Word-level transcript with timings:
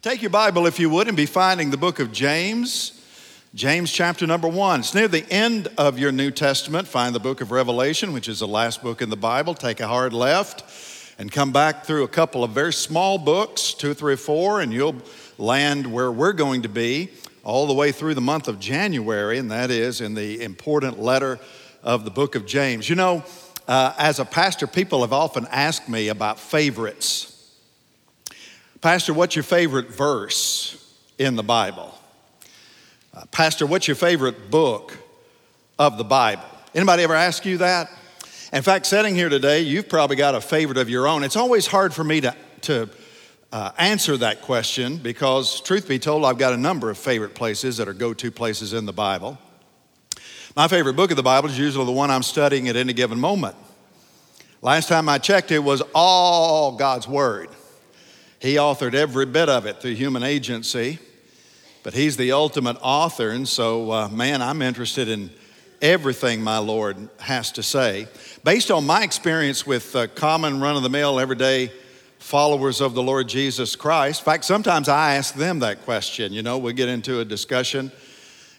Take 0.00 0.22
your 0.22 0.30
Bible, 0.30 0.66
if 0.66 0.80
you 0.80 0.90
would, 0.90 1.06
and 1.06 1.16
be 1.16 1.26
finding 1.26 1.70
the 1.70 1.76
book 1.76 2.00
of 2.00 2.10
James. 2.10 3.00
James 3.54 3.92
chapter 3.92 4.26
number 4.26 4.48
one. 4.48 4.80
It's 4.80 4.94
near 4.94 5.06
the 5.06 5.30
end 5.30 5.68
of 5.78 5.98
your 5.98 6.10
New 6.10 6.30
Testament. 6.30 6.88
Find 6.88 7.14
the 7.14 7.20
book 7.20 7.40
of 7.40 7.52
Revelation, 7.52 8.12
which 8.12 8.28
is 8.28 8.40
the 8.40 8.48
last 8.48 8.82
book 8.82 9.02
in 9.02 9.10
the 9.10 9.16
Bible. 9.16 9.54
Take 9.54 9.78
a 9.78 9.86
hard 9.86 10.12
left 10.12 10.64
and 11.18 11.30
come 11.30 11.52
back 11.52 11.84
through 11.84 12.02
a 12.02 12.08
couple 12.08 12.42
of 12.42 12.50
very 12.50 12.72
small 12.72 13.18
books, 13.18 13.74
two, 13.74 13.94
three, 13.94 14.16
four, 14.16 14.60
and 14.60 14.72
you'll 14.72 14.96
land 15.38 15.92
where 15.92 16.10
we're 16.10 16.32
going 16.32 16.62
to 16.62 16.68
be 16.68 17.10
all 17.44 17.66
the 17.66 17.74
way 17.74 17.92
through 17.92 18.14
the 18.14 18.20
month 18.20 18.48
of 18.48 18.58
January, 18.58 19.38
and 19.38 19.50
that 19.50 19.70
is 19.70 20.00
in 20.00 20.14
the 20.14 20.42
important 20.42 20.98
letter 20.98 21.38
of 21.82 22.04
the 22.04 22.10
book 22.10 22.34
of 22.34 22.46
James. 22.46 22.88
You 22.88 22.96
know, 22.96 23.24
uh, 23.68 23.92
as 23.98 24.18
a 24.18 24.24
pastor, 24.24 24.66
people 24.66 25.02
have 25.02 25.12
often 25.12 25.46
asked 25.50 25.88
me 25.88 26.08
about 26.08 26.40
favorites. 26.40 27.31
Pastor, 28.82 29.14
what's 29.14 29.36
your 29.36 29.44
favorite 29.44 29.90
verse 29.90 30.92
in 31.16 31.36
the 31.36 31.42
Bible? 31.44 31.96
Uh, 33.14 33.24
Pastor, 33.26 33.64
what's 33.64 33.86
your 33.86 33.94
favorite 33.94 34.50
book 34.50 34.98
of 35.78 35.98
the 35.98 36.04
Bible? 36.04 36.42
Anybody 36.74 37.04
ever 37.04 37.14
ask 37.14 37.46
you 37.46 37.58
that? 37.58 37.88
In 38.52 38.62
fact, 38.62 38.86
sitting 38.86 39.14
here 39.14 39.28
today, 39.28 39.60
you've 39.60 39.88
probably 39.88 40.16
got 40.16 40.34
a 40.34 40.40
favorite 40.40 40.78
of 40.78 40.90
your 40.90 41.06
own. 41.06 41.22
It's 41.22 41.36
always 41.36 41.68
hard 41.68 41.94
for 41.94 42.02
me 42.02 42.22
to, 42.22 42.34
to 42.62 42.90
uh, 43.52 43.70
answer 43.78 44.16
that 44.16 44.42
question 44.42 44.96
because, 44.96 45.60
truth 45.60 45.86
be 45.86 46.00
told, 46.00 46.24
I've 46.24 46.38
got 46.38 46.52
a 46.52 46.56
number 46.56 46.90
of 46.90 46.98
favorite 46.98 47.36
places 47.36 47.76
that 47.76 47.86
are 47.86 47.94
go 47.94 48.12
to 48.12 48.32
places 48.32 48.72
in 48.72 48.84
the 48.84 48.92
Bible. 48.92 49.38
My 50.56 50.66
favorite 50.66 50.96
book 50.96 51.12
of 51.12 51.16
the 51.16 51.22
Bible 51.22 51.48
is 51.48 51.56
usually 51.56 51.86
the 51.86 51.92
one 51.92 52.10
I'm 52.10 52.24
studying 52.24 52.68
at 52.68 52.74
any 52.74 52.94
given 52.94 53.20
moment. 53.20 53.54
Last 54.60 54.88
time 54.88 55.08
I 55.08 55.18
checked, 55.18 55.52
it 55.52 55.60
was 55.60 55.84
all 55.94 56.72
God's 56.76 57.06
Word. 57.06 57.48
He 58.42 58.56
authored 58.56 58.94
every 58.94 59.24
bit 59.24 59.48
of 59.48 59.66
it 59.66 59.80
through 59.80 59.94
human 59.94 60.24
agency, 60.24 60.98
but 61.84 61.94
He's 61.94 62.16
the 62.16 62.32
ultimate 62.32 62.76
author, 62.82 63.30
and 63.30 63.48
so, 63.48 63.92
uh, 63.92 64.08
man, 64.08 64.42
I'm 64.42 64.62
interested 64.62 65.08
in 65.08 65.30
everything 65.80 66.42
my 66.42 66.58
Lord 66.58 67.08
has 67.20 67.52
to 67.52 67.62
say. 67.62 68.08
Based 68.42 68.72
on 68.72 68.84
my 68.84 69.04
experience 69.04 69.64
with 69.64 69.94
uh, 69.94 70.08
common, 70.08 70.60
run 70.60 70.74
of 70.74 70.82
the 70.82 70.88
mill, 70.88 71.20
everyday 71.20 71.70
followers 72.18 72.80
of 72.80 72.94
the 72.94 73.02
Lord 73.02 73.28
Jesus 73.28 73.76
Christ, 73.76 74.22
in 74.22 74.24
fact, 74.24 74.44
sometimes 74.44 74.88
I 74.88 75.14
ask 75.14 75.34
them 75.34 75.60
that 75.60 75.84
question. 75.84 76.32
You 76.32 76.42
know, 76.42 76.58
we 76.58 76.72
get 76.72 76.88
into 76.88 77.20
a 77.20 77.24
discussion. 77.24 77.92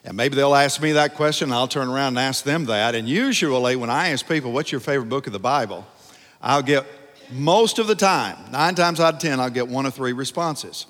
And 0.06 0.16
maybe 0.16 0.38
they'll 0.38 0.56
ask 0.56 0.82
me 0.82 0.94
that 0.94 1.16
question, 1.16 1.52
I'll 1.52 1.68
turn 1.68 1.90
around 1.90 2.18
and 2.18 2.20
ask 2.20 2.46
them 2.46 2.66
that. 2.66 2.96
And 2.96 3.08
usually, 3.08 3.76
when 3.76 3.90
I 3.90 4.10
ask 4.10 4.26
people, 4.26 4.54
What's 4.54 4.72
your 4.72 4.80
favorite 4.80 5.10
book 5.10 5.28
of 5.28 5.34
the 5.34 5.40
Bible? 5.40 5.86
I'll 6.42 6.64
get 6.64 6.86
most 7.32 7.80
of 7.80 7.88
the 7.88 7.96
time, 7.96 8.38
nine 8.52 8.76
times 8.76 9.00
out 9.00 9.16
of 9.16 9.20
10, 9.20 9.40
I'll 9.40 9.50
get 9.50 9.68
one 9.68 9.86
of 9.86 9.94
three 9.94 10.14
responses. 10.14 10.86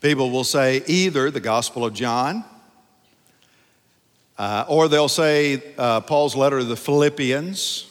People 0.00 0.30
will 0.30 0.44
say 0.44 0.82
either 0.86 1.30
the 1.30 1.40
Gospel 1.40 1.84
of 1.84 1.94
John, 1.94 2.44
uh, 4.38 4.64
or 4.68 4.88
they'll 4.88 5.08
say 5.08 5.62
uh, 5.78 6.00
Paul's 6.00 6.36
letter 6.36 6.58
to 6.58 6.64
the 6.64 6.76
Philippians, 6.76 7.86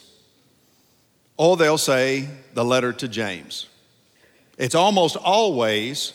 or 1.37 1.57
they'll 1.57 1.77
say 1.77 2.29
the 2.53 2.63
letter 2.63 2.93
to 2.93 3.07
James. 3.07 3.67
It's 4.57 4.75
almost 4.75 5.17
always 5.17 6.13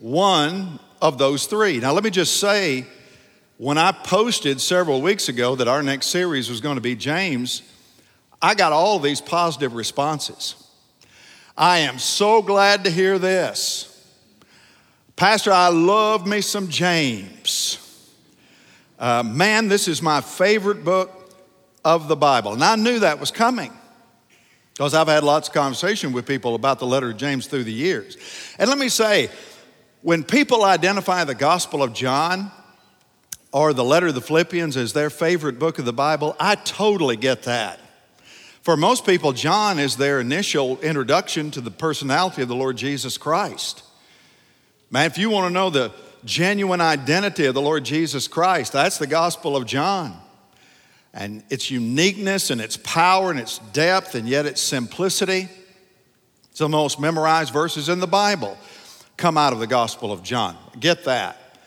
one 0.00 0.78
of 1.00 1.18
those 1.18 1.46
three. 1.46 1.78
Now, 1.78 1.92
let 1.92 2.04
me 2.04 2.10
just 2.10 2.38
say, 2.38 2.84
when 3.58 3.78
I 3.78 3.92
posted 3.92 4.60
several 4.60 5.00
weeks 5.00 5.28
ago 5.28 5.54
that 5.56 5.68
our 5.68 5.82
next 5.82 6.08
series 6.08 6.50
was 6.50 6.60
going 6.60 6.74
to 6.74 6.82
be 6.82 6.94
James, 6.94 7.62
I 8.40 8.54
got 8.54 8.72
all 8.72 8.98
these 8.98 9.20
positive 9.20 9.74
responses. 9.74 10.54
I 11.56 11.78
am 11.78 11.98
so 11.98 12.42
glad 12.42 12.84
to 12.84 12.90
hear 12.90 13.18
this. 13.18 13.92
Pastor, 15.16 15.50
I 15.50 15.68
love 15.68 16.26
me 16.26 16.42
some 16.42 16.68
James. 16.68 17.78
Uh, 18.98 19.22
man, 19.22 19.68
this 19.68 19.88
is 19.88 20.02
my 20.02 20.20
favorite 20.20 20.84
book 20.84 21.34
of 21.84 22.08
the 22.08 22.16
Bible. 22.16 22.52
And 22.52 22.62
I 22.62 22.76
knew 22.76 22.98
that 22.98 23.18
was 23.18 23.30
coming 23.30 23.72
because 24.74 24.92
I've 24.92 25.08
had 25.08 25.24
lots 25.24 25.48
of 25.48 25.54
conversation 25.54 26.12
with 26.12 26.26
people 26.26 26.54
about 26.54 26.78
the 26.78 26.86
letter 26.86 27.10
of 27.10 27.16
James 27.16 27.46
through 27.46 27.64
the 27.64 27.72
years. 27.72 28.18
And 28.58 28.68
let 28.68 28.78
me 28.78 28.90
say, 28.90 29.30
when 30.02 30.22
people 30.22 30.64
identify 30.64 31.24
the 31.24 31.34
Gospel 31.34 31.82
of 31.82 31.94
John 31.94 32.50
or 33.52 33.72
the 33.72 33.84
letter 33.84 34.08
of 34.08 34.14
the 34.14 34.20
Philippians 34.20 34.76
as 34.76 34.92
their 34.92 35.08
favorite 35.08 35.58
book 35.58 35.78
of 35.78 35.86
the 35.86 35.92
Bible, 35.94 36.36
I 36.38 36.56
totally 36.56 37.16
get 37.16 37.44
that. 37.44 37.80
For 38.66 38.76
most 38.76 39.06
people, 39.06 39.32
John 39.32 39.78
is 39.78 39.96
their 39.96 40.18
initial 40.18 40.80
introduction 40.80 41.52
to 41.52 41.60
the 41.60 41.70
personality 41.70 42.42
of 42.42 42.48
the 42.48 42.56
Lord 42.56 42.76
Jesus 42.76 43.16
Christ. 43.16 43.84
Man, 44.90 45.06
if 45.06 45.18
you 45.18 45.30
want 45.30 45.46
to 45.46 45.54
know 45.54 45.70
the 45.70 45.92
genuine 46.24 46.80
identity 46.80 47.46
of 47.46 47.54
the 47.54 47.62
Lord 47.62 47.84
Jesus 47.84 48.26
Christ, 48.26 48.72
that's 48.72 48.98
the 48.98 49.06
Gospel 49.06 49.54
of 49.54 49.66
John. 49.66 50.20
And 51.14 51.44
its 51.48 51.70
uniqueness 51.70 52.50
and 52.50 52.60
its 52.60 52.76
power 52.76 53.30
and 53.30 53.38
its 53.38 53.58
depth 53.72 54.16
and 54.16 54.28
yet 54.28 54.46
its 54.46 54.62
simplicity. 54.62 55.42
Of 55.42 56.58
the 56.58 56.68
most 56.68 56.98
memorized 56.98 57.52
verses 57.52 57.88
in 57.88 58.00
the 58.00 58.08
Bible 58.08 58.58
come 59.16 59.38
out 59.38 59.52
of 59.52 59.60
the 59.60 59.68
Gospel 59.68 60.10
of 60.10 60.24
John. 60.24 60.56
Get 60.80 61.04
that. 61.04 61.60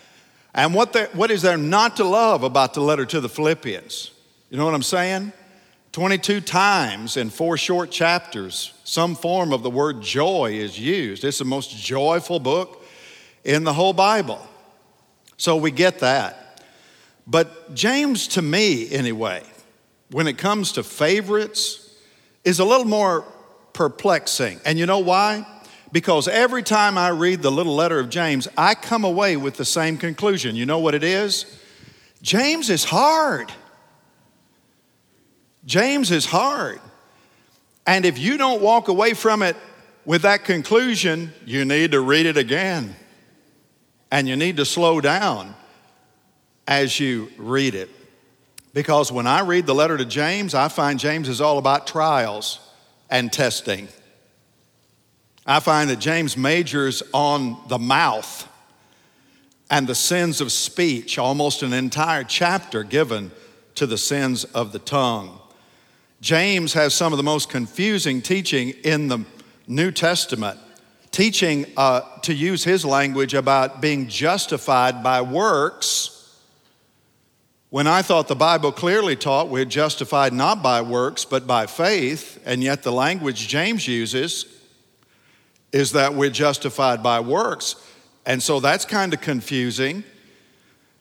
And 0.53 0.73
what, 0.73 0.93
what 1.15 1.31
is 1.31 1.43
there 1.43 1.57
not 1.57 1.95
to 1.95 2.03
love 2.03 2.43
about 2.43 2.73
the 2.73 2.81
letter 2.81 3.05
to 3.05 3.21
the 3.21 3.29
Philippians? 3.29 4.11
You 4.49 4.57
know 4.57 4.65
what 4.65 4.73
I'm 4.73 4.83
saying? 4.83 5.31
22 5.91 6.41
times 6.41 7.17
in 7.17 7.29
four 7.29 7.57
short 7.57 7.89
chapters, 7.89 8.73
some 8.83 9.15
form 9.15 9.51
of 9.51 9.63
the 9.63 9.69
word 9.69 10.01
joy 10.01 10.51
is 10.53 10.79
used. 10.79 11.23
It's 11.23 11.39
the 11.39 11.45
most 11.45 11.75
joyful 11.75 12.39
book 12.39 12.85
in 13.43 13.63
the 13.63 13.73
whole 13.73 13.93
Bible. 13.93 14.45
So 15.37 15.55
we 15.55 15.71
get 15.71 15.99
that. 15.99 16.63
But 17.25 17.73
James, 17.73 18.27
to 18.29 18.41
me 18.41 18.91
anyway, 18.91 19.43
when 20.11 20.27
it 20.27 20.37
comes 20.37 20.73
to 20.73 20.83
favorites, 20.83 21.95
is 22.43 22.59
a 22.59 22.65
little 22.65 22.85
more 22.85 23.25
perplexing. 23.73 24.59
And 24.65 24.77
you 24.77 24.85
know 24.85 24.99
why? 24.99 25.45
Because 25.91 26.27
every 26.27 26.61
time 26.61 26.97
I 26.97 27.09
read 27.09 27.41
the 27.41 27.51
little 27.51 27.75
letter 27.75 27.99
of 27.99 28.09
James, 28.09 28.47
I 28.57 28.75
come 28.75 29.03
away 29.03 29.37
with 29.37 29.55
the 29.55 29.65
same 29.65 29.97
conclusion. 29.97 30.55
You 30.55 30.65
know 30.65 30.79
what 30.79 30.93
it 30.93 31.03
is? 31.03 31.45
James 32.21 32.69
is 32.69 32.83
hard. 32.83 33.51
James 35.65 36.11
is 36.11 36.25
hard. 36.25 36.79
And 37.85 38.05
if 38.05 38.17
you 38.17 38.37
don't 38.37 38.61
walk 38.61 38.87
away 38.87 39.13
from 39.13 39.41
it 39.41 39.55
with 40.05 40.21
that 40.21 40.45
conclusion, 40.45 41.33
you 41.45 41.65
need 41.65 41.91
to 41.91 42.01
read 42.01 42.25
it 42.25 42.37
again. 42.37 42.95
And 44.11 44.27
you 44.27 44.35
need 44.35 44.57
to 44.57 44.65
slow 44.65 45.01
down 45.01 45.55
as 46.67 46.99
you 46.99 47.31
read 47.37 47.75
it. 47.75 47.89
Because 48.73 49.11
when 49.11 49.25
I 49.27 49.41
read 49.41 49.65
the 49.65 49.73
letter 49.73 49.97
to 49.97 50.05
James, 50.05 50.53
I 50.53 50.67
find 50.67 50.99
James 50.99 51.27
is 51.27 51.41
all 51.41 51.57
about 51.57 51.87
trials 51.87 52.59
and 53.09 53.33
testing. 53.33 53.87
I 55.45 55.59
find 55.59 55.89
that 55.89 55.97
James 55.97 56.37
majors 56.37 57.01
on 57.11 57.57
the 57.67 57.79
mouth 57.79 58.47
and 59.71 59.87
the 59.87 59.95
sins 59.95 60.41
of 60.41 60.51
speech, 60.51 61.17
almost 61.17 61.63
an 61.63 61.73
entire 61.73 62.23
chapter 62.23 62.83
given 62.83 63.31
to 63.75 63.87
the 63.87 63.97
sins 63.97 64.43
of 64.43 64.71
the 64.71 64.79
tongue. 64.79 65.38
James 66.21 66.73
has 66.73 66.93
some 66.93 67.13
of 67.13 67.17
the 67.17 67.23
most 67.23 67.49
confusing 67.49 68.21
teaching 68.21 68.69
in 68.83 69.07
the 69.07 69.23
New 69.67 69.91
Testament, 69.91 70.59
teaching, 71.11 71.65
uh, 71.77 72.01
to 72.23 72.33
use 72.33 72.63
his 72.63 72.83
language, 72.83 73.33
about 73.33 73.81
being 73.81 74.07
justified 74.07 75.01
by 75.01 75.21
works. 75.21 76.15
When 77.69 77.87
I 77.87 78.01
thought 78.01 78.27
the 78.27 78.35
Bible 78.35 78.71
clearly 78.71 79.15
taught 79.15 79.47
we're 79.47 79.63
justified 79.63 80.33
not 80.33 80.61
by 80.61 80.81
works, 80.81 81.23
but 81.23 81.47
by 81.47 81.67
faith, 81.67 82.41
and 82.45 82.63
yet 82.63 82.83
the 82.83 82.91
language 82.91 83.47
James 83.47 83.87
uses 83.87 84.45
is 85.71 85.91
that 85.91 86.15
we're 86.15 86.31
justified 86.31 87.01
by 87.03 87.19
works. 87.19 87.75
And 88.25 88.41
so 88.41 88.59
that's 88.59 88.85
kind 88.85 89.13
of 89.13 89.21
confusing. 89.21 90.03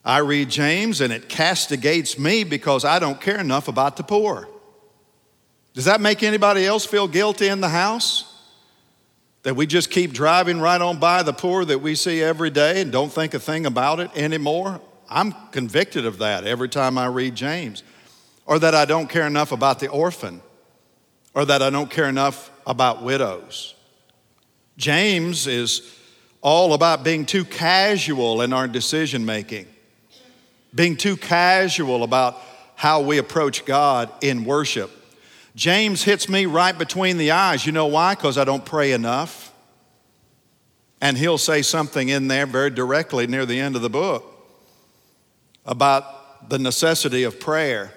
I 0.05 0.19
read 0.19 0.51
James 0.51 1.01
and 1.01 1.13
it 1.13 1.29
castigates 1.29 2.19
me 2.19 2.45
because 2.45 2.85
I 2.85 2.99
don't 2.99 3.21
care 3.21 3.39
enough 3.39 3.69
about 3.69 3.97
the 3.97 4.03
poor. 4.03 4.49
Does 5.79 5.85
that 5.85 6.01
make 6.01 6.25
anybody 6.25 6.67
else 6.67 6.85
feel 6.85 7.07
guilty 7.07 7.47
in 7.47 7.61
the 7.61 7.69
house? 7.69 8.35
That 9.45 9.55
we 9.55 9.65
just 9.65 9.93
keep 9.93 10.13
driving 10.13 10.59
right 10.59 10.81
on 10.81 10.99
by 10.99 11.23
the 11.23 11.33
poor 11.33 11.65
that 11.65 11.79
we 11.79 11.95
see 11.95 12.21
every 12.21 12.51
day 12.51 12.81
and 12.81 12.91
don't 12.91 13.13
think 13.13 13.33
a 13.33 13.39
thing 13.39 13.65
about 13.65 14.01
it 14.01 14.11
anymore? 14.17 14.81
I'm 15.09 15.33
convicted 15.53 16.05
of 16.05 16.19
that 16.19 16.45
every 16.45 16.69
time 16.69 16.99
I 16.99 17.07
read 17.07 17.37
James. 17.37 17.85
Or 18.45 18.59
that 18.59 18.75
I 18.75 18.87
don't 18.87 19.09
care 19.09 19.25
enough 19.25 19.53
about 19.53 19.79
the 19.79 19.87
orphan, 19.87 20.43
or 21.33 21.45
that 21.45 21.63
I 21.63 21.71
don't 21.71 21.89
care 21.89 22.09
enough 22.09 22.51
about 22.67 23.05
widows. 23.05 23.77
James 24.79 25.47
is 25.47 25.95
all 26.41 26.75
about 26.75 27.05
being 27.05 27.25
too 27.25 27.45
casual 27.45 28.43
in 28.43 28.53
our 28.53 28.67
decision 28.67 29.25
making, 29.25 29.69
being 30.75 30.97
too 30.97 31.17
casual 31.17 32.03
about 32.03 32.37
how 32.75 33.01
we 33.01 33.19
approach 33.19 33.65
God 33.65 34.11
in 34.23 34.45
worship. 34.45 34.91
James 35.59 36.05
hits 36.05 36.29
me 36.29 36.47
right 36.47 36.79
between 36.79 37.19
the 37.19 37.33
eyes. 37.33 37.67
You 37.67 37.73
know 37.73 37.87
why? 37.87 38.15
Because 38.15 38.39
I 38.39 38.45
don't 38.45 38.65
pray 38.65 38.93
enough. 38.93 39.53
And 41.01 41.19
he'll 41.19 41.37
say 41.37 41.63
something 41.63 42.09
in 42.09 42.29
there 42.29 42.47
very 42.47 42.71
directly 42.71 43.27
near 43.27 43.45
the 43.45 43.59
end 43.59 43.75
of 43.75 43.83
the 43.83 43.91
book 43.91 44.25
about 45.67 46.49
the 46.49 46.61
necessity 46.61 47.25
of 47.25 47.41
prayer 47.41 47.93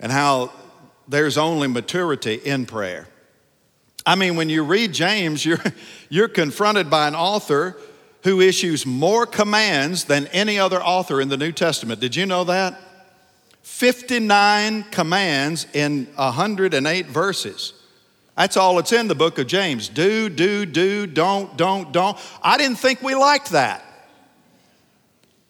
and 0.00 0.10
how 0.10 0.50
there's 1.06 1.38
only 1.38 1.68
maturity 1.68 2.34
in 2.34 2.66
prayer. 2.66 3.06
I 4.04 4.16
mean, 4.16 4.34
when 4.34 4.50
you 4.50 4.64
read 4.64 4.92
James, 4.92 5.44
you're, 5.46 5.62
you're 6.08 6.28
confronted 6.28 6.90
by 6.90 7.06
an 7.06 7.14
author 7.14 7.76
who 8.24 8.40
issues 8.40 8.84
more 8.84 9.26
commands 9.26 10.06
than 10.06 10.26
any 10.28 10.58
other 10.58 10.82
author 10.82 11.20
in 11.20 11.28
the 11.28 11.36
New 11.36 11.52
Testament. 11.52 12.00
Did 12.00 12.16
you 12.16 12.26
know 12.26 12.42
that? 12.42 12.80
59 13.66 14.84
commands 14.84 15.66
in 15.74 16.06
108 16.14 17.06
verses. 17.06 17.74
That's 18.36 18.56
all 18.56 18.78
it's 18.78 18.92
in 18.92 19.08
the 19.08 19.14
book 19.14 19.38
of 19.38 19.48
James. 19.48 19.88
Do, 19.88 20.30
do, 20.30 20.64
do, 20.64 21.06
don't, 21.06 21.54
don't, 21.58 21.92
don't. 21.92 22.16
I 22.40 22.58
didn't 22.58 22.78
think 22.78 23.02
we 23.02 23.14
liked 23.14 23.50
that. 23.50 23.84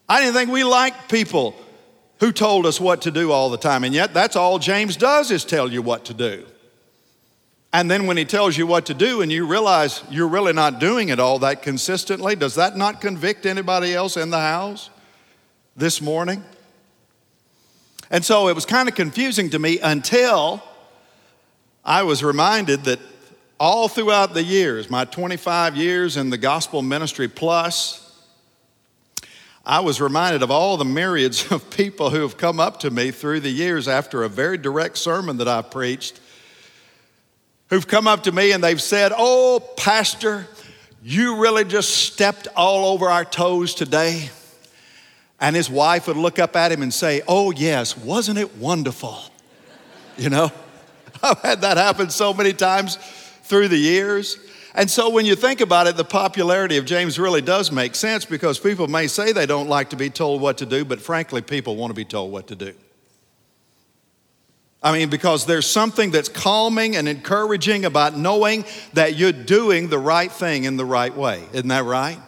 I 0.08 0.20
didn't 0.20 0.34
think 0.34 0.50
we 0.50 0.64
liked 0.64 1.08
people 1.10 1.54
who 2.18 2.32
told 2.32 2.64
us 2.64 2.80
what 2.80 3.02
to 3.02 3.12
do 3.12 3.30
all 3.30 3.50
the 3.50 3.58
time. 3.58 3.84
And 3.84 3.94
yet, 3.94 4.14
that's 4.14 4.34
all 4.34 4.58
James 4.58 4.96
does 4.96 5.30
is 5.30 5.44
tell 5.44 5.70
you 5.70 5.82
what 5.82 6.06
to 6.06 6.14
do. 6.14 6.46
And 7.72 7.88
then 7.88 8.06
when 8.06 8.16
he 8.16 8.24
tells 8.24 8.56
you 8.56 8.66
what 8.66 8.86
to 8.86 8.94
do 8.94 9.20
and 9.20 9.30
you 9.30 9.46
realize 9.46 10.02
you're 10.10 10.26
really 10.26 10.54
not 10.54 10.80
doing 10.80 11.10
it 11.10 11.20
all 11.20 11.38
that 11.40 11.62
consistently, 11.62 12.34
does 12.34 12.54
that 12.54 12.76
not 12.76 13.02
convict 13.02 13.44
anybody 13.46 13.94
else 13.94 14.16
in 14.16 14.30
the 14.30 14.40
house 14.40 14.88
this 15.76 16.00
morning? 16.00 16.42
And 18.10 18.24
so 18.24 18.48
it 18.48 18.54
was 18.54 18.66
kind 18.66 18.88
of 18.88 18.94
confusing 18.94 19.50
to 19.50 19.58
me 19.58 19.78
until 19.80 20.62
I 21.84 22.02
was 22.02 22.22
reminded 22.22 22.84
that 22.84 23.00
all 23.58 23.88
throughout 23.88 24.34
the 24.34 24.42
years, 24.42 24.90
my 24.90 25.04
25 25.04 25.76
years 25.76 26.16
in 26.16 26.30
the 26.30 26.38
gospel 26.38 26.82
ministry 26.82 27.28
plus, 27.28 28.02
I 29.64 29.80
was 29.80 30.00
reminded 30.00 30.42
of 30.42 30.50
all 30.50 30.76
the 30.76 30.84
myriads 30.84 31.50
of 31.50 31.70
people 31.70 32.10
who 32.10 32.20
have 32.20 32.36
come 32.36 32.60
up 32.60 32.80
to 32.80 32.90
me 32.90 33.10
through 33.10 33.40
the 33.40 33.50
years 33.50 33.88
after 33.88 34.22
a 34.22 34.28
very 34.28 34.58
direct 34.58 34.98
sermon 34.98 35.38
that 35.38 35.48
I 35.48 35.62
preached, 35.62 36.20
who've 37.70 37.86
come 37.86 38.06
up 38.06 38.24
to 38.24 38.32
me 38.32 38.52
and 38.52 38.62
they've 38.62 38.80
said, 38.80 39.12
Oh, 39.16 39.60
Pastor, 39.76 40.46
you 41.02 41.40
really 41.40 41.64
just 41.64 41.90
stepped 41.90 42.46
all 42.54 42.92
over 42.92 43.08
our 43.08 43.24
toes 43.24 43.74
today. 43.74 44.30
And 45.40 45.54
his 45.54 45.68
wife 45.68 46.06
would 46.06 46.16
look 46.16 46.38
up 46.38 46.56
at 46.56 46.72
him 46.72 46.82
and 46.82 46.92
say, 46.92 47.22
Oh, 47.28 47.50
yes, 47.50 47.96
wasn't 47.96 48.38
it 48.38 48.56
wonderful? 48.56 49.18
You 50.16 50.30
know? 50.30 50.50
I've 51.22 51.40
had 51.40 51.60
that 51.62 51.76
happen 51.76 52.10
so 52.10 52.32
many 52.32 52.52
times 52.52 52.96
through 53.42 53.68
the 53.68 53.76
years. 53.76 54.38
And 54.74 54.90
so 54.90 55.08
when 55.08 55.24
you 55.24 55.34
think 55.34 55.62
about 55.62 55.86
it, 55.86 55.96
the 55.96 56.04
popularity 56.04 56.76
of 56.76 56.84
James 56.84 57.18
really 57.18 57.40
does 57.40 57.72
make 57.72 57.94
sense 57.94 58.26
because 58.26 58.58
people 58.58 58.88
may 58.88 59.06
say 59.06 59.32
they 59.32 59.46
don't 59.46 59.68
like 59.68 59.90
to 59.90 59.96
be 59.96 60.10
told 60.10 60.42
what 60.42 60.58
to 60.58 60.66
do, 60.66 60.84
but 60.84 61.00
frankly, 61.00 61.40
people 61.40 61.76
want 61.76 61.90
to 61.90 61.94
be 61.94 62.04
told 62.04 62.30
what 62.30 62.48
to 62.48 62.54
do. 62.54 62.74
I 64.82 64.92
mean, 64.92 65.08
because 65.08 65.46
there's 65.46 65.66
something 65.66 66.10
that's 66.10 66.28
calming 66.28 66.94
and 66.94 67.08
encouraging 67.08 67.86
about 67.86 68.16
knowing 68.16 68.66
that 68.92 69.16
you're 69.16 69.32
doing 69.32 69.88
the 69.88 69.98
right 69.98 70.30
thing 70.30 70.64
in 70.64 70.76
the 70.76 70.84
right 70.84 71.16
way. 71.16 71.42
Isn't 71.52 71.68
that 71.68 71.84
right? 71.84 72.18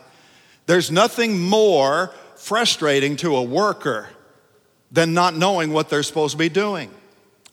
There's 0.65 0.91
nothing 0.91 1.39
more 1.39 2.13
frustrating 2.39 3.17
to 3.17 3.37
a 3.37 3.43
worker 3.43 4.09
than 4.91 5.13
not 5.13 5.37
knowing 5.37 5.73
what 5.73 5.89
they're 5.89 6.03
supposed 6.03 6.33
to 6.33 6.39
be 6.39 6.49
doing. 6.49 6.91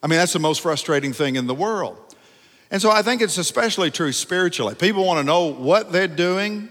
I 0.01 0.07
mean, 0.07 0.19
that's 0.19 0.33
the 0.33 0.39
most 0.39 0.61
frustrating 0.61 1.13
thing 1.13 1.35
in 1.35 1.47
the 1.47 1.55
world. 1.55 1.97
And 2.71 2.81
so 2.81 2.91
I 2.91 3.01
think 3.01 3.21
it's 3.21 3.37
especially 3.37 3.91
true 3.91 4.11
spiritually. 4.11 4.75
People 4.75 5.05
want 5.05 5.19
to 5.19 5.23
know 5.23 5.45
what 5.45 5.91
they're 5.91 6.07
doing, 6.07 6.69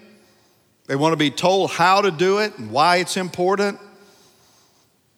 they 0.86 0.96
want 0.96 1.12
to 1.12 1.16
be 1.16 1.30
told 1.30 1.70
how 1.70 2.02
to 2.02 2.10
do 2.10 2.38
it 2.38 2.58
and 2.58 2.70
why 2.70 2.96
it's 2.96 3.16
important. 3.16 3.78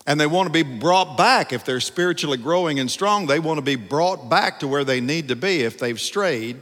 And 0.06 0.20
they 0.20 0.26
want 0.28 0.46
to 0.46 0.52
be 0.52 0.62
brought 0.62 1.16
back 1.18 1.52
if 1.52 1.64
they're 1.64 1.80
spiritually 1.80 2.38
growing 2.38 2.78
and 2.78 2.88
strong. 2.88 3.26
They 3.26 3.40
want 3.40 3.58
to 3.58 3.62
be 3.62 3.74
brought 3.74 4.30
back 4.30 4.60
to 4.60 4.68
where 4.68 4.84
they 4.84 5.00
need 5.00 5.28
to 5.28 5.36
be 5.36 5.62
if 5.62 5.78
they've 5.78 6.00
strayed 6.00 6.58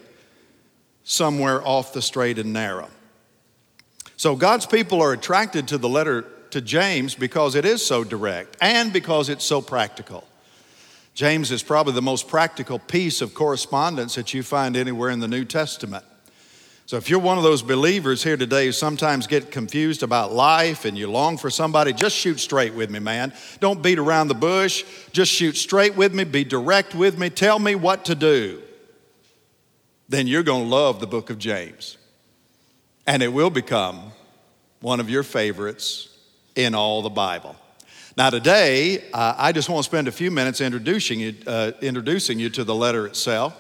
somewhere 1.03 1.63
off 1.63 1.93
the 1.93 2.01
straight 2.01 2.39
and 2.39 2.55
narrow. 2.55 2.89
So 4.17 4.37
God's 4.37 4.67
people 4.67 5.03
are 5.03 5.13
attracted 5.13 5.69
to 5.69 5.79
the 5.79 5.89
letter 5.89 6.25
to 6.51 6.61
James 6.61 7.15
because 7.15 7.55
it 7.55 7.65
is 7.65 7.85
so 7.85 8.05
direct 8.05 8.57
and 8.61 8.93
because 8.93 9.29
it's 9.29 9.45
so 9.45 9.61
practical. 9.61 10.25
James 11.15 11.51
is 11.51 11.63
probably 11.63 11.93
the 11.93 12.03
most 12.03 12.29
practical 12.29 12.79
piece 12.79 13.21
of 13.21 13.35
correspondence 13.35 14.15
that 14.17 14.35
you 14.35 14.43
find 14.43 14.77
anywhere 14.77 15.11
in 15.11 15.21
the 15.21 15.29
New 15.29 15.45
Testament. 15.45 16.05
So, 16.87 16.99
if 16.99 17.09
you're 17.09 17.21
one 17.21 17.39
of 17.39 17.45
those 17.45 17.63
believers 17.63 18.23
here 18.23 18.37
today 18.37 18.67
who 18.67 18.73
sometimes 18.73 19.27
get 19.27 19.51
confused 19.51 20.03
about 20.03 20.33
life 20.33 20.85
and 20.85 20.99
you 20.99 21.11
long 21.11 21.39
for 21.39 21.49
somebody, 21.49 21.95
just 21.95 22.15
shoot 22.15 22.39
straight 22.39 22.75
with 22.75 22.91
me, 22.91 22.99
man. 22.99 23.33
Don't 23.61 23.83
beat 23.83 23.99
around 23.99 24.29
the 24.29 24.35
bush. 24.35 24.85
Just 25.11 25.33
shoot 25.33 25.57
straight 25.57 25.97
with 25.97 26.13
me, 26.13 26.25
be 26.25 26.45
direct 26.45 26.95
with 26.95 27.19
me, 27.19 27.31
tell 27.31 27.59
me 27.59 27.75
what 27.75 28.05
to 28.05 28.15
do. 28.15 28.61
Then 30.11 30.27
you're 30.27 30.43
going 30.43 30.65
to 30.65 30.69
love 30.69 31.01
the 31.01 31.07
book 31.07 31.31
of 31.31 31.39
James. 31.39 31.97
And 33.07 33.23
it 33.23 33.33
will 33.33 33.51
become 33.51 34.13
one 34.81 35.01
of 35.01 35.11
your 35.11 35.23
favorites 35.23 36.09
in 36.55 36.75
all 36.75 37.03
the 37.03 37.11
Bible. 37.11 37.57
Now, 38.17 38.31
today, 38.31 39.05
uh, 39.13 39.35
I 39.37 39.53
just 39.53 39.69
want 39.69 39.85
to 39.85 39.89
spend 39.89 40.07
a 40.09 40.13
few 40.13 40.31
minutes 40.31 40.61
introducing 40.61 41.19
you, 41.19 41.35
uh, 41.47 41.73
introducing 41.83 42.39
you 42.39 42.49
to 42.51 42.65
the 42.65 42.75
letter 42.75 43.07
itself. 43.07 43.57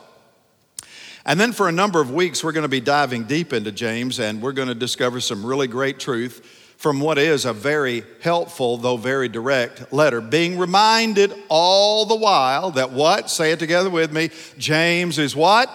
And 1.26 1.40
then 1.40 1.52
for 1.52 1.68
a 1.68 1.72
number 1.72 2.00
of 2.00 2.12
weeks, 2.12 2.44
we're 2.44 2.52
going 2.52 2.62
to 2.62 2.68
be 2.68 2.80
diving 2.80 3.24
deep 3.24 3.52
into 3.52 3.72
James 3.72 4.20
and 4.20 4.40
we're 4.40 4.52
going 4.52 4.68
to 4.68 4.74
discover 4.74 5.20
some 5.20 5.44
really 5.44 5.66
great 5.66 5.98
truth 5.98 6.60
from 6.76 7.00
what 7.00 7.18
is 7.18 7.46
a 7.46 7.52
very 7.52 8.04
helpful, 8.20 8.76
though 8.76 8.96
very 8.96 9.28
direct 9.28 9.92
letter, 9.92 10.20
being 10.20 10.58
reminded 10.58 11.34
all 11.48 12.04
the 12.04 12.14
while 12.14 12.70
that 12.72 12.92
what? 12.92 13.30
Say 13.30 13.52
it 13.52 13.58
together 13.58 13.88
with 13.88 14.12
me. 14.12 14.30
James 14.58 15.18
is 15.18 15.34
what? 15.34 15.70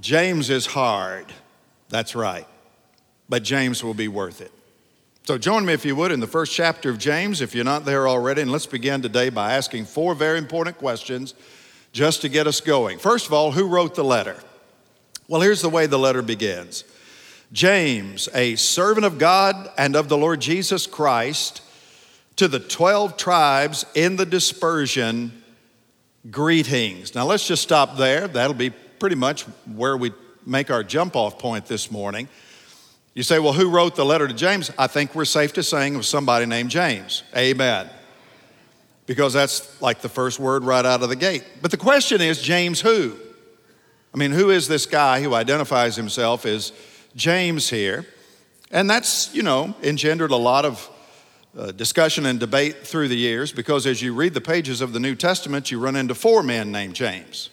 James 0.00 0.50
is 0.50 0.66
hard. 0.66 1.26
That's 1.88 2.16
right. 2.16 2.46
But 3.28 3.42
James 3.42 3.84
will 3.84 3.94
be 3.94 4.08
worth 4.08 4.40
it. 4.40 4.52
So 5.24 5.36
join 5.36 5.66
me, 5.66 5.74
if 5.74 5.84
you 5.84 5.94
would, 5.94 6.10
in 6.10 6.20
the 6.20 6.26
first 6.26 6.54
chapter 6.54 6.88
of 6.88 6.96
James, 6.96 7.42
if 7.42 7.54
you're 7.54 7.64
not 7.64 7.84
there 7.84 8.08
already, 8.08 8.40
and 8.40 8.50
let's 8.50 8.64
begin 8.64 9.02
today 9.02 9.28
by 9.28 9.52
asking 9.52 9.84
four 9.84 10.14
very 10.14 10.38
important 10.38 10.78
questions 10.78 11.34
just 11.92 12.22
to 12.22 12.30
get 12.30 12.46
us 12.46 12.62
going. 12.62 12.98
First 12.98 13.26
of 13.26 13.34
all, 13.34 13.52
who 13.52 13.66
wrote 13.68 13.94
the 13.94 14.04
letter? 14.04 14.36
Well, 15.28 15.42
here's 15.42 15.60
the 15.60 15.68
way 15.68 15.86
the 15.86 15.98
letter 15.98 16.22
begins 16.22 16.84
James, 17.52 18.28
a 18.34 18.56
servant 18.56 19.04
of 19.04 19.18
God 19.18 19.70
and 19.76 19.96
of 19.96 20.08
the 20.08 20.16
Lord 20.16 20.40
Jesus 20.40 20.86
Christ, 20.86 21.60
to 22.36 22.48
the 22.48 22.60
12 22.60 23.16
tribes 23.16 23.84
in 23.94 24.16
the 24.16 24.24
dispersion, 24.24 25.42
greetings. 26.30 27.14
Now, 27.14 27.26
let's 27.26 27.46
just 27.46 27.62
stop 27.62 27.96
there. 27.98 28.28
That'll 28.28 28.54
be 28.54 28.70
pretty 28.70 29.16
much 29.16 29.42
where 29.74 29.96
we 29.96 30.12
make 30.46 30.70
our 30.70 30.82
jump 30.82 31.16
off 31.16 31.38
point 31.38 31.66
this 31.66 31.90
morning. 31.90 32.28
You 33.18 33.24
say, 33.24 33.40
well, 33.40 33.52
who 33.52 33.68
wrote 33.68 33.96
the 33.96 34.04
letter 34.04 34.28
to 34.28 34.32
James? 34.32 34.70
I 34.78 34.86
think 34.86 35.12
we're 35.12 35.24
safe 35.24 35.52
to 35.54 35.62
saying 35.64 35.94
it 35.94 35.96
was 35.96 36.06
somebody 36.06 36.46
named 36.46 36.70
James. 36.70 37.24
Amen. 37.36 37.90
Because 39.06 39.32
that's 39.32 39.82
like 39.82 40.02
the 40.02 40.08
first 40.08 40.38
word 40.38 40.62
right 40.62 40.84
out 40.84 41.02
of 41.02 41.08
the 41.08 41.16
gate. 41.16 41.42
But 41.60 41.72
the 41.72 41.78
question 41.78 42.20
is, 42.20 42.40
James 42.40 42.80
who? 42.80 43.16
I 44.14 44.18
mean, 44.18 44.30
who 44.30 44.50
is 44.50 44.68
this 44.68 44.86
guy 44.86 45.20
who 45.20 45.34
identifies 45.34 45.96
himself 45.96 46.46
as 46.46 46.72
James 47.16 47.68
here? 47.68 48.06
And 48.70 48.88
that's, 48.88 49.34
you 49.34 49.42
know, 49.42 49.74
engendered 49.82 50.30
a 50.30 50.36
lot 50.36 50.64
of 50.64 50.88
uh, 51.58 51.72
discussion 51.72 52.24
and 52.24 52.38
debate 52.38 52.86
through 52.86 53.08
the 53.08 53.16
years 53.16 53.50
because 53.50 53.84
as 53.84 54.00
you 54.00 54.14
read 54.14 54.32
the 54.32 54.40
pages 54.40 54.80
of 54.80 54.92
the 54.92 55.00
New 55.00 55.16
Testament, 55.16 55.72
you 55.72 55.80
run 55.80 55.96
into 55.96 56.14
four 56.14 56.44
men 56.44 56.70
named 56.70 56.94
James. 56.94 57.50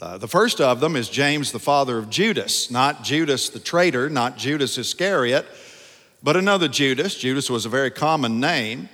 Uh, 0.00 0.16
the 0.16 0.28
first 0.28 0.62
of 0.62 0.80
them 0.80 0.96
is 0.96 1.10
James, 1.10 1.52
the 1.52 1.58
father 1.58 1.98
of 1.98 2.08
Judas, 2.08 2.70
not 2.70 3.04
Judas 3.04 3.50
the 3.50 3.58
traitor, 3.58 4.08
not 4.08 4.38
Judas 4.38 4.78
Iscariot, 4.78 5.44
but 6.22 6.36
another 6.36 6.68
Judas. 6.68 7.14
Judas 7.16 7.50
was 7.50 7.66
a 7.66 7.68
very 7.68 7.90
common 7.90 8.40
name. 8.40 8.88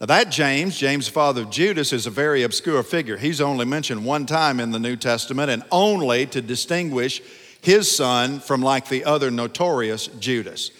Now, 0.00 0.06
that 0.06 0.30
James, 0.30 0.76
James, 0.76 1.06
the 1.06 1.12
father 1.12 1.42
of 1.42 1.50
Judas, 1.50 1.92
is 1.92 2.06
a 2.06 2.10
very 2.10 2.42
obscure 2.42 2.82
figure. 2.82 3.16
He's 3.16 3.40
only 3.40 3.66
mentioned 3.66 4.04
one 4.04 4.26
time 4.26 4.58
in 4.58 4.72
the 4.72 4.78
New 4.80 4.96
Testament 4.96 5.50
and 5.50 5.62
only 5.70 6.26
to 6.26 6.42
distinguish 6.42 7.22
his 7.60 7.94
son 7.96 8.40
from 8.40 8.60
like 8.60 8.88
the 8.88 9.04
other 9.04 9.30
notorious 9.30 10.08
Judas. 10.18 10.72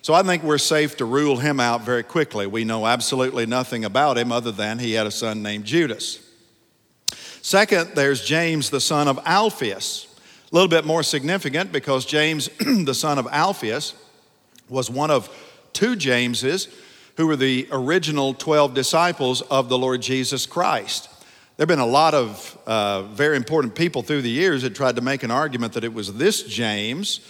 So 0.00 0.14
I 0.14 0.22
think 0.22 0.44
we're 0.44 0.58
safe 0.58 0.96
to 0.98 1.04
rule 1.04 1.36
him 1.36 1.60
out 1.60 1.82
very 1.82 2.02
quickly. 2.02 2.46
We 2.46 2.64
know 2.64 2.86
absolutely 2.86 3.44
nothing 3.44 3.84
about 3.84 4.16
him 4.16 4.32
other 4.32 4.52
than 4.52 4.78
he 4.78 4.92
had 4.92 5.06
a 5.06 5.10
son 5.10 5.42
named 5.42 5.64
Judas. 5.64 6.25
Second, 7.46 7.92
there's 7.94 8.24
James, 8.24 8.70
the 8.70 8.80
son 8.80 9.06
of 9.06 9.20
Alphaeus. 9.24 10.08
A 10.50 10.52
little 10.52 10.66
bit 10.66 10.84
more 10.84 11.04
significant 11.04 11.70
because 11.70 12.04
James, 12.04 12.48
the 12.58 12.92
son 12.92 13.20
of 13.20 13.28
Alphaeus, 13.30 13.94
was 14.68 14.90
one 14.90 15.12
of 15.12 15.30
two 15.72 15.94
Jameses 15.94 16.66
who 17.16 17.28
were 17.28 17.36
the 17.36 17.68
original 17.70 18.34
12 18.34 18.74
disciples 18.74 19.42
of 19.42 19.68
the 19.68 19.78
Lord 19.78 20.02
Jesus 20.02 20.44
Christ. 20.44 21.08
There 21.56 21.62
have 21.62 21.68
been 21.68 21.78
a 21.78 21.86
lot 21.86 22.14
of 22.14 22.58
uh, 22.66 23.02
very 23.02 23.36
important 23.36 23.76
people 23.76 24.02
through 24.02 24.22
the 24.22 24.28
years 24.28 24.62
that 24.62 24.74
tried 24.74 24.96
to 24.96 25.00
make 25.00 25.22
an 25.22 25.30
argument 25.30 25.74
that 25.74 25.84
it 25.84 25.94
was 25.94 26.14
this 26.14 26.42
James, 26.42 27.20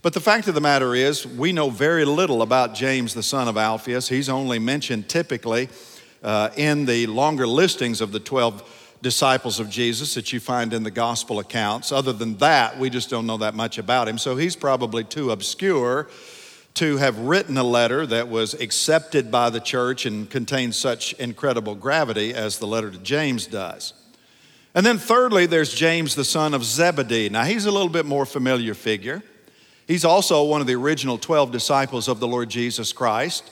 But 0.00 0.14
the 0.14 0.20
fact 0.20 0.48
of 0.48 0.54
the 0.54 0.62
matter 0.62 0.94
is, 0.94 1.26
we 1.26 1.52
know 1.52 1.68
very 1.68 2.06
little 2.06 2.40
about 2.40 2.72
James, 2.74 3.12
the 3.12 3.22
son 3.22 3.46
of 3.46 3.58
Alphaeus. 3.58 4.08
He's 4.08 4.30
only 4.30 4.58
mentioned 4.58 5.10
typically 5.10 5.68
uh, 6.22 6.48
in 6.56 6.86
the 6.86 7.06
longer 7.08 7.46
listings 7.46 8.00
of 8.00 8.12
the 8.12 8.20
12 8.20 8.84
disciples 9.02 9.60
of 9.60 9.68
Jesus 9.70 10.14
that 10.14 10.32
you 10.32 10.40
find 10.40 10.72
in 10.72 10.82
the 10.82 10.90
gospel 10.90 11.38
accounts. 11.38 11.92
Other 11.92 12.12
than 12.12 12.36
that, 12.38 12.78
we 12.78 12.90
just 12.90 13.10
don't 13.10 13.26
know 13.26 13.36
that 13.38 13.54
much 13.54 13.78
about 13.78 14.08
him. 14.08 14.18
So 14.18 14.36
he's 14.36 14.56
probably 14.56 15.04
too 15.04 15.30
obscure 15.30 16.08
to 16.74 16.98
have 16.98 17.18
written 17.18 17.56
a 17.56 17.64
letter 17.64 18.06
that 18.06 18.28
was 18.28 18.52
accepted 18.54 19.30
by 19.30 19.48
the 19.48 19.60
church 19.60 20.04
and 20.04 20.28
contains 20.28 20.76
such 20.76 21.14
incredible 21.14 21.74
gravity 21.74 22.34
as 22.34 22.58
the 22.58 22.66
letter 22.66 22.90
to 22.90 22.98
James 22.98 23.46
does. 23.46 23.94
And 24.74 24.84
then, 24.84 24.98
thirdly, 24.98 25.46
there's 25.46 25.72
James, 25.72 26.14
the 26.14 26.24
son 26.24 26.52
of 26.52 26.62
Zebedee. 26.62 27.30
Now, 27.30 27.44
he's 27.44 27.64
a 27.64 27.70
little 27.70 27.88
bit 27.88 28.04
more 28.04 28.26
familiar 28.26 28.74
figure. 28.74 29.22
He's 29.86 30.04
also 30.04 30.44
one 30.44 30.60
of 30.60 30.66
the 30.66 30.74
original 30.74 31.16
12 31.16 31.50
disciples 31.50 32.08
of 32.08 32.20
the 32.20 32.28
Lord 32.28 32.50
Jesus 32.50 32.92
Christ. 32.92 33.50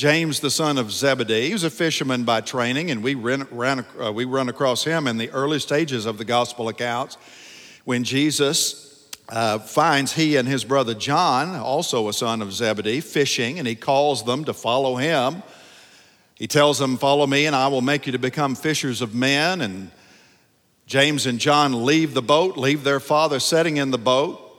James, 0.00 0.40
the 0.40 0.50
son 0.50 0.78
of 0.78 0.90
Zebedee, 0.90 1.48
he 1.48 1.52
was 1.52 1.62
a 1.62 1.68
fisherman 1.68 2.24
by 2.24 2.40
training, 2.40 2.90
and 2.90 3.02
we, 3.02 3.14
ran, 3.14 3.46
ran, 3.50 3.84
uh, 4.02 4.10
we 4.10 4.24
run 4.24 4.48
across 4.48 4.82
him 4.82 5.06
in 5.06 5.18
the 5.18 5.28
early 5.28 5.58
stages 5.58 6.06
of 6.06 6.16
the 6.16 6.24
gospel 6.24 6.68
accounts 6.68 7.18
when 7.84 8.02
Jesus 8.02 9.10
uh, 9.28 9.58
finds 9.58 10.14
he 10.14 10.36
and 10.36 10.48
his 10.48 10.64
brother 10.64 10.94
John, 10.94 11.54
also 11.54 12.08
a 12.08 12.14
son 12.14 12.40
of 12.40 12.50
Zebedee, 12.50 13.02
fishing, 13.02 13.58
and 13.58 13.68
he 13.68 13.74
calls 13.74 14.24
them 14.24 14.46
to 14.46 14.54
follow 14.54 14.96
him. 14.96 15.42
He 16.34 16.46
tells 16.46 16.78
them, 16.78 16.96
Follow 16.96 17.26
me, 17.26 17.44
and 17.44 17.54
I 17.54 17.68
will 17.68 17.82
make 17.82 18.06
you 18.06 18.12
to 18.12 18.18
become 18.18 18.54
fishers 18.54 19.02
of 19.02 19.14
men. 19.14 19.60
And 19.60 19.90
James 20.86 21.26
and 21.26 21.38
John 21.38 21.84
leave 21.84 22.14
the 22.14 22.22
boat, 22.22 22.56
leave 22.56 22.84
their 22.84 23.00
father 23.00 23.38
sitting 23.38 23.76
in 23.76 23.90
the 23.90 23.98
boat, 23.98 24.49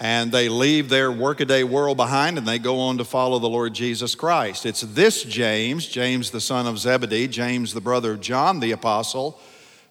and 0.00 0.32
they 0.32 0.48
leave 0.48 0.88
their 0.88 1.12
workaday 1.12 1.62
world 1.62 1.98
behind 1.98 2.38
and 2.38 2.48
they 2.48 2.58
go 2.58 2.78
on 2.78 2.96
to 2.96 3.04
follow 3.04 3.38
the 3.38 3.48
Lord 3.48 3.74
Jesus 3.74 4.14
Christ. 4.14 4.64
It's 4.64 4.80
this 4.80 5.22
James, 5.22 5.86
James 5.86 6.30
the 6.30 6.40
son 6.40 6.66
of 6.66 6.78
Zebedee, 6.78 7.28
James 7.28 7.74
the 7.74 7.82
brother 7.82 8.12
of 8.12 8.20
John 8.22 8.60
the 8.60 8.72
apostle, 8.72 9.38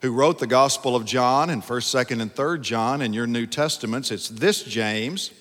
who 0.02 0.12
wrote 0.12 0.40
the 0.40 0.48
Gospel 0.48 0.96
of 0.96 1.06
John 1.06 1.52
and 1.52 1.62
1st, 1.62 2.06
2nd, 2.08 2.22
and 2.22 2.34
3rd 2.34 2.62
John 2.62 3.02
in 3.04 3.14
your 3.14 3.28
New 3.28 3.46
Testaments. 3.46 4.10
It's 4.10 4.30
this 4.30 4.64
James 4.64 5.32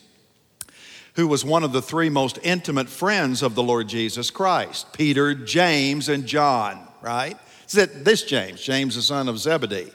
who 1.14 1.26
was 1.26 1.44
one 1.44 1.64
of 1.64 1.72
the 1.72 1.82
three 1.82 2.10
most 2.10 2.38
intimate 2.42 2.88
friends 2.88 3.42
of 3.42 3.54
the 3.54 3.62
Lord 3.62 3.88
Jesus 3.88 4.30
Christ 4.30 4.92
Peter, 4.92 5.34
James, 5.34 6.10
and 6.10 6.26
John, 6.26 6.86
right? 7.00 7.38
It's 7.64 7.72
this 7.72 8.22
James, 8.22 8.62
James 8.62 8.96
the 8.96 9.02
son 9.02 9.28
of 9.28 9.38
Zebedee. 9.38 9.90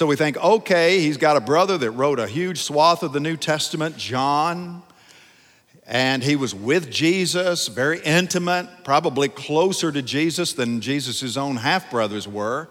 So 0.00 0.06
we 0.06 0.16
think, 0.16 0.38
okay, 0.38 1.00
he's 1.00 1.18
got 1.18 1.36
a 1.36 1.42
brother 1.42 1.76
that 1.76 1.90
wrote 1.90 2.18
a 2.18 2.26
huge 2.26 2.62
swath 2.62 3.02
of 3.02 3.12
the 3.12 3.20
New 3.20 3.36
Testament, 3.36 3.98
John, 3.98 4.82
and 5.86 6.22
he 6.22 6.36
was 6.36 6.54
with 6.54 6.90
Jesus, 6.90 7.68
very 7.68 8.00
intimate, 8.00 8.66
probably 8.82 9.28
closer 9.28 9.92
to 9.92 10.00
Jesus 10.00 10.54
than 10.54 10.80
Jesus' 10.80 11.36
own 11.36 11.56
half 11.56 11.90
brothers 11.90 12.26
were. 12.26 12.70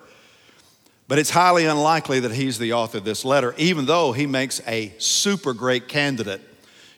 But 1.08 1.20
it's 1.20 1.30
highly 1.30 1.66
unlikely 1.66 2.22
that 2.22 2.32
he's 2.32 2.58
the 2.58 2.74
author 2.74 2.98
of 2.98 3.04
this 3.04 3.24
letter, 3.24 3.54
even 3.60 3.86
though 3.86 4.12
he 4.12 4.26
makes 4.26 4.60
a 4.68 4.92
super 4.98 5.54
great 5.54 5.88
candidate. 5.88 6.42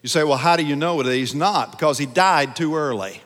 You 0.01 0.07
say, 0.07 0.23
well, 0.23 0.37
how 0.37 0.55
do 0.55 0.63
you 0.63 0.77
know 0.77 1.03
that 1.03 1.13
he's 1.13 1.35
not? 1.35 1.71
Because 1.71 1.97
he 1.97 2.05
died 2.05 2.55
too 2.55 2.77
early. 2.77 3.21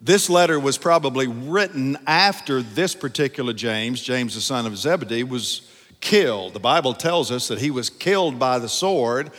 This 0.00 0.30
letter 0.30 0.58
was 0.58 0.78
probably 0.78 1.26
written 1.26 1.98
after 2.06 2.62
this 2.62 2.94
particular 2.94 3.52
James, 3.52 4.00
James 4.00 4.34
the 4.34 4.40
son 4.40 4.64
of 4.64 4.78
Zebedee, 4.78 5.24
was 5.24 5.70
killed. 6.04 6.52
The 6.52 6.60
Bible 6.60 6.94
tells 6.94 7.32
us 7.32 7.48
that 7.48 7.58
he 7.58 7.72
was 7.72 7.90
killed 7.90 8.38
by 8.38 8.60
the 8.60 8.68
sword, 8.68 9.32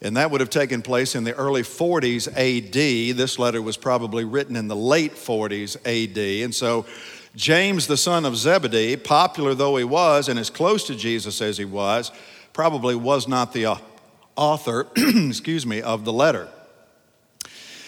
and 0.00 0.16
that 0.16 0.30
would 0.30 0.40
have 0.40 0.48
taken 0.48 0.80
place 0.80 1.14
in 1.14 1.24
the 1.24 1.34
early 1.34 1.62
40s 1.62 2.28
AD. 2.28 3.16
This 3.16 3.38
letter 3.38 3.60
was 3.60 3.76
probably 3.76 4.24
written 4.24 4.56
in 4.56 4.68
the 4.68 4.76
late 4.76 5.14
40s 5.14 5.76
AD. 5.84 6.44
And 6.44 6.54
so, 6.54 6.86
James, 7.34 7.88
the 7.88 7.96
son 7.96 8.24
of 8.24 8.36
Zebedee, 8.36 8.96
popular 8.96 9.54
though 9.54 9.76
he 9.76 9.84
was 9.84 10.28
and 10.28 10.38
as 10.38 10.50
close 10.50 10.86
to 10.86 10.94
Jesus 10.94 11.42
as 11.42 11.58
he 11.58 11.64
was, 11.64 12.12
probably 12.52 12.94
was 12.94 13.26
not 13.26 13.52
the 13.52 13.66
uh, 13.66 13.76
author, 14.36 14.86
excuse 14.96 15.66
me, 15.66 15.82
of 15.82 16.04
the 16.04 16.12
letter. 16.12 16.48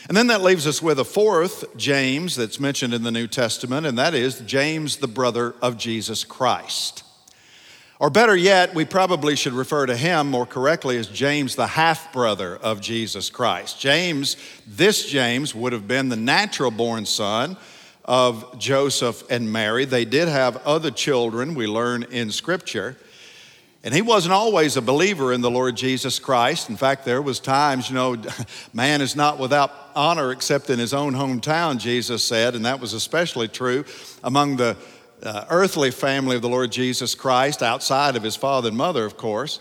And 0.08 0.16
then 0.16 0.26
that 0.28 0.42
leaves 0.42 0.66
us 0.66 0.82
with 0.82 0.98
a 0.98 1.04
fourth 1.04 1.76
James 1.76 2.34
that's 2.34 2.58
mentioned 2.58 2.92
in 2.92 3.04
the 3.04 3.12
New 3.12 3.28
Testament, 3.28 3.86
and 3.86 3.96
that 3.98 4.14
is 4.14 4.40
James, 4.40 4.96
the 4.96 5.08
brother 5.08 5.54
of 5.62 5.76
Jesus 5.78 6.24
Christ. 6.24 7.04
Or 7.98 8.10
better 8.10 8.36
yet, 8.36 8.74
we 8.74 8.84
probably 8.84 9.36
should 9.36 9.54
refer 9.54 9.86
to 9.86 9.96
him 9.96 10.30
more 10.30 10.44
correctly 10.44 10.98
as 10.98 11.06
James, 11.06 11.56
the 11.56 11.66
half 11.66 12.12
brother 12.12 12.56
of 12.56 12.80
Jesus 12.82 13.30
Christ. 13.30 13.80
James, 13.80 14.36
this 14.66 15.08
James, 15.08 15.54
would 15.54 15.72
have 15.72 15.88
been 15.88 16.10
the 16.10 16.16
natural 16.16 16.70
born 16.70 17.06
son 17.06 17.56
of 18.04 18.58
Joseph 18.58 19.24
and 19.30 19.50
Mary. 19.50 19.86
They 19.86 20.04
did 20.04 20.28
have 20.28 20.58
other 20.58 20.90
children, 20.90 21.54
we 21.54 21.66
learn 21.66 22.02
in 22.04 22.30
Scripture. 22.30 22.96
And 23.82 23.94
he 23.94 24.02
wasn't 24.02 24.34
always 24.34 24.76
a 24.76 24.82
believer 24.82 25.32
in 25.32 25.40
the 25.40 25.50
Lord 25.50 25.76
Jesus 25.76 26.18
Christ. 26.18 26.68
In 26.68 26.76
fact, 26.76 27.04
there 27.04 27.22
was 27.22 27.40
times, 27.40 27.88
you 27.88 27.94
know, 27.94 28.16
man 28.74 29.00
is 29.00 29.16
not 29.16 29.38
without 29.38 29.72
honor 29.94 30.32
except 30.32 30.68
in 30.70 30.78
his 30.78 30.92
own 30.92 31.14
hometown, 31.14 31.78
Jesus 31.78 32.22
said, 32.22 32.54
and 32.54 32.66
that 32.66 32.80
was 32.80 32.92
especially 32.92 33.48
true 33.48 33.84
among 34.22 34.56
the 34.56 34.76
uh, 35.22 35.44
earthly 35.50 35.90
family 35.90 36.36
of 36.36 36.42
the 36.42 36.48
Lord 36.48 36.72
Jesus 36.72 37.14
Christ, 37.14 37.62
outside 37.62 38.16
of 38.16 38.22
his 38.22 38.36
father 38.36 38.68
and 38.68 38.76
mother, 38.76 39.04
of 39.04 39.16
course. 39.16 39.60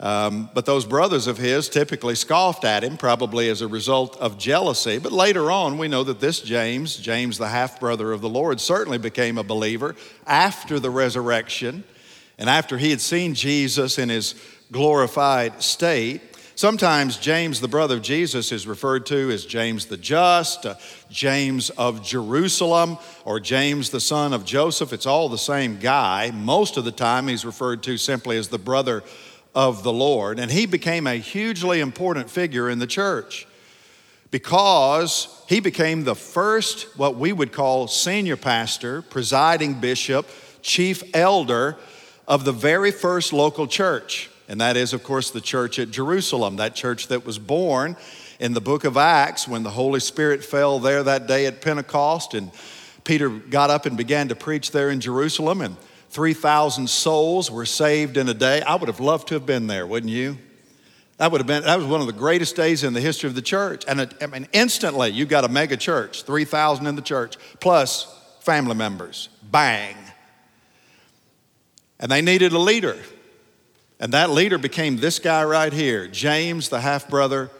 Um, 0.00 0.50
but 0.52 0.66
those 0.66 0.84
brothers 0.84 1.28
of 1.28 1.38
his 1.38 1.68
typically 1.68 2.16
scoffed 2.16 2.64
at 2.64 2.82
him, 2.82 2.96
probably 2.96 3.48
as 3.48 3.62
a 3.62 3.68
result 3.68 4.16
of 4.18 4.36
jealousy. 4.36 4.98
But 4.98 5.12
later 5.12 5.50
on, 5.50 5.78
we 5.78 5.86
know 5.86 6.02
that 6.02 6.18
this 6.18 6.40
James, 6.40 6.96
James 6.96 7.38
the 7.38 7.48
half 7.48 7.78
brother 7.78 8.12
of 8.12 8.20
the 8.20 8.28
Lord, 8.28 8.60
certainly 8.60 8.98
became 8.98 9.38
a 9.38 9.44
believer 9.44 9.94
after 10.26 10.80
the 10.80 10.90
resurrection. 10.90 11.84
And 12.36 12.50
after 12.50 12.78
he 12.78 12.90
had 12.90 13.00
seen 13.00 13.34
Jesus 13.34 13.96
in 13.96 14.08
his 14.08 14.34
glorified 14.72 15.62
state, 15.62 16.20
sometimes 16.62 17.16
James, 17.16 17.60
the 17.60 17.66
brother 17.66 17.96
of 17.96 18.02
Jesus, 18.02 18.52
is 18.52 18.68
referred 18.68 19.04
to 19.04 19.32
as 19.32 19.44
James 19.44 19.86
the 19.86 19.96
Just, 19.96 20.64
uh, 20.64 20.76
James 21.10 21.70
of 21.70 22.04
Jerusalem, 22.04 22.98
or 23.24 23.40
James 23.40 23.90
the 23.90 23.98
son 23.98 24.32
of 24.32 24.44
Joseph. 24.44 24.92
It's 24.92 25.04
all 25.04 25.28
the 25.28 25.36
same 25.36 25.80
guy. 25.80 26.30
Most 26.30 26.76
of 26.76 26.84
the 26.84 26.92
time, 26.92 27.26
he's 27.26 27.44
referred 27.44 27.82
to 27.82 27.96
simply 27.96 28.36
as 28.36 28.46
the 28.46 28.60
brother 28.60 29.02
of 29.56 29.82
the 29.82 29.92
Lord. 29.92 30.38
And 30.38 30.52
he 30.52 30.66
became 30.66 31.08
a 31.08 31.16
hugely 31.16 31.80
important 31.80 32.30
figure 32.30 32.70
in 32.70 32.78
the 32.78 32.86
church 32.86 33.44
because 34.30 35.42
he 35.48 35.58
became 35.58 36.04
the 36.04 36.14
first, 36.14 36.96
what 36.96 37.16
we 37.16 37.32
would 37.32 37.50
call 37.50 37.88
senior 37.88 38.36
pastor, 38.36 39.02
presiding 39.02 39.80
bishop, 39.80 40.28
chief 40.62 41.02
elder 41.12 41.76
of 42.28 42.44
the 42.44 42.52
very 42.52 42.92
first 42.92 43.32
local 43.32 43.66
church. 43.66 44.30
And 44.52 44.60
that 44.60 44.76
is, 44.76 44.92
of 44.92 45.02
course, 45.02 45.30
the 45.30 45.40
church 45.40 45.78
at 45.78 45.90
Jerusalem, 45.90 46.56
that 46.56 46.74
church 46.74 47.08
that 47.08 47.24
was 47.24 47.38
born 47.38 47.96
in 48.38 48.52
the 48.52 48.60
book 48.60 48.84
of 48.84 48.98
Acts 48.98 49.48
when 49.48 49.62
the 49.62 49.70
Holy 49.70 49.98
Spirit 49.98 50.44
fell 50.44 50.78
there 50.78 51.02
that 51.02 51.26
day 51.26 51.46
at 51.46 51.62
Pentecost. 51.62 52.34
And 52.34 52.50
Peter 53.02 53.30
got 53.30 53.70
up 53.70 53.86
and 53.86 53.96
began 53.96 54.28
to 54.28 54.36
preach 54.36 54.70
there 54.70 54.90
in 54.90 55.00
Jerusalem, 55.00 55.62
and 55.62 55.78
3,000 56.10 56.90
souls 56.90 57.50
were 57.50 57.64
saved 57.64 58.18
in 58.18 58.28
a 58.28 58.34
day. 58.34 58.60
I 58.60 58.74
would 58.74 58.88
have 58.88 59.00
loved 59.00 59.28
to 59.28 59.34
have 59.36 59.46
been 59.46 59.68
there, 59.68 59.86
wouldn't 59.86 60.12
you? 60.12 60.36
That 61.16 61.32
would 61.32 61.40
have 61.40 61.46
been, 61.46 61.62
that 61.62 61.78
was 61.78 61.86
one 61.86 62.02
of 62.02 62.06
the 62.06 62.12
greatest 62.12 62.54
days 62.54 62.84
in 62.84 62.92
the 62.92 63.00
history 63.00 63.28
of 63.28 63.34
the 63.34 63.40
church. 63.40 63.84
And 63.88 64.14
I 64.20 64.26
mean, 64.26 64.46
instantly, 64.52 65.12
you 65.12 65.24
got 65.24 65.46
a 65.46 65.48
mega 65.48 65.78
church, 65.78 66.24
3,000 66.24 66.86
in 66.86 66.94
the 66.94 67.00
church, 67.00 67.38
plus 67.58 68.06
family 68.40 68.74
members. 68.74 69.30
Bang. 69.50 69.96
And 71.98 72.12
they 72.12 72.20
needed 72.20 72.52
a 72.52 72.58
leader. 72.58 72.98
And 74.02 74.12
that 74.14 74.30
leader 74.30 74.58
became 74.58 74.96
this 74.96 75.20
guy 75.20 75.44
right 75.44 75.72
here, 75.72 76.08
James, 76.08 76.68
the 76.68 76.80
half 76.80 77.08
brother 77.08 77.52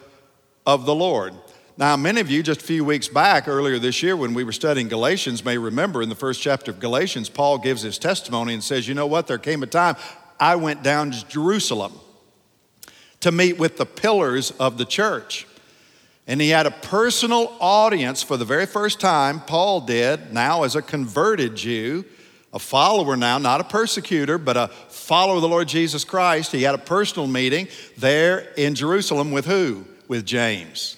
of 0.65 0.85
the 0.85 0.93
Lord. 0.93 1.33
Now, 1.77 1.95
many 1.95 2.19
of 2.19 2.29
you 2.29 2.43
just 2.43 2.61
a 2.61 2.65
few 2.65 2.83
weeks 2.83 3.07
back, 3.07 3.47
earlier 3.47 3.79
this 3.79 4.03
year, 4.03 4.17
when 4.17 4.33
we 4.33 4.43
were 4.43 4.51
studying 4.51 4.89
Galatians, 4.89 5.45
may 5.45 5.57
remember 5.57 6.01
in 6.01 6.09
the 6.09 6.15
first 6.15 6.41
chapter 6.41 6.69
of 6.69 6.81
Galatians, 6.81 7.29
Paul 7.29 7.59
gives 7.59 7.81
his 7.81 7.97
testimony 7.97 8.53
and 8.53 8.61
says, 8.61 8.89
You 8.89 8.93
know 8.93 9.07
what? 9.07 9.25
There 9.25 9.37
came 9.37 9.63
a 9.63 9.67
time 9.67 9.95
I 10.37 10.57
went 10.57 10.83
down 10.83 11.11
to 11.11 11.25
Jerusalem 11.29 11.93
to 13.21 13.31
meet 13.31 13.57
with 13.57 13.77
the 13.77 13.85
pillars 13.85 14.51
of 14.51 14.77
the 14.77 14.85
church. 14.85 15.47
And 16.27 16.41
he 16.41 16.49
had 16.49 16.65
a 16.65 16.71
personal 16.71 17.55
audience 17.61 18.21
for 18.21 18.35
the 18.35 18.43
very 18.43 18.65
first 18.65 18.99
time, 18.99 19.39
Paul 19.39 19.79
did, 19.79 20.33
now 20.33 20.63
as 20.63 20.75
a 20.75 20.81
converted 20.81 21.55
Jew 21.55 22.03
a 22.53 22.59
follower 22.59 23.17
now, 23.17 23.39
not 23.39 23.59
a 23.59 23.63
persecutor, 23.63 24.37
but 24.37 24.55
a 24.55 24.67
follower 24.87 25.37
of 25.37 25.41
the 25.41 25.47
Lord 25.47 25.67
Jesus 25.67 26.05
Christ. 26.05 26.51
He 26.51 26.61
had 26.61 26.75
a 26.75 26.79
personal 26.79 27.27
meeting 27.27 27.67
there 27.97 28.47
in 28.55 28.75
Jerusalem 28.75 29.31
with 29.31 29.45
who? 29.45 29.85
With 30.07 30.25
James. 30.25 30.97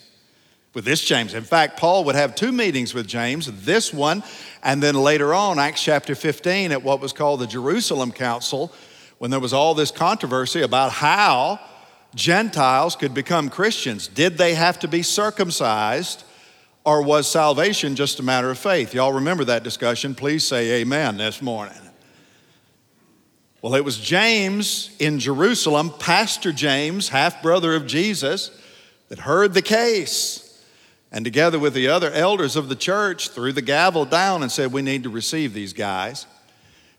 With 0.74 0.84
this 0.84 1.02
James. 1.02 1.34
In 1.34 1.44
fact, 1.44 1.80
Paul 1.80 2.04
would 2.04 2.16
have 2.16 2.36
two 2.36 2.52
meetings 2.52 2.94
with 2.94 3.08
James, 3.08 3.50
this 3.64 3.94
one, 3.94 4.22
and 4.62 4.84
then 4.84 4.96
later 4.96 5.34
on, 5.34 5.58
Acts 5.58 5.82
chapter 5.82 6.14
15, 6.14 6.74
at 6.74 6.84
what 6.84 7.00
was 7.00 7.14
called 7.14 7.40
the 7.40 7.48
Jerusalem 7.48 8.12
Council, 8.12 8.74
when 9.18 9.32
there 9.32 9.40
was 9.40 9.54
all 9.54 9.74
this 9.74 9.92
controversy 9.92 10.62
about 10.62 10.92
how 10.92 11.62
Gentiles 12.16 12.98
could 12.98 13.14
become 13.14 13.50
Christians. 13.50 14.08
Did 14.10 14.38
they 14.38 14.56
have 14.56 14.80
to 14.80 14.90
be 14.90 15.02
circumcised? 15.02 16.26
Or 16.86 17.01
was 17.01 17.27
salvation 17.27 17.96
just 17.96 18.20
a 18.20 18.24
matter 18.24 18.51
of 18.51 18.60
faith? 18.60 18.94
Y'all 18.94 19.13
remember 19.13 19.44
that 19.46 19.63
discussion? 19.63 20.13
Please 20.13 20.48
say 20.48 20.82
amen 20.82 21.18
this 21.18 21.42
morning. 21.42 21.77
Well, 23.62 23.74
it 23.74 23.84
was 23.84 23.98
James 23.98 24.96
in 25.00 25.18
Jerusalem, 25.18 25.92
Pastor 25.98 26.51
James, 26.51 27.10
half 27.10 27.42
brother 27.42 27.74
of 27.74 27.88
Jesus, 27.88 28.51
that 29.10 29.18
heard 29.18 29.56
the 29.56 29.63
case 29.63 30.46
and 31.12 31.25
together 31.25 31.58
with 31.58 31.74
the 31.74 31.88
other 31.88 32.12
elders 32.12 32.56
of 32.56 32.70
the 32.70 32.75
church 32.75 33.30
threw 33.30 33.51
the 33.51 33.62
gavel 33.63 34.06
down 34.06 34.44
and 34.44 34.51
said, 34.51 34.72
We 34.72 34.84
need 34.84 35.04
to 35.04 35.10
receive 35.10 35.54
these 35.54 35.74
guys. 35.74 36.27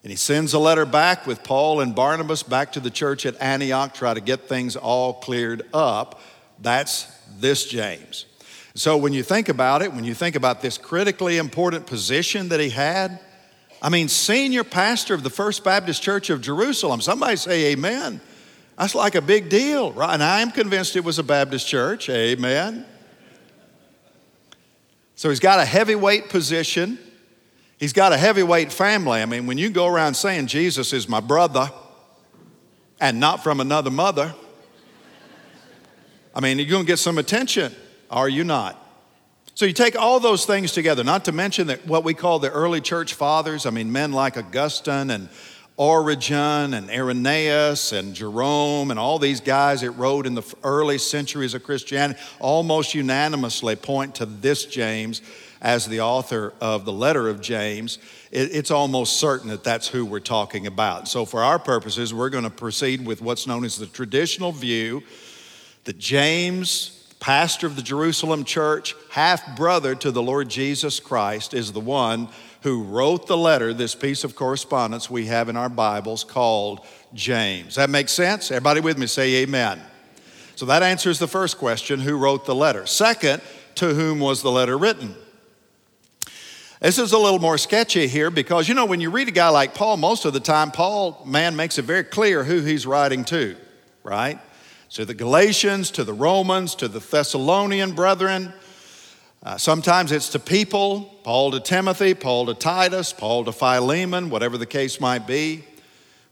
And 0.03 0.11
he 0.11 0.17
sends 0.17 0.55
a 0.55 0.59
letter 0.59 0.87
back 0.87 1.27
with 1.27 1.45
Paul 1.45 1.81
and 1.81 1.95
Barnabas 1.95 2.43
back 2.43 2.73
to 2.73 2.81
the 2.81 2.91
church 2.91 3.27
at 3.27 3.41
Antioch, 3.41 3.93
try 3.93 4.15
to 4.15 4.21
get 4.21 4.49
things 4.49 4.75
all 4.75 5.15
cleared 5.15 5.63
up. 5.73 6.21
That's 6.61 7.05
this 7.39 7.67
James. 7.67 8.25
So 8.77 8.99
when 8.99 9.15
you 9.15 9.23
think 9.23 9.49
about 9.49 9.81
it, 9.81 9.93
when 9.93 10.05
you 10.05 10.13
think 10.13 10.37
about 10.37 10.61
this 10.61 10.77
critically 10.77 11.39
important 11.39 11.87
position 11.87 12.51
that 12.51 12.61
he 12.61 12.69
had, 12.69 13.19
I 13.81 13.89
mean, 13.89 14.09
senior 14.09 14.65
pastor 14.65 15.15
of 15.15 15.23
the 15.23 15.31
First 15.31 15.65
Baptist 15.65 16.03
Church 16.03 16.29
of 16.29 16.43
Jerusalem, 16.43 17.01
somebody 17.01 17.37
say 17.37 17.73
amen. 17.73 18.21
That's 18.79 18.95
like 18.95 19.15
a 19.15 19.23
big 19.23 19.49
deal, 19.49 19.93
right? 19.93 20.13
And 20.13 20.23
I 20.23 20.43
am 20.43 20.51
convinced 20.51 20.95
it 20.95 21.05
was 21.05 21.19
a 21.19 21.23
Baptist 21.23 21.67
church, 21.67 22.11
amen. 22.11 22.85
So 25.15 25.31
he's 25.31 25.41
got 25.41 25.59
a 25.59 25.65
heavyweight 25.65 26.29
position. 26.29 26.99
He's 27.79 27.95
got 27.95 28.13
a 28.13 28.19
heavyweight 28.19 28.71
family. 28.71 29.23
I 29.23 29.27
mean, 29.27 29.47
when 29.47 29.57
you 29.57 29.71
go 29.71 29.87
around 29.87 30.15
saying 30.15 30.49
Jesus 30.49 30.93
is 30.93 31.09
my 31.09 31.21
brother 31.21 31.71
and 33.01 33.19
not 33.19 33.43
from 33.43 33.61
another 33.61 33.91
mother, 33.91 34.35
I 36.35 36.41
mean, 36.41 36.59
you're 36.59 36.69
going 36.69 36.85
to 36.85 36.87
get 36.87 36.99
some 36.99 37.17
attention, 37.17 37.75
are 38.11 38.29
you 38.29 38.45
not? 38.45 38.83
So 39.55 39.65
you 39.65 39.73
take 39.73 39.97
all 39.97 40.21
those 40.21 40.45
things 40.45 40.73
together, 40.73 41.03
not 41.03 41.25
to 41.25 41.33
mention 41.33 41.69
that 41.69 41.87
what 41.87 42.05
we 42.05 42.13
call 42.13 42.39
the 42.39 42.51
early 42.51 42.83
church 42.83 43.15
fathers, 43.15 43.65
I 43.65 43.71
mean, 43.71 43.91
men 43.91 44.13
like 44.13 44.37
Augustine 44.37 45.11
and 45.11 45.31
Origen 45.79 46.75
and 46.75 46.91
Irenaeus 46.91 47.93
and 47.93 48.15
Jerome 48.15 48.91
and 48.91 48.99
all 48.99 49.19
these 49.19 49.41
guys 49.41 49.83
that 49.83 49.91
wrote 49.93 50.27
in 50.27 50.35
the 50.35 50.55
early 50.63 50.99
centuries 50.99 51.55
of 51.55 51.63
Christianity 51.63 52.21
almost 52.39 52.95
unanimously 52.95 53.77
point 53.77 54.15
to 54.17 54.27
this 54.27 54.65
James 54.65 55.21
as 55.61 55.87
the 55.87 56.01
author 56.01 56.55
of 56.61 56.85
the 56.85 56.93
letter 56.93 57.29
of 57.29 57.41
James. 57.41 57.99
It's 58.31 58.71
almost 58.71 59.19
certain 59.19 59.49
that 59.49 59.65
that's 59.65 59.89
who 59.89 60.05
we're 60.05 60.21
talking 60.21 60.67
about. 60.67 61.09
So, 61.09 61.25
for 61.25 61.43
our 61.43 61.59
purposes, 61.59 62.13
we're 62.13 62.31
going 62.31 62.45
to 62.45 62.51
proceed 62.51 63.07
with 63.07 63.23
what's 63.23 63.47
known 63.47 63.65
as 63.65 63.77
the 63.79 63.87
traditional 63.87 64.53
view 64.53 65.03
that 65.85 65.99
James 65.99 66.96
pastor 67.21 67.67
of 67.67 67.77
the 67.77 67.83
Jerusalem 67.83 68.45
church, 68.45 68.95
half 69.11 69.57
brother 69.57 69.95
to 69.97 70.11
the 70.11 70.23
Lord 70.23 70.49
Jesus 70.49 71.01
Christ, 71.01 71.55
is 71.55 71.73
the 71.73 71.81
one 71.81 72.29
who 72.63 72.83
wrote 72.83 73.27
the 73.27 73.37
letter, 73.37 73.73
this 73.73 73.95
piece 73.95 74.25
of 74.25 74.35
correspondence 74.35 75.09
we 75.09 75.27
have 75.27 75.49
in 75.49 75.57
our 75.57 75.69
Bibles 75.69 76.25
called 76.25 76.81
James. 77.15 77.77
That 77.77 77.91
makes 77.91 78.13
sense? 78.13 78.51
Everybody 78.51 78.81
with 78.81 78.99
me 78.99 79.07
say 79.07 79.43
amen. 79.43 79.81
So 80.57 80.67
that 80.67 80.83
answers 80.83 81.19
the 81.19 81.29
first 81.29 81.59
question 81.59 82.01
who 82.01 82.17
wrote 82.17 82.47
the 82.47 82.55
letter? 82.55 82.87
Second, 82.87 83.43
to 83.77 83.95
whom 83.95 84.21
was 84.21 84.43
the 84.43 84.51
letter 84.51 84.77
written? 84.77 85.15
This 86.81 86.99
is 86.99 87.13
a 87.13 87.19
little 87.19 87.39
more 87.39 87.59
sketchy 87.59 88.07
here 88.07 88.31
because 88.31 88.69
you 88.69 88.75
know, 88.75 88.85
when 88.85 89.01
you 89.01 89.11
read 89.11 89.29
a 89.29 89.33
guy 89.33 89.49
like 89.49 89.75
Paul, 89.75 89.97
most 89.97 90.25
of 90.25 90.33
the 90.33 90.41
time, 90.41 90.71
Paul, 90.71 91.23
man, 91.25 91.57
makes 91.57 91.79
it 91.79 91.83
very 91.83 92.05
clear 92.05 92.45
who 92.45 92.61
he's 92.61 92.87
writing 92.87 93.25
to, 93.27 93.57
right? 94.03 94.39
To 94.91 95.05
the 95.05 95.15
Galatians, 95.15 95.91
to 95.93 96.05
the 96.05 96.13
Romans, 96.13 96.75
to 96.77 96.89
the 96.89 97.01
Thessalonian 97.01 97.93
brethren. 97.93 98.53
Uh, 99.43 99.57
sometimes 99.57 100.13
it's 100.13 100.31
to 100.31 100.39
people, 100.39 101.19
Paul 101.23 101.51
to 101.53 101.61
Timothy, 101.61 102.15
Paul 102.15 102.47
to 102.47 102.55
Titus, 102.55 103.13
Paul 103.13 103.45
to 103.45 103.53
Philemon, 103.53 104.31
whatever 104.31 104.59
the 104.59 104.67
case 104.67 105.01
might 105.01 105.27
be. 105.27 105.65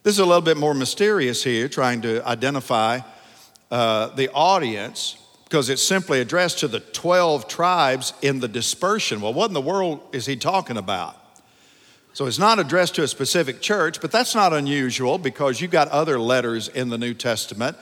This 0.02 0.14
is 0.14 0.18
a 0.18 0.26
little 0.26 0.42
bit 0.42 0.56
more 0.56 0.74
mysterious 0.74 1.42
here, 1.42 1.68
trying 1.68 2.02
to 2.02 2.26
identify 2.26 3.00
uh, 3.70 4.08
the 4.08 4.30
audience 4.32 5.16
because 5.44 5.68
it's 5.68 5.82
simply 5.82 6.20
addressed 6.20 6.60
to 6.60 6.68
the 6.68 6.80
12 6.80 7.48
tribes 7.48 8.12
in 8.22 8.40
the 8.40 8.48
dispersion. 8.48 9.20
Well, 9.20 9.34
what 9.34 9.48
in 9.48 9.54
the 9.54 9.60
world 9.60 10.00
is 10.12 10.26
he 10.26 10.36
talking 10.36 10.76
about? 10.76 11.16
So 12.12 12.26
it's 12.26 12.38
not 12.38 12.58
addressed 12.58 12.94
to 12.96 13.02
a 13.02 13.08
specific 13.08 13.60
church, 13.60 14.00
but 14.00 14.12
that's 14.12 14.34
not 14.34 14.52
unusual 14.52 15.18
because 15.18 15.60
you've 15.60 15.70
got 15.70 15.88
other 15.88 16.18
letters 16.18 16.68
in 16.68 16.88
the 16.88 16.98
New 16.98 17.14
Testament 17.14 17.76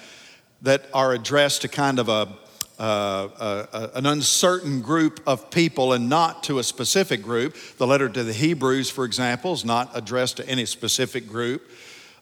that 0.62 0.86
are 0.94 1.12
addressed 1.12 1.62
to 1.62 1.68
kind 1.68 1.98
of 1.98 2.08
a, 2.08 2.28
uh, 2.78 3.88
an 3.94 4.06
uncertain 4.06 4.80
group 4.80 5.20
of 5.26 5.50
people 5.50 5.92
and 5.92 6.08
not 6.08 6.44
to 6.44 6.58
a 6.58 6.62
specific 6.62 7.22
group. 7.22 7.56
The 7.78 7.86
letter 7.86 8.08
to 8.08 8.24
the 8.24 8.32
Hebrews, 8.32 8.90
for 8.90 9.04
example, 9.04 9.52
is 9.52 9.64
not 9.64 9.90
addressed 9.94 10.38
to 10.38 10.48
any 10.48 10.64
specific 10.64 11.28
group. 11.28 11.68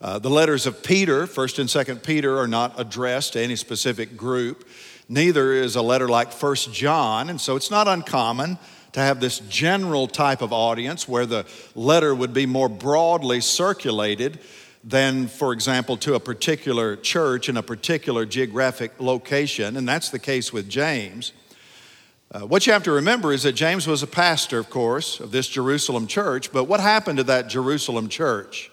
Uh, 0.00 0.18
the 0.18 0.30
letters 0.30 0.66
of 0.66 0.82
Peter, 0.82 1.26
1st 1.26 1.58
and 1.58 1.68
2nd 1.68 2.02
Peter, 2.02 2.38
are 2.38 2.48
not 2.48 2.80
addressed 2.80 3.34
to 3.34 3.40
any 3.40 3.56
specific 3.56 4.16
group. 4.16 4.66
Neither 5.10 5.52
is 5.52 5.76
a 5.76 5.82
letter 5.82 6.08
like 6.08 6.30
1st 6.30 6.72
John, 6.72 7.28
and 7.28 7.38
so 7.38 7.56
it's 7.56 7.70
not 7.70 7.86
uncommon 7.86 8.58
to 8.92 9.00
have 9.00 9.20
this 9.20 9.40
general 9.40 10.06
type 10.06 10.40
of 10.40 10.52
audience 10.52 11.06
where 11.06 11.26
the 11.26 11.44
letter 11.74 12.14
would 12.14 12.32
be 12.32 12.46
more 12.46 12.68
broadly 12.68 13.40
circulated 13.40 14.38
than, 14.82 15.28
for 15.28 15.52
example, 15.52 15.96
to 15.98 16.14
a 16.14 16.20
particular 16.20 16.96
church 16.96 17.48
in 17.48 17.56
a 17.56 17.62
particular 17.62 18.24
geographic 18.24 18.92
location, 18.98 19.76
and 19.76 19.88
that's 19.88 20.10
the 20.10 20.18
case 20.18 20.52
with 20.52 20.68
James. 20.68 21.32
Uh, 22.32 22.40
what 22.40 22.66
you 22.66 22.72
have 22.72 22.84
to 22.84 22.92
remember 22.92 23.32
is 23.32 23.42
that 23.42 23.52
James 23.52 23.86
was 23.86 24.02
a 24.02 24.06
pastor, 24.06 24.58
of 24.58 24.70
course, 24.70 25.20
of 25.20 25.32
this 25.32 25.48
Jerusalem 25.48 26.06
church, 26.06 26.52
but 26.52 26.64
what 26.64 26.80
happened 26.80 27.18
to 27.18 27.24
that 27.24 27.48
Jerusalem 27.48 28.08
church? 28.08 28.70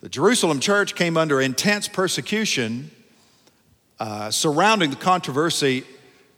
The 0.00 0.08
Jerusalem 0.08 0.60
church 0.60 0.94
came 0.94 1.16
under 1.16 1.40
intense 1.40 1.88
persecution 1.88 2.90
uh, 4.00 4.30
surrounding 4.30 4.90
the 4.90 4.96
controversy 4.96 5.84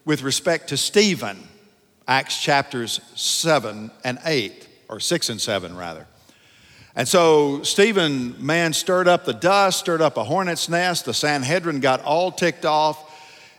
with 0.04 0.22
respect 0.22 0.68
to 0.68 0.76
Stephen, 0.76 1.46
Acts 2.08 2.40
chapters 2.40 3.00
7 3.14 3.90
and 4.02 4.18
8, 4.24 4.68
or 4.88 5.00
6 5.00 5.28
and 5.28 5.40
7, 5.40 5.76
rather. 5.76 6.06
And 6.96 7.06
so 7.06 7.62
Stephen, 7.62 8.34
man, 8.44 8.72
stirred 8.72 9.06
up 9.06 9.24
the 9.24 9.32
dust, 9.32 9.80
stirred 9.80 10.02
up 10.02 10.16
a 10.16 10.24
hornet's 10.24 10.68
nest. 10.68 11.04
The 11.04 11.14
Sanhedrin 11.14 11.80
got 11.80 12.02
all 12.02 12.32
ticked 12.32 12.64
off. 12.64 13.06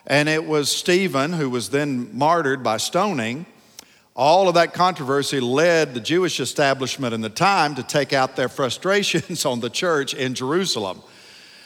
And 0.05 0.27
it 0.27 0.45
was 0.45 0.69
Stephen, 0.69 1.33
who 1.33 1.49
was 1.49 1.69
then 1.69 2.15
martyred 2.17 2.63
by 2.63 2.77
stoning. 2.77 3.45
All 4.15 4.49
of 4.49 4.55
that 4.55 4.73
controversy 4.73 5.39
led 5.39 5.93
the 5.93 6.01
Jewish 6.01 6.39
establishment 6.39 7.13
in 7.13 7.21
the 7.21 7.29
time 7.29 7.75
to 7.75 7.83
take 7.83 8.11
out 8.11 8.35
their 8.35 8.49
frustrations 8.49 9.45
on 9.45 9.61
the 9.61 9.69
church 9.69 10.13
in 10.13 10.33
Jerusalem. 10.33 11.01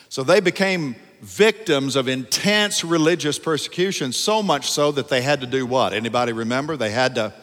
So 0.09 0.23
they 0.23 0.39
became 0.39 0.95
victims 1.21 1.95
of 1.95 2.07
intense 2.07 2.83
religious 2.83 3.39
persecution, 3.39 4.11
so 4.11 4.43
much 4.43 4.69
so 4.69 4.91
that 4.91 5.09
they 5.09 5.21
had 5.21 5.41
to 5.41 5.47
do 5.47 5.65
what? 5.65 5.93
Anybody 5.93 6.33
remember? 6.33 6.77
They 6.77 6.91
had 6.91 7.15
to 7.15 7.33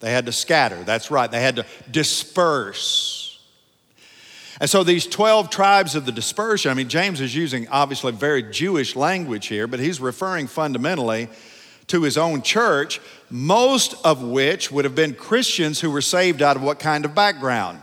they 0.00 0.12
had 0.12 0.26
to 0.26 0.32
scatter. 0.32 0.84
That's 0.84 1.10
right. 1.10 1.30
They 1.30 1.40
had 1.40 1.56
to 1.56 1.66
disperse. 1.90 3.23
And 4.60 4.70
so 4.70 4.84
these 4.84 5.06
12 5.06 5.50
tribes 5.50 5.94
of 5.94 6.06
the 6.06 6.12
dispersion, 6.12 6.70
I 6.70 6.74
mean, 6.74 6.88
James 6.88 7.20
is 7.20 7.34
using 7.34 7.66
obviously 7.68 8.12
very 8.12 8.42
Jewish 8.42 8.94
language 8.94 9.46
here, 9.46 9.66
but 9.66 9.80
he's 9.80 10.00
referring 10.00 10.46
fundamentally 10.46 11.28
to 11.88 12.02
his 12.02 12.16
own 12.16 12.42
church, 12.42 13.00
most 13.30 13.94
of 14.04 14.22
which 14.22 14.70
would 14.70 14.84
have 14.84 14.94
been 14.94 15.14
Christians 15.14 15.80
who 15.80 15.90
were 15.90 16.00
saved 16.00 16.40
out 16.40 16.56
of 16.56 16.62
what 16.62 16.78
kind 16.78 17.04
of 17.04 17.14
background? 17.14 17.82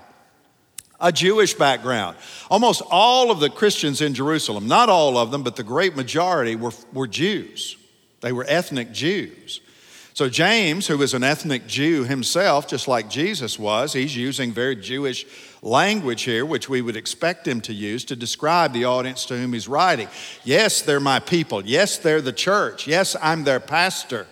A 1.00 1.12
Jewish 1.12 1.54
background. 1.54 2.16
Almost 2.50 2.84
all 2.90 3.32
of 3.32 3.40
the 3.40 3.50
Christians 3.50 4.02
in 4.02 4.14
Jerusalem, 4.14 4.68
not 4.68 4.90
all 4.90 5.18
of 5.18 5.32
them, 5.32 5.44
but 5.44 5.56
the 5.56 5.64
great 5.64 5.96
majority 5.96 6.56
were, 6.56 6.74
were 6.94 7.08
Jews. 7.08 7.76
They 8.22 8.32
were 8.32 8.46
ethnic 8.48 8.92
Jews. 8.92 9.62
So, 10.14 10.30
James, 10.30 10.88
who 10.88 11.02
is 11.02 11.14
an 11.14 11.24
ethnic 11.24 11.68
Jew 11.68 12.04
himself, 12.04 12.68
just 12.68 12.88
like 12.88 13.10
Jesus 13.10 13.58
was, 13.58 13.94
he's 13.94 14.16
using 14.16 14.52
very 14.52 14.76
Jewish 14.76 15.26
language 15.62 16.24
here, 16.24 16.46
which 16.46 16.68
we 16.68 16.82
would 16.82 16.96
expect 16.96 17.48
him 17.48 17.62
to 17.62 17.74
use 17.74 18.04
to 18.06 18.16
describe 18.16 18.74
the 18.74 18.86
audience 18.86 19.26
to 19.26 19.38
whom 19.38 19.54
he's 19.54 19.68
writing. 19.68 20.08
Yes, 20.44 20.82
they're 20.82 21.00
my 21.00 21.20
people. 21.20 21.64
Yes, 21.66 21.98
they're 21.98 22.22
the 22.22 22.34
church. 22.34 22.88
Yes, 22.88 23.16
I'm 23.22 23.44
their 23.44 23.60
pastor. 23.60 24.28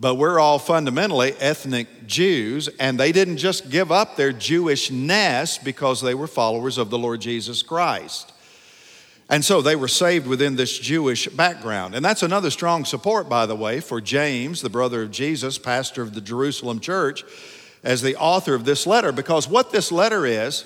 But 0.00 0.14
we're 0.14 0.40
all 0.40 0.58
fundamentally 0.58 1.34
ethnic 1.34 2.06
Jews, 2.06 2.68
and 2.80 2.98
they 2.98 3.12
didn't 3.12 3.36
just 3.36 3.70
give 3.70 3.92
up 3.92 4.16
their 4.16 4.32
Jewishness 4.32 5.62
because 5.62 6.00
they 6.00 6.14
were 6.14 6.26
followers 6.26 6.78
of 6.78 6.90
the 6.90 6.98
Lord 6.98 7.20
Jesus 7.20 7.62
Christ. 7.62 8.32
And 9.28 9.44
so 9.44 9.62
they 9.62 9.76
were 9.76 9.88
saved 9.88 10.26
within 10.26 10.56
this 10.56 10.76
Jewish 10.76 11.28
background. 11.28 11.94
And 11.94 12.04
that's 12.04 12.24
another 12.24 12.50
strong 12.50 12.84
support, 12.84 13.28
by 13.28 13.46
the 13.46 13.54
way, 13.54 13.78
for 13.78 14.00
James, 14.00 14.62
the 14.62 14.70
brother 14.70 15.02
of 15.02 15.12
Jesus, 15.12 15.56
pastor 15.58 16.02
of 16.02 16.14
the 16.14 16.20
Jerusalem 16.20 16.80
church, 16.80 17.22
as 17.82 18.02
the 18.02 18.16
author 18.16 18.54
of 18.54 18.64
this 18.64 18.86
letter, 18.86 19.12
because 19.12 19.48
what 19.48 19.72
this 19.72 19.90
letter 19.90 20.26
is, 20.26 20.64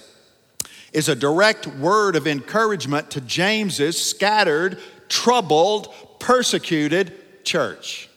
is 0.93 1.09
a 1.09 1.15
direct 1.15 1.67
word 1.67 2.17
of 2.17 2.27
encouragement 2.27 3.11
to 3.11 3.21
James's 3.21 4.01
scattered 4.01 4.79
troubled, 5.09 5.93
persecuted 6.21 7.45
church. 7.45 8.09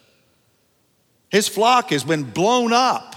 His 1.29 1.47
flock 1.47 1.89
has 1.89 2.03
been 2.03 2.23
blown 2.23 2.71
up. 2.71 3.15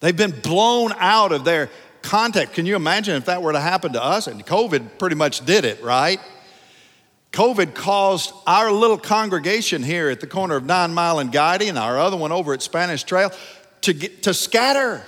They've 0.00 0.16
been 0.16 0.38
blown 0.40 0.92
out 0.98 1.32
of 1.32 1.44
their 1.44 1.70
context. 2.02 2.54
Can 2.54 2.66
you 2.66 2.76
imagine 2.76 3.16
if 3.16 3.24
that 3.24 3.42
were 3.42 3.52
to 3.52 3.60
happen 3.60 3.94
to 3.94 4.02
us? 4.02 4.26
And 4.28 4.46
COVID 4.46 4.98
pretty 4.98 5.16
much 5.16 5.44
did 5.44 5.64
it, 5.64 5.82
right? 5.82 6.20
COVID 7.32 7.74
caused 7.74 8.32
our 8.46 8.70
little 8.70 8.98
congregation 8.98 9.82
here 9.82 10.08
at 10.08 10.20
the 10.20 10.26
corner 10.26 10.56
of 10.56 10.64
Nine 10.64 10.94
Mile 10.94 11.18
and 11.18 11.32
Guidy 11.32 11.68
and 11.68 11.78
our 11.78 11.98
other 11.98 12.16
one 12.16 12.32
over 12.32 12.54
at 12.54 12.62
Spanish 12.62 13.02
Trail 13.02 13.30
to, 13.82 13.92
get, 13.92 14.22
to 14.24 14.34
scatter. 14.34 15.02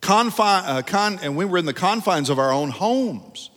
Confine, 0.00 0.64
uh, 0.64 0.82
con, 0.82 1.18
and 1.22 1.36
we 1.36 1.44
were 1.44 1.58
in 1.58 1.66
the 1.66 1.74
confines 1.74 2.30
of 2.30 2.38
our 2.38 2.52
own 2.52 2.70
homes. 2.70 3.50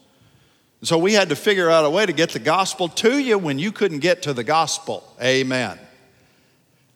So 0.83 0.97
we 0.97 1.13
had 1.13 1.29
to 1.29 1.35
figure 1.35 1.69
out 1.69 1.85
a 1.85 1.89
way 1.89 2.05
to 2.05 2.13
get 2.13 2.31
the 2.31 2.39
gospel 2.39 2.87
to 2.89 3.19
you 3.19 3.37
when 3.37 3.59
you 3.59 3.71
couldn't 3.71 3.99
get 3.99 4.23
to 4.23 4.33
the 4.33 4.43
gospel. 4.43 5.03
Amen. 5.21 5.77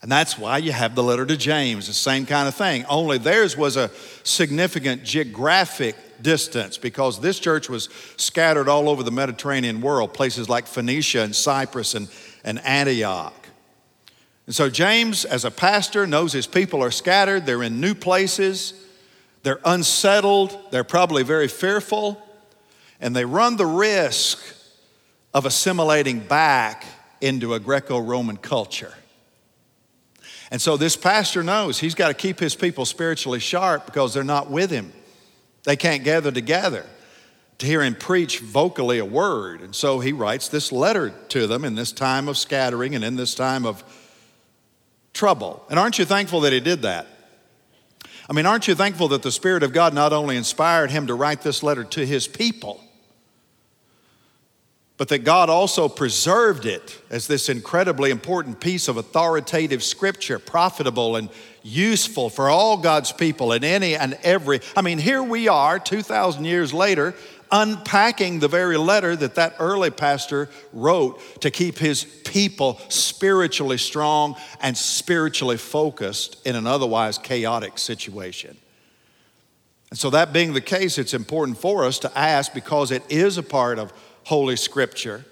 And 0.02 0.12
that's 0.12 0.38
why 0.38 0.58
you 0.58 0.72
have 0.72 0.96
the 0.96 1.04
letter 1.04 1.26
to 1.26 1.38
James, 1.38 1.88
the 1.88 1.94
same 1.94 2.26
kind 2.26 2.48
of 2.48 2.56
thing. 2.56 2.86
Only 2.86 3.18
theirs 3.18 3.56
was 3.56 3.78
a 3.78 3.92
significant 4.24 5.04
geographic 5.04 5.96
distance 6.22 6.78
because 6.78 7.20
this 7.20 7.40
church 7.40 7.70
was 7.70 7.90
scattered 8.18 8.70
all 8.70 8.90
over 8.90 9.04
the 9.04 9.12
Mediterranean 9.12 9.82
world, 9.82 10.14
places 10.14 10.50
like 10.50 10.68
Phoenicia 10.68 11.22
and 11.22 11.36
Cyprus 11.36 11.96
and, 11.96 12.08
and 12.44 12.60
Antioch. 12.64 13.45
And 14.46 14.54
so 14.56 14.70
James, 14.70 15.26
as 15.26 15.44
a 15.44 15.52
pastor, 15.52 16.06
knows 16.06 16.32
his 16.32 16.48
people 16.48 16.84
are 16.84 16.92
scattered, 16.92 17.46
they're 17.46 17.64
in 17.64 17.82
new 17.82 17.96
places, 17.96 18.74
they're 19.44 19.60
unsettled, 19.66 20.58
they're 20.72 20.84
probably 20.84 21.24
very 21.24 21.48
fearful, 21.48 22.22
and 23.00 23.16
they 23.16 23.26
run 23.26 23.58
the 23.58 23.66
risk 23.66 24.40
of 25.34 25.46
assimilating 25.46 26.20
back 26.20 26.86
into 27.22 27.54
a 27.54 27.60
Greco 27.60 28.00
Roman 28.00 28.38
culture. 28.38 28.94
And 30.52 30.62
so 30.62 30.78
this 30.78 30.96
pastor 30.96 31.44
knows 31.44 31.80
he's 31.80 31.96
got 31.96 32.10
to 32.10 32.14
keep 32.14 32.40
his 32.40 32.56
people 32.56 32.86
spiritually 32.86 33.40
sharp 33.40 33.88
because 33.88 34.14
they're 34.14 34.24
not 34.24 34.50
with 34.50 34.70
him. 34.70 34.94
They 35.64 35.76
can't 35.76 36.04
gather 36.04 36.32
together 36.32 36.86
to 37.58 37.66
hear 37.66 37.82
him 37.82 37.96
preach 37.96 38.40
vocally 38.40 39.00
a 39.00 39.06
word. 39.06 39.62
And 39.62 39.76
so 39.76 40.00
he 40.00 40.12
writes 40.12 40.48
this 40.50 40.72
letter 40.72 41.10
to 41.30 41.48
them 41.48 41.66
in 41.66 41.74
this 41.74 41.92
time 41.92 42.28
of 42.28 42.38
scattering 42.38 42.94
and 42.94 43.04
in 43.04 43.16
this 43.16 43.34
time 43.34 43.66
of 43.66 43.84
trouble. 45.16 45.66
And 45.70 45.80
aren't 45.80 45.98
you 45.98 46.06
thankful 46.06 46.42
that 46.42 46.54
he 46.54 46.60
did 46.60 46.84
that? 46.84 47.08
I 48.30 48.34
mean, 48.34 48.46
aren't 48.46 48.68
you 48.68 48.76
thankful 48.76 49.08
that 49.10 49.24
the 49.24 49.32
Spirit 49.32 49.64
of 49.64 49.74
God 49.74 49.94
not 49.94 50.14
only 50.14 50.36
inspired 50.36 50.92
him 50.92 51.08
to 51.08 51.16
write 51.16 51.42
this 51.42 51.64
letter 51.64 51.84
to 51.84 52.06
his 52.06 52.28
people, 52.28 52.82
but 54.98 55.10
that 55.10 55.20
God 55.20 55.50
also 55.50 55.90
preserved 55.90 56.66
it 56.66 57.02
as 57.10 57.28
this 57.28 57.50
incredibly 57.50 58.12
important 58.12 58.62
piece 58.62 58.88
of 58.88 58.98
authoritative 58.98 59.84
scripture, 59.84 60.40
profitable 60.40 61.18
and 61.18 61.30
useful 61.64 62.30
for 62.30 62.50
all 62.50 62.78
God's 62.78 63.12
people 63.12 63.52
in 63.52 63.64
any 63.64 63.96
and 63.96 64.18
every. 64.24 64.62
I 64.76 64.82
mean, 64.82 64.98
here 64.98 65.22
we 65.22 65.48
are 65.50 65.80
2,000 65.80 66.46
years 66.46 66.74
later, 66.74 67.14
unpacking 67.56 68.40
the 68.40 68.50
very 68.50 68.76
letter 68.76 69.16
that 69.16 69.36
that 69.36 69.56
early 69.60 69.90
pastor 69.90 70.50
wrote 70.74 71.22
to 71.40 71.50
keep 71.50 71.78
his 71.78 72.04
people 72.04 72.78
spiritually 72.90 73.78
strong 73.78 74.36
and 74.60 74.78
spiritually 74.78 75.56
focused 75.56 76.46
in 76.46 76.54
an 76.58 76.68
otherwise 76.68 77.18
chaotic 77.18 77.78
situation. 77.78 78.58
And 79.90 79.98
so, 79.98 80.10
that 80.10 80.34
being 80.34 80.52
the 80.52 80.60
case, 80.60 80.98
it's 80.98 81.14
important 81.14 81.58
for 81.58 81.86
us 81.86 81.98
to 82.00 82.18
ask 82.18 82.54
because 82.54 82.92
it 82.92 83.04
is 83.10 83.38
a 83.38 83.44
part 83.44 83.80
of 83.80 83.94
Holy 84.26 84.58
Scripture. 84.58 85.24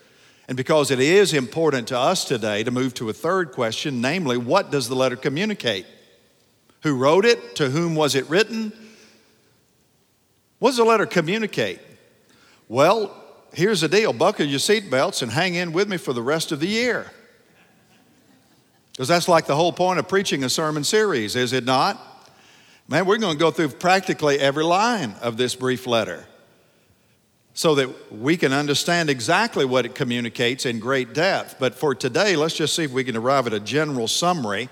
And 0.47 0.55
because 0.55 0.91
it 0.91 0.99
is 0.99 1.33
important 1.33 1.89
to 1.89 1.97
us 1.97 2.23
today 2.23 2.63
to 2.63 2.71
move 2.71 2.93
to 2.95 3.09
a 3.09 3.13
third 3.13 3.51
question, 3.51 3.99
namely, 3.99 4.38
what 4.38 4.71
does 4.71 4.88
the 4.88 4.95
letter 4.95 5.15
communicate? 5.17 5.86
Who 6.83 6.95
wrote 6.95 7.25
it? 7.25 7.55
To 7.57 7.69
whom 7.69 7.95
was 7.95 8.15
it 8.15 8.29
written? 8.29 8.71
What 10.59 10.71
does 10.71 10.77
the 10.77 10.86
letter 10.86 11.05
communicate? 11.05 11.79
Well, 12.67 13.15
here's 13.54 13.82
the 13.82 13.88
deal 13.88 14.13
buckle 14.13 14.45
your 14.45 14.60
seatbelts 14.60 15.21
and 15.21 15.32
hang 15.32 15.56
in 15.56 15.73
with 15.73 15.88
me 15.88 15.97
for 15.97 16.13
the 16.13 16.21
rest 16.21 16.52
of 16.52 16.60
the 16.60 16.67
year. 16.67 17.12
Because 18.91 19.08
that's 19.08 19.28
like 19.28 19.47
the 19.47 19.56
whole 19.56 19.73
point 19.73 19.99
of 19.99 20.08
preaching 20.08 20.43
a 20.43 20.49
sermon 20.49 20.84
series, 20.84 21.36
is 21.36 21.52
it 21.52 21.63
not? 21.63 21.99
Man, 22.88 23.06
we're 23.06 23.17
going 23.17 23.34
to 23.34 23.39
go 23.39 23.49
through 23.49 23.69
practically 23.69 24.39
every 24.39 24.63
line 24.63 25.15
of 25.21 25.38
this 25.38 25.56
brief 25.56 25.88
letter 25.88 26.26
so 27.54 27.76
that 27.76 28.12
we 28.12 28.36
can 28.36 28.52
understand 28.52 29.10
exactly 29.10 29.63
what 29.63 29.86
it 29.86 29.95
communicates 29.95 30.65
in 30.65 30.80
great 30.80 31.13
depth. 31.13 31.56
But 31.60 31.76
for 31.76 31.93
today, 31.93 32.36
let's 32.36 32.56
just 32.56 32.76
see 32.76 32.84
if 32.84 32.91
we 32.91 33.04
can 33.04 33.15
arrive 33.15 33.47
at 33.47 33.54
a 33.54 33.60
general 33.60 34.08
summary 34.08 34.69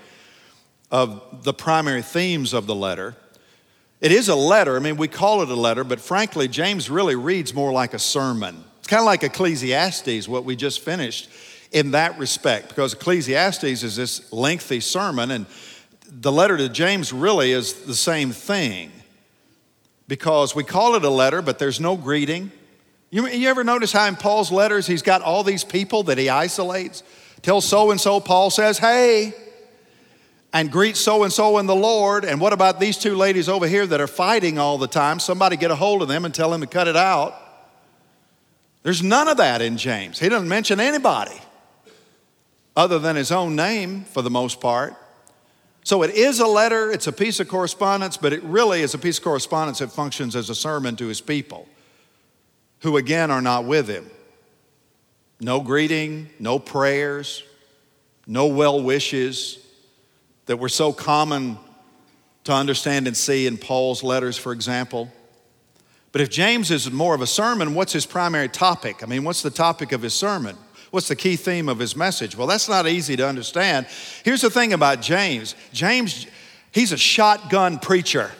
of 0.90 1.42
the 1.44 1.54
primary 1.54 2.02
themes 2.02 2.52
of 2.52 2.66
the 2.66 2.74
letter. 2.74 3.16
It 4.02 4.12
is 4.12 4.28
a 4.28 4.34
letter. 4.34 4.76
I 4.76 4.80
mean, 4.80 4.98
we 4.98 5.08
call 5.08 5.42
it 5.42 5.48
a 5.48 5.54
letter, 5.54 5.84
but 5.84 6.00
frankly, 6.00 6.48
James 6.48 6.90
really 6.90 7.14
reads 7.14 7.54
more 7.54 7.72
like 7.72 7.94
a 7.94 7.98
sermon. 7.98 8.62
It's 8.80 8.88
kind 8.88 9.00
of 9.00 9.06
like 9.06 9.22
Ecclesiastes, 9.22 10.28
what 10.28 10.44
we 10.44 10.56
just 10.56 10.80
finished 10.80 11.30
in 11.70 11.92
that 11.92 12.18
respect, 12.18 12.68
because 12.68 12.92
Ecclesiastes 12.92 13.64
is 13.82 13.96
this 13.96 14.30
lengthy 14.30 14.80
sermon, 14.80 15.30
and 15.30 15.46
the 16.06 16.30
letter 16.32 16.58
to 16.58 16.68
James 16.68 17.12
really 17.12 17.52
is 17.52 17.72
the 17.84 17.94
same 17.94 18.32
thing. 18.32 18.92
Because 20.08 20.54
we 20.54 20.64
call 20.64 20.96
it 20.96 21.04
a 21.04 21.08
letter, 21.08 21.40
but 21.40 21.58
there's 21.58 21.80
no 21.80 21.96
greeting, 21.96 22.50
you, 23.12 23.28
you 23.28 23.48
ever 23.50 23.62
notice 23.62 23.92
how 23.92 24.06
in 24.06 24.16
Paul's 24.16 24.50
letters 24.50 24.86
he's 24.86 25.02
got 25.02 25.20
all 25.20 25.44
these 25.44 25.64
people 25.64 26.02
that 26.04 26.16
he 26.16 26.30
isolates? 26.30 27.02
Till 27.42 27.60
so 27.60 27.90
and 27.90 28.00
so, 28.00 28.20
Paul 28.20 28.48
says, 28.48 28.78
hey, 28.78 29.34
and 30.52 30.70
greet 30.70 30.96
so 30.96 31.22
and 31.22 31.32
so 31.32 31.58
in 31.58 31.66
the 31.66 31.74
Lord. 31.74 32.24
And 32.24 32.40
what 32.40 32.52
about 32.52 32.78
these 32.78 32.98
two 32.98 33.16
ladies 33.16 33.48
over 33.48 33.66
here 33.66 33.86
that 33.86 34.00
are 34.00 34.06
fighting 34.06 34.58
all 34.58 34.78
the 34.78 34.86
time? 34.86 35.18
Somebody 35.18 35.56
get 35.56 35.70
a 35.70 35.74
hold 35.74 36.02
of 36.02 36.08
them 36.08 36.24
and 36.24 36.34
tell 36.34 36.50
them 36.50 36.60
to 36.60 36.66
cut 36.66 36.88
it 36.88 36.96
out. 36.96 37.34
There's 38.82 39.02
none 39.02 39.28
of 39.28 39.36
that 39.36 39.62
in 39.62 39.76
James. 39.76 40.18
He 40.18 40.28
doesn't 40.28 40.48
mention 40.48 40.80
anybody 40.80 41.40
other 42.76 42.98
than 42.98 43.16
his 43.16 43.30
own 43.30 43.54
name 43.54 44.04
for 44.04 44.22
the 44.22 44.30
most 44.30 44.60
part. 44.60 44.94
So 45.84 46.02
it 46.02 46.14
is 46.14 46.38
a 46.38 46.46
letter, 46.46 46.90
it's 46.90 47.06
a 47.06 47.12
piece 47.12 47.40
of 47.40 47.48
correspondence, 47.48 48.16
but 48.16 48.32
it 48.32 48.42
really 48.44 48.82
is 48.82 48.94
a 48.94 48.98
piece 48.98 49.18
of 49.18 49.24
correspondence 49.24 49.80
that 49.80 49.90
functions 49.90 50.36
as 50.36 50.48
a 50.48 50.54
sermon 50.54 50.96
to 50.96 51.06
his 51.06 51.20
people 51.20 51.66
who 52.80 52.96
again 52.96 53.30
are 53.30 53.40
not 53.40 53.64
with 53.64 53.88
him. 53.88 54.10
No 55.40 55.60
greeting, 55.60 56.30
no 56.38 56.58
prayers, 56.58 57.42
no 58.26 58.46
well 58.46 58.80
wishes 58.80 59.61
that 60.46 60.58
were 60.58 60.68
so 60.68 60.92
common 60.92 61.58
to 62.44 62.52
understand 62.52 63.06
and 63.06 63.16
see 63.16 63.46
in 63.46 63.56
Paul's 63.56 64.02
letters, 64.02 64.36
for 64.36 64.52
example. 64.52 65.10
But 66.10 66.20
if 66.20 66.28
James 66.28 66.70
is 66.70 66.90
more 66.90 67.14
of 67.14 67.20
a 67.20 67.26
sermon, 67.26 67.74
what's 67.74 67.92
his 67.92 68.04
primary 68.04 68.48
topic? 68.48 69.02
I 69.02 69.06
mean, 69.06 69.24
what's 69.24 69.42
the 69.42 69.50
topic 69.50 69.92
of 69.92 70.02
his 70.02 70.14
sermon? 70.14 70.56
What's 70.90 71.08
the 71.08 71.16
key 71.16 71.36
theme 71.36 71.70
of 71.70 71.78
his 71.78 71.96
message? 71.96 72.36
Well, 72.36 72.46
that's 72.46 72.68
not 72.68 72.86
easy 72.86 73.16
to 73.16 73.26
understand. 73.26 73.86
Here's 74.24 74.42
the 74.42 74.50
thing 74.50 74.74
about 74.74 75.00
James 75.00 75.54
James, 75.72 76.26
he's 76.70 76.92
a 76.92 76.98
shotgun 76.98 77.78
preacher. 77.78 78.30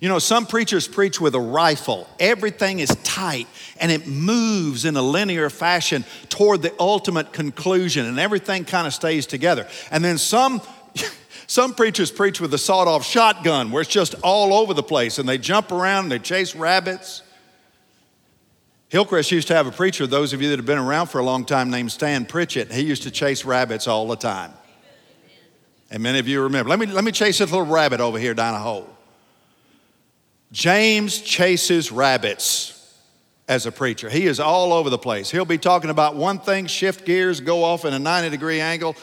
You 0.00 0.08
know, 0.08 0.18
some 0.18 0.46
preachers 0.46 0.88
preach 0.88 1.20
with 1.20 1.34
a 1.34 1.40
rifle. 1.40 2.08
Everything 2.18 2.78
is 2.78 2.88
tight 3.02 3.46
and 3.78 3.92
it 3.92 4.06
moves 4.06 4.86
in 4.86 4.96
a 4.96 5.02
linear 5.02 5.50
fashion 5.50 6.04
toward 6.30 6.62
the 6.62 6.72
ultimate 6.78 7.34
conclusion 7.34 8.06
and 8.06 8.18
everything 8.18 8.64
kind 8.64 8.86
of 8.86 8.94
stays 8.94 9.26
together. 9.26 9.66
And 9.90 10.02
then 10.02 10.16
some 10.16 10.62
some 11.50 11.74
preachers 11.74 12.12
preach 12.12 12.40
with 12.40 12.54
a 12.54 12.58
sawed-off 12.58 13.04
shotgun 13.04 13.72
where 13.72 13.80
it's 13.80 13.90
just 13.90 14.14
all 14.22 14.54
over 14.54 14.72
the 14.72 14.84
place 14.84 15.18
and 15.18 15.28
they 15.28 15.36
jump 15.36 15.72
around 15.72 16.04
and 16.04 16.12
they 16.12 16.20
chase 16.20 16.54
rabbits. 16.54 17.24
Hillcrest 18.86 19.32
used 19.32 19.48
to 19.48 19.54
have 19.54 19.66
a 19.66 19.72
preacher, 19.72 20.06
those 20.06 20.32
of 20.32 20.40
you 20.40 20.50
that 20.50 20.60
have 20.60 20.66
been 20.66 20.78
around 20.78 21.08
for 21.08 21.18
a 21.18 21.24
long 21.24 21.44
time, 21.44 21.68
named 21.68 21.90
Stan 21.90 22.24
Pritchett. 22.24 22.70
He 22.70 22.82
used 22.82 23.02
to 23.02 23.10
chase 23.10 23.44
rabbits 23.44 23.88
all 23.88 24.06
the 24.06 24.14
time. 24.14 24.52
And 25.90 26.04
many 26.04 26.20
of 26.20 26.28
you 26.28 26.40
remember. 26.42 26.70
Let 26.70 26.78
me, 26.78 26.86
let 26.86 27.02
me 27.02 27.10
chase 27.10 27.38
this 27.38 27.50
little 27.50 27.66
rabbit 27.66 27.98
over 27.98 28.16
here 28.16 28.32
down 28.32 28.54
a 28.54 28.60
hole. 28.60 28.88
James 30.52 31.20
chases 31.20 31.90
rabbits 31.90 32.96
as 33.48 33.66
a 33.66 33.72
preacher. 33.72 34.08
He 34.08 34.28
is 34.28 34.38
all 34.38 34.72
over 34.72 34.88
the 34.88 34.98
place. 34.98 35.32
He'll 35.32 35.44
be 35.44 35.58
talking 35.58 35.90
about 35.90 36.14
one 36.14 36.38
thing, 36.38 36.66
shift 36.68 37.04
gears, 37.04 37.40
go 37.40 37.64
off 37.64 37.84
in 37.84 37.92
a 37.92 37.98
90 37.98 38.30
degree 38.30 38.60
angle, 38.60 38.94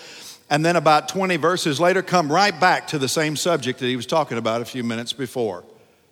and 0.50 0.66
then 0.66 0.76
about 0.76 1.10
20 1.10 1.36
verses 1.38 1.80
later, 1.80 2.02
come 2.02 2.32
right 2.32 2.58
back 2.58 2.88
to 2.88 2.98
the 2.98 3.10
same 3.10 3.36
subject 3.36 3.80
that 3.80 3.88
he 3.88 3.96
was 3.96 4.06
talking 4.06 4.38
about 4.38 4.62
a 4.62 4.66
few 4.66 4.84
minutes 4.84 5.14
before. 5.14 5.64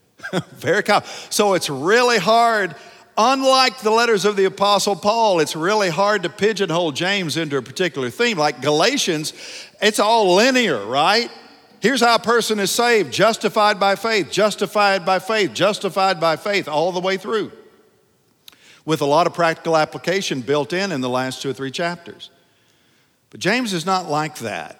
Very 0.51 0.83
common. 0.83 1.07
So 1.29 1.53
it's 1.53 1.69
really 1.69 2.17
hard. 2.17 2.75
Unlike 3.17 3.79
the 3.79 3.91
letters 3.91 4.25
of 4.25 4.35
the 4.35 4.43
Apostle 4.43 4.95
Paul, 4.97 5.39
it's 5.39 5.55
really 5.55 5.89
hard 5.89 6.23
to 6.23 6.29
pigeonhole 6.29 6.91
James 6.91 7.37
into 7.37 7.55
a 7.55 7.61
particular 7.61 8.09
theme. 8.09 8.37
Like 8.37 8.61
Galatians, 8.61 9.33
it's 9.81 9.99
all 9.99 10.35
linear, 10.35 10.85
right? 10.85 11.31
Here's 11.79 12.01
how 12.01 12.15
a 12.15 12.19
person 12.19 12.59
is 12.59 12.71
saved 12.71 13.13
justified 13.13 13.79
by 13.79 13.95
faith, 13.95 14.31
justified 14.31 15.05
by 15.05 15.19
faith, 15.19 15.53
justified 15.53 16.19
by 16.19 16.35
faith, 16.35 16.67
all 16.67 16.91
the 16.91 16.99
way 16.99 17.15
through. 17.17 17.51
with 18.85 19.01
a 19.01 19.05
lot 19.05 19.25
of 19.25 19.33
practical 19.33 19.75
application 19.75 20.41
built 20.41 20.71
in 20.71 20.91
in 20.91 21.01
the 21.01 21.09
last 21.09 21.41
two 21.41 21.49
or 21.49 21.53
three 21.53 21.71
chapters. 21.71 22.29
But 23.29 23.39
James 23.39 23.73
is 23.73 23.85
not 23.85 24.09
like 24.09 24.39
that. 24.39 24.79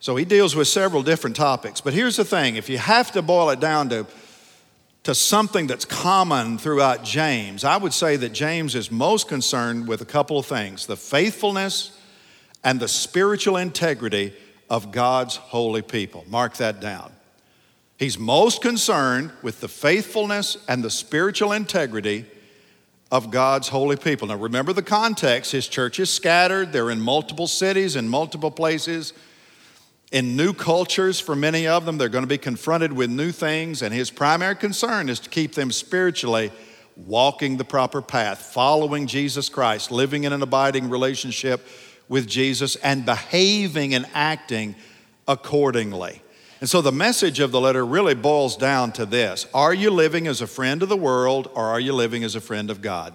So 0.00 0.16
he 0.16 0.24
deals 0.24 0.56
with 0.56 0.66
several 0.66 1.02
different 1.02 1.36
topics. 1.36 1.80
But 1.80 1.92
here's 1.92 2.16
the 2.16 2.24
thing 2.24 2.56
if 2.56 2.68
you 2.68 2.78
have 2.78 3.12
to 3.12 3.22
boil 3.22 3.50
it 3.50 3.60
down 3.60 3.90
to, 3.90 4.06
to 5.04 5.14
something 5.14 5.66
that's 5.66 5.84
common 5.84 6.58
throughout 6.58 7.04
James, 7.04 7.64
I 7.64 7.76
would 7.76 7.92
say 7.92 8.16
that 8.16 8.30
James 8.30 8.74
is 8.74 8.90
most 8.90 9.28
concerned 9.28 9.86
with 9.86 10.00
a 10.00 10.06
couple 10.06 10.38
of 10.38 10.46
things 10.46 10.86
the 10.86 10.96
faithfulness 10.96 11.96
and 12.64 12.80
the 12.80 12.88
spiritual 12.88 13.56
integrity 13.56 14.34
of 14.68 14.92
God's 14.92 15.36
holy 15.36 15.82
people. 15.82 16.24
Mark 16.28 16.56
that 16.56 16.80
down. 16.80 17.12
He's 17.98 18.18
most 18.18 18.62
concerned 18.62 19.30
with 19.42 19.60
the 19.60 19.68
faithfulness 19.68 20.56
and 20.66 20.82
the 20.82 20.90
spiritual 20.90 21.52
integrity 21.52 22.24
of 23.10 23.30
God's 23.30 23.68
holy 23.68 23.96
people. 23.96 24.28
Now, 24.28 24.36
remember 24.36 24.72
the 24.72 24.82
context. 24.82 25.52
His 25.52 25.66
church 25.66 25.98
is 25.98 26.10
scattered, 26.10 26.72
they're 26.72 26.90
in 26.90 27.00
multiple 27.00 27.46
cities, 27.46 27.96
in 27.96 28.08
multiple 28.08 28.50
places, 28.50 29.12
in 30.12 30.36
new 30.36 30.52
cultures 30.52 31.18
for 31.20 31.34
many 31.34 31.66
of 31.66 31.84
them. 31.84 31.98
They're 31.98 32.08
going 32.08 32.24
to 32.24 32.28
be 32.28 32.38
confronted 32.38 32.92
with 32.92 33.10
new 33.10 33.32
things, 33.32 33.82
and 33.82 33.92
his 33.92 34.10
primary 34.10 34.56
concern 34.56 35.08
is 35.08 35.20
to 35.20 35.30
keep 35.30 35.54
them 35.54 35.72
spiritually 35.72 36.52
walking 36.96 37.56
the 37.56 37.64
proper 37.64 38.02
path, 38.02 38.52
following 38.52 39.06
Jesus 39.06 39.48
Christ, 39.48 39.90
living 39.90 40.24
in 40.24 40.32
an 40.32 40.42
abiding 40.42 40.90
relationship 40.90 41.66
with 42.08 42.28
Jesus, 42.28 42.76
and 42.76 43.06
behaving 43.06 43.94
and 43.94 44.06
acting 44.14 44.74
accordingly. 45.28 46.20
And 46.60 46.68
so 46.68 46.82
the 46.82 46.92
message 46.92 47.40
of 47.40 47.52
the 47.52 47.60
letter 47.60 47.84
really 47.86 48.14
boils 48.14 48.56
down 48.56 48.92
to 48.92 49.06
this 49.06 49.46
Are 49.54 49.72
you 49.72 49.90
living 49.90 50.26
as 50.26 50.40
a 50.40 50.46
friend 50.46 50.82
of 50.82 50.88
the 50.88 50.96
world 50.96 51.50
or 51.54 51.66
are 51.66 51.80
you 51.80 51.92
living 51.92 52.22
as 52.22 52.34
a 52.34 52.40
friend 52.40 52.70
of 52.70 52.82
God? 52.82 53.14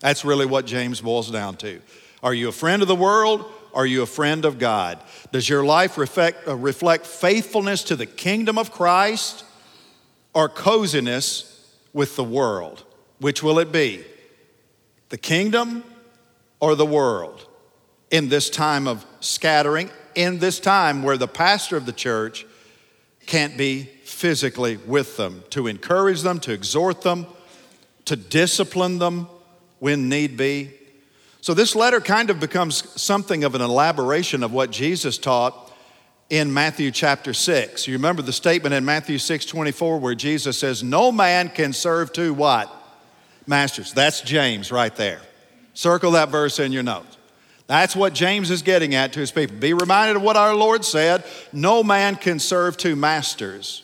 That's 0.00 0.24
really 0.24 0.46
what 0.46 0.66
James 0.66 1.00
boils 1.00 1.30
down 1.30 1.56
to. 1.58 1.80
Are 2.22 2.34
you 2.34 2.48
a 2.48 2.52
friend 2.52 2.82
of 2.82 2.88
the 2.88 2.96
world? 2.96 3.44
Or 3.72 3.82
are 3.82 3.86
you 3.86 4.02
a 4.02 4.06
friend 4.06 4.44
of 4.44 4.58
God? 4.58 5.02
Does 5.32 5.48
your 5.48 5.64
life 5.64 5.98
reflect, 5.98 6.46
uh, 6.46 6.54
reflect 6.54 7.06
faithfulness 7.06 7.82
to 7.84 7.96
the 7.96 8.06
kingdom 8.06 8.56
of 8.56 8.70
Christ 8.70 9.44
or 10.32 10.48
coziness 10.48 11.74
with 11.92 12.14
the 12.14 12.22
world? 12.22 12.84
Which 13.18 13.42
will 13.42 13.58
it 13.58 13.72
be? 13.72 14.04
The 15.08 15.18
kingdom 15.18 15.82
or 16.60 16.76
the 16.76 16.86
world? 16.86 17.48
In 18.10 18.28
this 18.28 18.48
time 18.48 18.86
of 18.86 19.04
scattering, 19.18 19.90
in 20.14 20.38
this 20.38 20.60
time 20.60 21.02
where 21.02 21.16
the 21.16 21.26
pastor 21.26 21.76
of 21.76 21.84
the 21.84 21.92
church 21.92 22.46
can't 23.26 23.56
be 23.56 23.84
physically 24.04 24.76
with 24.76 25.16
them, 25.16 25.44
to 25.50 25.66
encourage 25.66 26.22
them, 26.22 26.40
to 26.40 26.52
exhort 26.52 27.02
them, 27.02 27.26
to 28.04 28.16
discipline 28.16 28.98
them 28.98 29.28
when 29.78 30.08
need 30.08 30.36
be. 30.36 30.70
So, 31.40 31.52
this 31.52 31.76
letter 31.76 32.00
kind 32.00 32.30
of 32.30 32.40
becomes 32.40 33.00
something 33.00 33.44
of 33.44 33.54
an 33.54 33.60
elaboration 33.60 34.42
of 34.42 34.52
what 34.52 34.70
Jesus 34.70 35.18
taught 35.18 35.72
in 36.30 36.52
Matthew 36.52 36.90
chapter 36.90 37.34
6. 37.34 37.86
You 37.86 37.94
remember 37.94 38.22
the 38.22 38.32
statement 38.32 38.74
in 38.74 38.84
Matthew 38.84 39.18
6 39.18 39.44
24 39.46 39.98
where 39.98 40.14
Jesus 40.14 40.58
says, 40.58 40.82
No 40.82 41.12
man 41.12 41.50
can 41.50 41.72
serve 41.72 42.12
two 42.12 42.32
what? 42.32 42.72
Masters. 43.46 43.92
That's 43.92 44.22
James 44.22 44.72
right 44.72 44.94
there. 44.96 45.20
Circle 45.74 46.12
that 46.12 46.30
verse 46.30 46.58
in 46.58 46.72
your 46.72 46.82
notes. 46.82 47.18
That's 47.66 47.96
what 47.96 48.12
James 48.12 48.50
is 48.50 48.62
getting 48.62 48.94
at 48.94 49.14
to 49.14 49.20
his 49.20 49.30
people. 49.30 49.56
Be 49.56 49.72
reminded 49.72 50.16
of 50.16 50.22
what 50.22 50.36
our 50.36 50.54
Lord 50.54 50.84
said 50.84 51.24
no 51.52 51.82
man 51.82 52.16
can 52.16 52.38
serve 52.38 52.76
two 52.76 52.96
masters. 52.96 53.82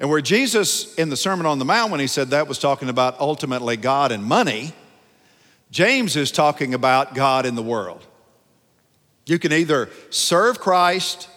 And 0.00 0.10
where 0.10 0.20
Jesus, 0.20 0.94
in 0.96 1.08
the 1.08 1.16
Sermon 1.16 1.46
on 1.46 1.58
the 1.58 1.64
Mount, 1.64 1.90
when 1.90 2.00
he 2.00 2.06
said 2.06 2.30
that, 2.30 2.48
was 2.48 2.58
talking 2.58 2.88
about 2.88 3.20
ultimately 3.20 3.76
God 3.76 4.12
and 4.12 4.24
money, 4.24 4.72
James 5.70 6.16
is 6.16 6.32
talking 6.32 6.74
about 6.74 7.14
God 7.14 7.46
in 7.46 7.54
the 7.54 7.62
world. 7.62 8.06
You 9.26 9.38
can 9.38 9.52
either 9.52 9.88
serve 10.10 10.58
Christ 10.58 11.28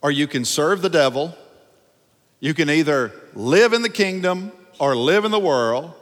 or 0.00 0.10
you 0.10 0.26
can 0.26 0.44
serve 0.44 0.80
the 0.80 0.88
devil. 0.88 1.34
You 2.38 2.54
can 2.54 2.70
either 2.70 3.12
live 3.34 3.72
in 3.72 3.82
the 3.82 3.90
kingdom 3.90 4.52
or 4.78 4.96
live 4.96 5.24
in 5.24 5.30
the 5.30 5.38
world 5.38 5.92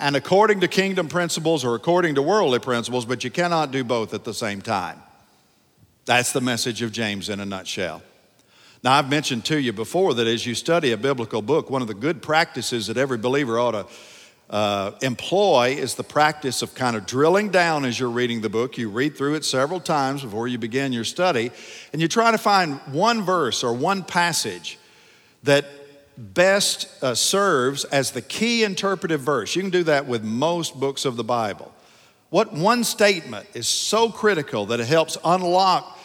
and 0.00 0.16
according 0.16 0.60
to 0.60 0.68
kingdom 0.68 1.08
principles 1.08 1.64
or 1.64 1.74
according 1.74 2.14
to 2.16 2.22
worldly 2.22 2.58
principles, 2.58 3.04
but 3.04 3.24
you 3.24 3.30
cannot 3.30 3.70
do 3.70 3.84
both 3.84 4.14
at 4.14 4.24
the 4.24 4.34
same 4.34 4.60
time. 4.60 5.02
That's 6.04 6.32
the 6.32 6.40
message 6.40 6.82
of 6.82 6.92
James 6.92 7.28
in 7.28 7.40
a 7.40 7.46
nutshell. 7.46 8.02
Now, 8.82 8.92
I've 8.92 9.10
mentioned 9.10 9.44
to 9.46 9.58
you 9.58 9.72
before 9.72 10.14
that 10.14 10.26
as 10.26 10.46
you 10.46 10.54
study 10.54 10.92
a 10.92 10.96
biblical 10.96 11.42
book, 11.42 11.68
one 11.68 11.82
of 11.82 11.88
the 11.88 11.94
good 11.94 12.22
practices 12.22 12.86
that 12.86 12.96
every 12.96 13.18
believer 13.18 13.58
ought 13.58 13.72
to 13.72 13.86
uh, 14.50 14.92
employ 15.02 15.76
is 15.78 15.96
the 15.96 16.04
practice 16.04 16.62
of 16.62 16.74
kind 16.74 16.96
of 16.96 17.04
drilling 17.04 17.50
down 17.50 17.84
as 17.84 17.98
you're 17.98 18.08
reading 18.08 18.40
the 18.40 18.48
book. 18.48 18.78
You 18.78 18.88
read 18.88 19.16
through 19.16 19.34
it 19.34 19.44
several 19.44 19.80
times 19.80 20.22
before 20.22 20.48
you 20.48 20.58
begin 20.58 20.92
your 20.92 21.04
study, 21.04 21.50
and 21.92 22.00
you 22.00 22.08
try 22.08 22.30
to 22.30 22.38
find 22.38 22.80
one 22.92 23.22
verse 23.22 23.62
or 23.62 23.74
one 23.74 24.02
passage 24.02 24.78
that 25.42 25.66
best 26.18 26.88
uh, 27.02 27.14
serves 27.14 27.84
as 27.84 28.10
the 28.10 28.20
key 28.20 28.64
interpretive 28.64 29.20
verse. 29.20 29.54
You 29.54 29.62
can 29.62 29.70
do 29.70 29.84
that 29.84 30.06
with 30.06 30.24
most 30.24 30.78
books 30.78 31.04
of 31.04 31.16
the 31.16 31.24
Bible. 31.24 31.72
What 32.30 32.52
one 32.52 32.82
statement 32.82 33.46
is 33.54 33.68
so 33.68 34.10
critical 34.10 34.66
that 34.66 34.80
it 34.80 34.88
helps 34.88 35.16
unlock 35.24 35.98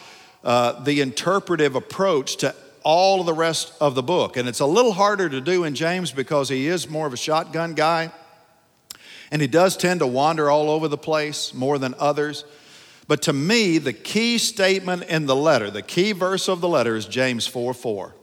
uh, 0.44 0.84
the 0.84 1.00
interpretive 1.00 1.74
approach 1.74 2.36
to 2.36 2.54
all 2.84 3.20
of 3.20 3.26
the 3.26 3.34
rest 3.34 3.72
of 3.80 3.94
the 3.94 4.02
book. 4.02 4.36
And 4.36 4.48
it's 4.48 4.60
a 4.60 4.66
little 4.66 4.92
harder 4.92 5.28
to 5.28 5.40
do 5.40 5.64
in 5.64 5.74
James 5.74 6.12
because 6.12 6.48
he 6.48 6.68
is 6.68 6.88
more 6.88 7.06
of 7.06 7.12
a 7.12 7.16
shotgun 7.16 7.74
guy. 7.74 8.12
And 9.32 9.42
he 9.42 9.48
does 9.48 9.76
tend 9.76 10.00
to 10.00 10.06
wander 10.06 10.48
all 10.48 10.70
over 10.70 10.86
the 10.86 10.98
place 10.98 11.52
more 11.52 11.78
than 11.78 11.94
others. 11.98 12.44
But 13.08 13.22
to 13.22 13.32
me, 13.32 13.78
the 13.78 13.92
key 13.92 14.38
statement 14.38 15.04
in 15.04 15.26
the 15.26 15.36
letter, 15.36 15.70
the 15.70 15.82
key 15.82 16.12
verse 16.12 16.48
of 16.48 16.60
the 16.60 16.68
letter 16.68 16.94
is 16.94 17.06
James 17.06 17.46
4 17.46 17.74
4. 17.74 18.14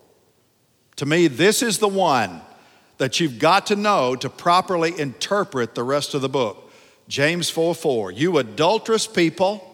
To 1.02 1.08
me, 1.08 1.26
this 1.26 1.64
is 1.64 1.80
the 1.80 1.88
one 1.88 2.42
that 3.00 3.20
you've 3.20 3.40
got 3.40 3.66
to 3.66 3.76
know 3.76 4.16
to 4.18 4.30
properly 4.30 5.00
interpret 5.00 5.74
the 5.74 5.82
rest 5.82 6.14
of 6.14 6.22
the 6.22 6.30
book. 6.30 6.72
James 7.08 7.50
4 7.50 7.74
4. 7.74 8.12
You 8.12 8.38
adulterous 8.38 9.08
people, 9.08 9.68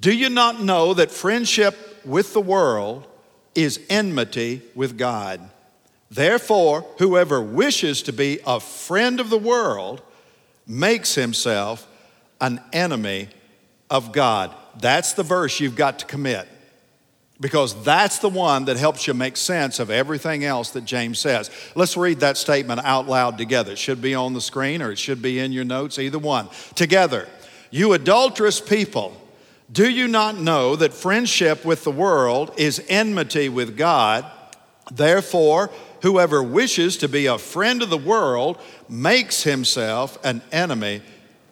do 0.00 0.12
you 0.12 0.28
not 0.28 0.60
know 0.60 0.94
that 0.94 1.12
friendship 1.12 2.00
with 2.04 2.32
the 2.32 2.40
world 2.40 3.06
is 3.54 3.78
enmity 3.88 4.62
with 4.74 4.98
God? 4.98 5.48
Therefore, 6.10 6.84
whoever 6.98 7.40
wishes 7.40 8.02
to 8.02 8.12
be 8.12 8.40
a 8.44 8.58
friend 8.58 9.20
of 9.20 9.30
the 9.30 9.38
world 9.38 10.02
makes 10.66 11.14
himself 11.14 11.86
an 12.40 12.60
enemy 12.72 13.28
of 13.88 14.10
God. 14.10 14.52
That's 14.80 15.12
the 15.12 15.22
verse 15.22 15.60
you've 15.60 15.76
got 15.76 16.00
to 16.00 16.06
commit 16.06 16.48
because 17.42 17.74
that's 17.82 18.20
the 18.20 18.28
one 18.28 18.66
that 18.66 18.76
helps 18.76 19.08
you 19.08 19.14
make 19.14 19.36
sense 19.36 19.80
of 19.80 19.90
everything 19.90 20.44
else 20.44 20.70
that 20.70 20.84
James 20.84 21.18
says. 21.18 21.50
Let's 21.74 21.96
read 21.96 22.20
that 22.20 22.36
statement 22.36 22.80
out 22.84 23.08
loud 23.08 23.36
together. 23.36 23.72
It 23.72 23.78
should 23.78 24.00
be 24.00 24.14
on 24.14 24.32
the 24.32 24.40
screen 24.40 24.80
or 24.80 24.92
it 24.92 24.98
should 24.98 25.20
be 25.20 25.40
in 25.40 25.50
your 25.50 25.64
notes, 25.64 25.98
either 25.98 26.20
one. 26.20 26.48
Together, 26.76 27.28
you 27.72 27.94
adulterous 27.94 28.60
people, 28.60 29.20
do 29.72 29.90
you 29.90 30.06
not 30.06 30.38
know 30.38 30.76
that 30.76 30.92
friendship 30.94 31.64
with 31.64 31.82
the 31.82 31.90
world 31.90 32.52
is 32.56 32.80
enmity 32.88 33.48
with 33.48 33.76
God? 33.76 34.24
Therefore, 34.92 35.72
whoever 36.02 36.44
wishes 36.44 36.96
to 36.98 37.08
be 37.08 37.26
a 37.26 37.38
friend 37.38 37.82
of 37.82 37.90
the 37.90 37.98
world 37.98 38.60
makes 38.88 39.42
himself 39.42 40.16
an 40.24 40.42
enemy 40.52 41.02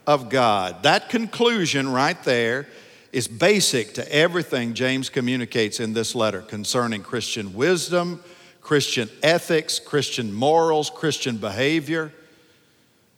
of 0.06 0.28
God. 0.28 0.84
That 0.84 1.08
conclusion 1.08 1.88
right 1.90 2.22
there 2.22 2.68
is 3.12 3.26
basic 3.26 3.94
to 3.94 4.12
everything 4.12 4.74
James 4.74 5.08
communicates 5.08 5.80
in 5.80 5.92
this 5.92 6.14
letter 6.14 6.42
concerning 6.42 7.02
Christian 7.02 7.54
wisdom, 7.54 8.22
Christian 8.60 9.08
ethics, 9.22 9.78
Christian 9.78 10.32
morals, 10.32 10.90
Christian 10.90 11.38
behavior. 11.38 12.12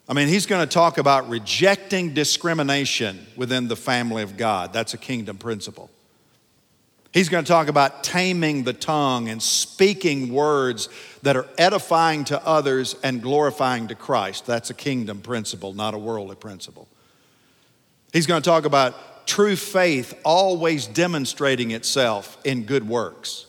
I 0.09 0.15
mean, 0.15 0.29
he's 0.29 0.47
going 0.47 0.67
to 0.67 0.73
talk 0.73 0.99
about 0.99 1.29
rejecting 1.29 2.15
discrimination 2.15 3.27
within 3.37 3.69
the 3.69 3.77
family 3.77 4.23
of 4.23 4.37
God. 4.37 4.73
That's 4.73 4.95
a 4.95 4.99
kingdom 4.99 5.37
principle. 5.37 5.91
He's 7.13 7.29
going 7.29 7.45
to 7.45 7.49
talk 7.49 7.69
about 7.69 8.03
taming 8.03 8.65
the 8.65 8.73
tongue 8.73 9.29
and 9.29 9.43
speaking 9.43 10.33
words 10.33 10.89
that 11.21 11.37
are 11.37 11.47
edifying 11.59 12.25
to 12.25 12.45
others 12.47 12.97
and 13.03 13.21
glorifying 13.21 13.89
to 13.89 13.95
Christ. 13.95 14.47
That's 14.47 14.71
a 14.71 14.75
kingdom 14.75 15.21
principle, 15.21 15.75
not 15.75 15.93
a 15.93 15.99
worldly 15.99 16.37
principle. 16.37 16.89
He's 18.15 18.27
going 18.27 18.41
to 18.41 18.49
talk 18.49 18.65
about 18.65 18.95
true 19.27 19.57
faith 19.57 20.15
always 20.25 20.87
demonstrating 20.87 21.71
itself 21.71 22.39
in 22.45 22.65
good 22.65 22.89
works. 22.89 23.47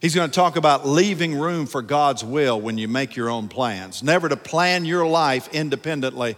He's 0.00 0.14
going 0.14 0.28
to 0.28 0.34
talk 0.34 0.56
about 0.56 0.86
leaving 0.86 1.38
room 1.38 1.66
for 1.66 1.80
God's 1.80 2.24
will 2.24 2.60
when 2.60 2.76
you 2.76 2.88
make 2.88 3.14
your 3.14 3.30
own 3.30 3.48
plans, 3.48 4.02
never 4.02 4.28
to 4.28 4.36
plan 4.36 4.84
your 4.84 5.06
life 5.06 5.48
independently 5.54 6.36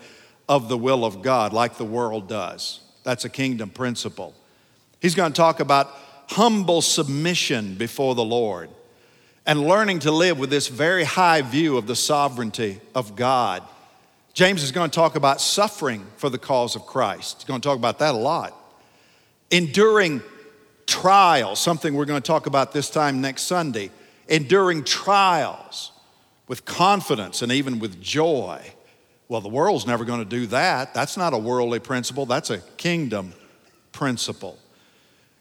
of 0.49 0.69
the 0.69 0.77
will 0.77 1.05
of 1.05 1.23
God 1.23 1.55
like 1.55 1.79
the 1.79 1.85
world 1.85 2.29
does. 2.29 2.81
That's 3.05 3.25
a 3.25 3.31
kingdom 3.31 3.71
principle. 3.71 4.35
He's 5.01 5.15
going 5.15 5.33
to 5.33 5.37
talk 5.37 5.61
about 5.61 5.89
humble 6.29 6.83
submission 6.83 7.75
before 7.75 8.15
the 8.15 8.25
Lord 8.25 8.71
and 9.47 9.67
learning 9.67 10.01
to 10.01 10.11
live 10.11 10.39
with 10.39 10.51
this 10.51 10.69
very 10.69 11.05
high 11.05 11.43
view 11.43 11.77
of 11.77 11.87
the 11.87 11.97
sovereignty 11.97 12.81
of 12.95 13.17
God. 13.17 13.63
James 14.35 14.65
is 14.65 14.73
going 14.73 14.91
to 14.91 14.95
talk 14.95 15.15
about 15.15 15.41
suffering 15.41 16.05
for 16.17 16.29
the 16.29 16.39
cause 16.39 16.75
of 16.75 16.85
Christ. 16.87 17.39
He's 17.39 17.45
going 17.45 17.61
to 17.61 17.67
talk 17.67 17.79
about 17.79 18.01
that 18.01 18.15
a 18.15 18.19
lot. 18.19 18.53
Enduring 19.53 20.23
trials, 20.87 21.61
something 21.61 21.95
we're 21.95 22.05
going 22.05 22.21
to 22.21 22.27
talk 22.27 22.47
about 22.47 22.73
this 22.73 22.91
time 22.91 23.21
next 23.21 23.43
Sunday. 23.43 23.91
Enduring 24.29 24.83
trials 24.83 25.93
with 26.49 26.65
confidence 26.65 27.43
and 27.43 27.53
even 27.53 27.79
with 27.79 28.01
joy. 28.01 28.61
Well, 29.29 29.41
the 29.41 29.49
world's 29.49 29.87
never 29.87 30.05
going 30.05 30.19
to 30.19 30.25
do 30.25 30.47
that. 30.49 30.95
That's 30.95 31.17
not 31.17 31.33
a 31.33 31.39
worldly 31.39 31.79
principle, 31.79 32.27
that's 32.27 32.51
a 32.51 32.59
kingdom 32.77 33.35
principle. 33.93 34.59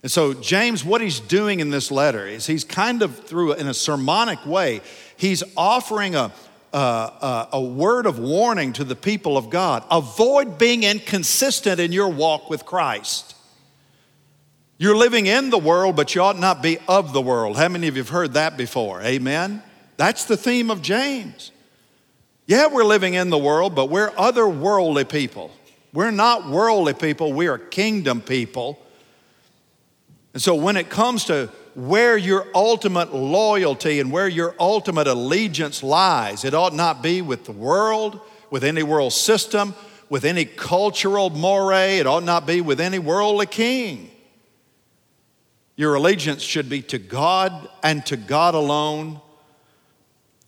And 0.03 0.12
so, 0.12 0.34
James, 0.34 0.84
what 0.84 1.01
he's 1.01 1.19
doing 1.19 1.62
in 1.62 1.69
this 1.69 1.89
letter 1.89 2.27
is 2.27 2.45
he's 2.45 2.65
kind 2.65 3.01
of 3.01 3.17
through, 3.19 3.53
in 3.53 3.67
a 3.67 3.73
sermonic 3.73 4.45
way, 4.45 4.82
he's 5.15 5.43
offering 5.56 6.13
a, 6.13 6.32
a, 6.73 7.47
a, 7.53 7.62
word 7.62 8.05
of 8.05 8.19
warning 8.19 8.73
to 8.73 8.83
the 8.83 8.95
people 8.95 9.38
of 9.38 9.49
God. 9.49 9.83
Avoid 9.91 10.57
being 10.57 10.83
inconsistent 10.83 11.79
in 11.79 11.91
your 11.91 12.09
walk 12.09 12.49
with 12.49 12.65
Christ. 12.65 13.36
You're 14.77 14.97
living 14.97 15.27
in 15.27 15.49
the 15.49 15.57
world, 15.57 15.95
but 15.95 16.15
you 16.15 16.21
ought 16.21 16.39
not 16.39 16.63
be 16.63 16.79
of 16.88 17.13
the 17.13 17.21
world. 17.21 17.57
How 17.57 17.69
many 17.69 17.88
of 17.88 17.95
you 17.95 18.01
have 18.01 18.09
heard 18.09 18.33
that 18.33 18.57
before? 18.57 19.01
Amen? 19.01 19.62
That's 19.97 20.25
the 20.25 20.36
theme 20.36 20.71
of 20.71 20.81
James. 20.81 21.51
Yeah, 22.47 22.67
we're 22.67 22.83
living 22.83 23.13
in 23.13 23.29
the 23.29 23.38
world, 23.38 23.75
but 23.75 23.89
we're 23.89 24.09
otherworldly 24.12 25.07
people. 25.07 25.51
We're 25.93 26.12
not 26.12 26.49
worldly 26.49 26.95
people, 26.95 27.33
we 27.33 27.47
are 27.47 27.59
kingdom 27.59 28.19
people. 28.19 28.79
And 30.33 30.41
so 30.41 30.55
when 30.55 30.75
it 30.75 30.89
comes 30.89 31.25
to 31.25 31.49
where 31.75 32.17
your 32.17 32.47
ultimate 32.53 33.13
loyalty 33.13 33.99
and 33.99 34.12
where 34.12 34.27
your 34.27 34.55
ultimate 34.59 35.07
allegiance 35.07 35.81
lies, 35.81 36.45
it 36.45 36.53
ought 36.53 36.73
not 36.73 37.01
be 37.01 37.21
with 37.21 37.45
the 37.45 37.51
world, 37.51 38.19
with 38.49 38.63
any 38.63 38.83
world 38.83 39.13
system, 39.13 39.73
with 40.09 40.25
any 40.25 40.45
cultural 40.45 41.29
mores, 41.31 41.99
it 41.99 42.05
ought 42.05 42.23
not 42.23 42.45
be 42.45 42.62
with 42.62 42.79
any 42.79 42.99
worldly 42.99 43.47
king. 43.47 44.12
Your 45.75 45.95
allegiance 45.95 46.43
should 46.43 46.69
be 46.69 46.83
to 46.83 46.99
God 46.99 47.67
and 47.81 48.05
to 48.05 48.17
God 48.17 48.53
alone. 48.53 49.19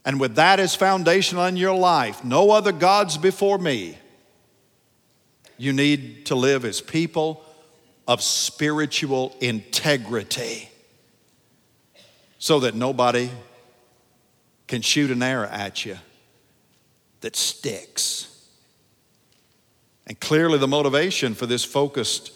And 0.04 0.20
with 0.20 0.36
that 0.36 0.60
as 0.60 0.76
foundational 0.76 1.46
in 1.46 1.56
your 1.56 1.74
life, 1.74 2.22
no 2.22 2.52
other 2.52 2.70
gods 2.70 3.18
before 3.18 3.58
me, 3.58 3.98
you 5.58 5.72
need 5.72 6.26
to 6.26 6.36
live 6.36 6.64
as 6.64 6.80
people 6.80 7.42
of 8.06 8.22
spiritual 8.22 9.34
integrity 9.40 10.68
so 12.38 12.60
that 12.60 12.74
nobody 12.74 13.30
can 14.66 14.82
shoot 14.82 15.10
an 15.10 15.22
arrow 15.22 15.48
at 15.48 15.84
you 15.84 15.96
that 17.20 17.36
sticks. 17.36 18.48
And 20.06 20.18
clearly, 20.20 20.58
the 20.58 20.68
motivation 20.68 21.34
for 21.34 21.46
this 21.46 21.64
focused 21.64 22.32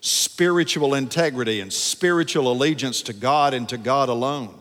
spiritual 0.00 0.94
integrity 0.94 1.60
and 1.60 1.72
spiritual 1.72 2.52
allegiance 2.52 3.00
to 3.00 3.14
God 3.14 3.54
and 3.54 3.66
to 3.70 3.78
God 3.78 4.10
alone. 4.10 4.54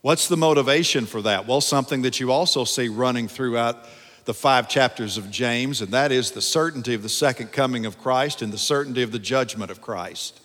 What's 0.00 0.26
the 0.26 0.36
motivation 0.36 1.06
for 1.06 1.22
that? 1.22 1.46
Well, 1.46 1.60
something 1.60 2.02
that 2.02 2.18
you 2.18 2.32
also 2.32 2.64
see 2.64 2.88
running 2.88 3.28
throughout 3.28 3.86
the 4.24 4.34
five 4.34 4.68
chapters 4.68 5.16
of 5.16 5.30
James, 5.30 5.80
and 5.80 5.92
that 5.92 6.10
is 6.10 6.32
the 6.32 6.42
certainty 6.42 6.94
of 6.94 7.02
the 7.02 7.08
second 7.08 7.52
coming 7.52 7.86
of 7.86 7.98
Christ 7.98 8.42
and 8.42 8.52
the 8.52 8.58
certainty 8.58 9.02
of 9.02 9.12
the 9.12 9.18
judgment 9.18 9.70
of 9.70 9.80
Christ. 9.80 10.40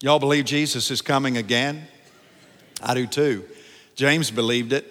Y'all 0.00 0.18
believe 0.18 0.46
Jesus 0.46 0.90
is 0.90 1.02
coming 1.02 1.36
again? 1.36 1.86
I 2.82 2.94
do 2.94 3.06
too. 3.06 3.44
James 3.94 4.30
believed 4.30 4.72
it, 4.72 4.86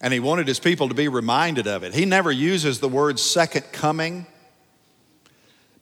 and 0.00 0.12
he 0.12 0.20
wanted 0.20 0.48
his 0.48 0.60
people 0.60 0.88
to 0.88 0.94
be 0.94 1.08
reminded 1.08 1.66
of 1.66 1.82
it. 1.82 1.94
He 1.94 2.04
never 2.04 2.32
uses 2.32 2.80
the 2.80 2.88
word 2.88 3.18
second 3.18 3.64
coming, 3.72 4.26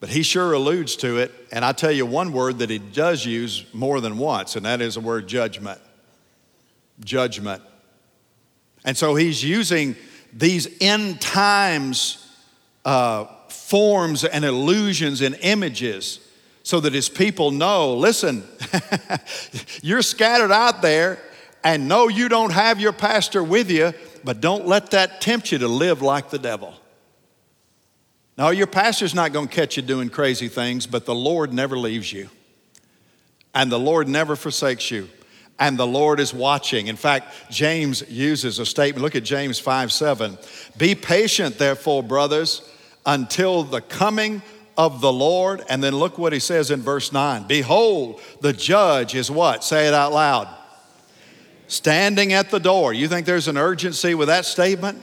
but 0.00 0.08
he 0.08 0.22
sure 0.22 0.52
alludes 0.52 0.96
to 0.96 1.18
it. 1.18 1.32
And 1.52 1.64
I 1.64 1.72
tell 1.72 1.92
you 1.92 2.04
one 2.06 2.32
word 2.32 2.58
that 2.58 2.70
he 2.70 2.78
does 2.78 3.24
use 3.24 3.64
more 3.72 4.00
than 4.00 4.18
once, 4.18 4.56
and 4.56 4.66
that 4.66 4.80
is 4.80 4.94
the 4.94 5.00
word 5.00 5.26
judgment. 5.26 5.80
Judgment. 7.00 7.62
And 8.84 8.96
so 8.96 9.14
he's 9.14 9.44
using 9.44 9.96
these 10.32 10.68
end 10.80 11.20
times 11.20 12.26
uh, 12.84 13.26
forms 13.48 14.24
and 14.24 14.44
illusions 14.44 15.20
and 15.20 15.36
images 15.40 16.20
so 16.66 16.80
that 16.80 16.92
his 16.92 17.08
people 17.08 17.52
know 17.52 17.94
listen, 17.94 18.42
you're 19.82 20.02
scattered 20.02 20.50
out 20.50 20.82
there, 20.82 21.16
and 21.62 21.86
no, 21.86 22.08
you 22.08 22.28
don't 22.28 22.50
have 22.50 22.80
your 22.80 22.92
pastor 22.92 23.40
with 23.40 23.70
you, 23.70 23.94
but 24.24 24.40
don't 24.40 24.66
let 24.66 24.90
that 24.90 25.20
tempt 25.20 25.52
you 25.52 25.58
to 25.58 25.68
live 25.68 26.02
like 26.02 26.30
the 26.30 26.40
devil. 26.40 26.74
No, 28.36 28.50
your 28.50 28.66
pastor's 28.66 29.14
not 29.14 29.32
going 29.32 29.46
to 29.46 29.54
catch 29.54 29.76
you 29.76 29.82
doing 29.84 30.08
crazy 30.08 30.48
things, 30.48 30.88
but 30.88 31.06
the 31.06 31.14
Lord 31.14 31.52
never 31.52 31.78
leaves 31.78 32.12
you. 32.12 32.30
And 33.54 33.70
the 33.70 33.78
Lord 33.78 34.08
never 34.08 34.34
forsakes 34.34 34.90
you 34.90 35.08
and 35.60 35.78
the 35.78 35.86
Lord 35.86 36.18
is 36.18 36.34
watching. 36.34 36.88
In 36.88 36.96
fact, 36.96 37.32
James 37.48 38.02
uses 38.10 38.58
a 38.58 38.66
statement. 38.66 39.04
Look 39.04 39.14
at 39.14 39.22
James 39.22 39.60
5 39.60 39.92
7. 39.92 40.36
Be 40.76 40.96
patient, 40.96 41.58
therefore, 41.58 42.02
brothers, 42.02 42.68
until 43.06 43.62
the 43.62 43.80
coming 43.80 44.42
of 44.76 45.00
the 45.00 45.12
Lord. 45.12 45.62
And 45.68 45.82
then 45.82 45.94
look 45.94 46.18
what 46.18 46.32
he 46.32 46.38
says 46.38 46.70
in 46.70 46.82
verse 46.82 47.12
9 47.12 47.44
Behold, 47.46 48.20
the 48.40 48.52
judge 48.52 49.14
is 49.14 49.30
what? 49.30 49.64
Say 49.64 49.88
it 49.88 49.94
out 49.94 50.12
loud. 50.12 50.48
Standing 51.68 52.32
at 52.32 52.50
the 52.50 52.60
door. 52.60 52.92
You 52.92 53.08
think 53.08 53.26
there's 53.26 53.48
an 53.48 53.56
urgency 53.56 54.14
with 54.14 54.28
that 54.28 54.44
statement? 54.44 55.02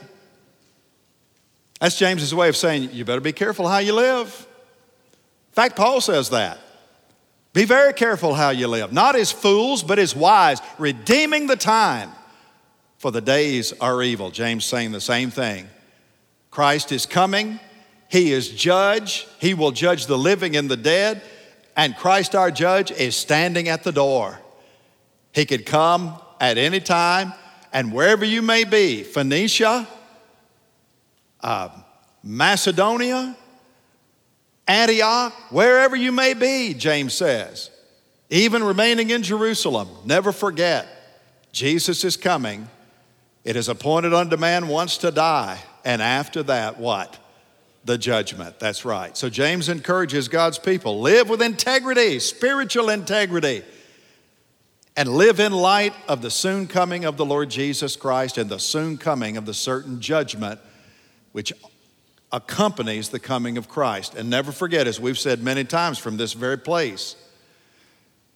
That's 1.80 1.98
James's 1.98 2.34
way 2.34 2.48
of 2.48 2.56
saying 2.56 2.90
you 2.92 3.04
better 3.04 3.20
be 3.20 3.32
careful 3.32 3.68
how 3.68 3.78
you 3.78 3.92
live. 3.92 4.46
In 5.50 5.52
fact, 5.52 5.76
Paul 5.76 6.00
says 6.00 6.30
that. 6.30 6.58
Be 7.52 7.64
very 7.64 7.92
careful 7.92 8.34
how 8.34 8.50
you 8.50 8.66
live, 8.66 8.92
not 8.92 9.14
as 9.14 9.30
fools, 9.30 9.84
but 9.84 9.98
as 10.00 10.16
wise, 10.16 10.60
redeeming 10.76 11.46
the 11.46 11.56
time, 11.56 12.10
for 12.98 13.12
the 13.12 13.20
days 13.20 13.72
are 13.80 14.02
evil. 14.02 14.32
James 14.32 14.64
saying 14.64 14.90
the 14.90 15.00
same 15.00 15.30
thing. 15.30 15.68
Christ 16.50 16.90
is 16.90 17.06
coming, 17.06 17.60
He 18.08 18.32
is 18.32 18.48
judge, 18.48 19.26
He 19.40 19.54
will 19.54 19.72
judge 19.72 20.06
the 20.06 20.18
living 20.18 20.56
and 20.56 20.70
the 20.70 20.76
dead, 20.76 21.22
and 21.76 21.96
Christ, 21.96 22.34
our 22.34 22.50
judge, 22.50 22.90
is 22.90 23.16
standing 23.16 23.68
at 23.68 23.82
the 23.82 23.92
door. 23.92 24.38
He 25.32 25.44
could 25.44 25.66
come 25.66 26.18
at 26.40 26.58
any 26.58 26.80
time, 26.80 27.32
and 27.72 27.92
wherever 27.92 28.24
you 28.24 28.42
may 28.42 28.64
be 28.64 29.02
Phoenicia, 29.02 29.88
uh, 31.40 31.68
Macedonia, 32.22 33.36
Antioch, 34.66 35.32
wherever 35.50 35.96
you 35.96 36.12
may 36.12 36.34
be, 36.34 36.72
James 36.74 37.12
says, 37.14 37.70
even 38.30 38.62
remaining 38.62 39.10
in 39.10 39.22
Jerusalem, 39.22 39.88
never 40.04 40.32
forget 40.32 40.86
Jesus 41.52 42.04
is 42.04 42.16
coming. 42.16 42.68
It 43.44 43.56
is 43.56 43.68
appointed 43.68 44.14
unto 44.14 44.36
man 44.36 44.68
once 44.68 44.96
to 44.98 45.10
die, 45.10 45.60
and 45.84 46.00
after 46.00 46.42
that, 46.44 46.78
what? 46.78 47.18
The 47.84 47.98
judgment. 47.98 48.58
That's 48.58 48.84
right. 48.84 49.14
So 49.16 49.28
James 49.28 49.68
encourages 49.68 50.28
God's 50.28 50.58
people 50.58 51.00
live 51.00 51.28
with 51.28 51.42
integrity, 51.42 52.18
spiritual 52.18 52.88
integrity, 52.88 53.62
and 54.96 55.08
live 55.08 55.38
in 55.38 55.52
light 55.52 55.92
of 56.08 56.22
the 56.22 56.30
soon 56.30 56.66
coming 56.66 57.04
of 57.04 57.16
the 57.16 57.26
Lord 57.26 57.50
Jesus 57.50 57.96
Christ 57.96 58.38
and 58.38 58.48
the 58.48 58.58
soon 58.58 58.96
coming 58.96 59.36
of 59.36 59.44
the 59.44 59.52
certain 59.52 60.00
judgment 60.00 60.60
which 61.32 61.52
accompanies 62.32 63.10
the 63.10 63.18
coming 63.18 63.58
of 63.58 63.68
Christ. 63.68 64.14
And 64.14 64.30
never 64.30 64.50
forget, 64.50 64.86
as 64.86 64.98
we've 64.98 65.18
said 65.18 65.42
many 65.42 65.64
times 65.64 65.98
from 65.98 66.16
this 66.16 66.32
very 66.32 66.58
place, 66.58 67.16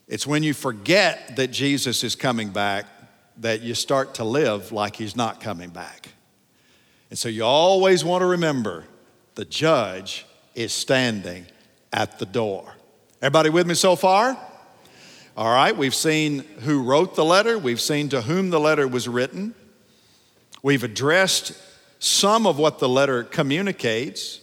it's 0.07 0.27
when 0.27 0.43
you 0.43 0.53
forget 0.53 1.37
that 1.37 1.47
Jesus 1.47 2.03
is 2.03 2.15
coming 2.15 2.49
back 2.49 2.85
that 3.37 3.61
you 3.61 3.73
start 3.73 4.15
to 4.15 4.23
live 4.23 4.71
like 4.71 4.95
he's 4.95 5.15
not 5.15 5.39
coming 5.39 5.69
back. 5.69 6.09
And 7.09 7.17
so 7.17 7.29
you 7.29 7.43
always 7.43 8.03
want 8.03 8.21
to 8.21 8.25
remember 8.25 8.85
the 9.39 9.45
judge 9.45 10.25
is 10.53 10.73
standing 10.73 11.45
at 11.93 12.19
the 12.19 12.25
door. 12.25 12.75
Everybody 13.21 13.49
with 13.49 13.67
me 13.67 13.73
so 13.73 13.95
far? 13.95 14.37
All 15.37 15.49
right, 15.49 15.73
we've 15.77 15.95
seen 15.95 16.39
who 16.63 16.83
wrote 16.83 17.15
the 17.15 17.23
letter, 17.23 17.57
we've 17.57 17.79
seen 17.79 18.09
to 18.09 18.19
whom 18.19 18.49
the 18.49 18.59
letter 18.59 18.85
was 18.85 19.07
written, 19.07 19.55
we've 20.61 20.83
addressed 20.83 21.53
some 21.99 22.45
of 22.45 22.59
what 22.59 22.79
the 22.79 22.89
letter 22.89 23.23
communicates 23.23 24.41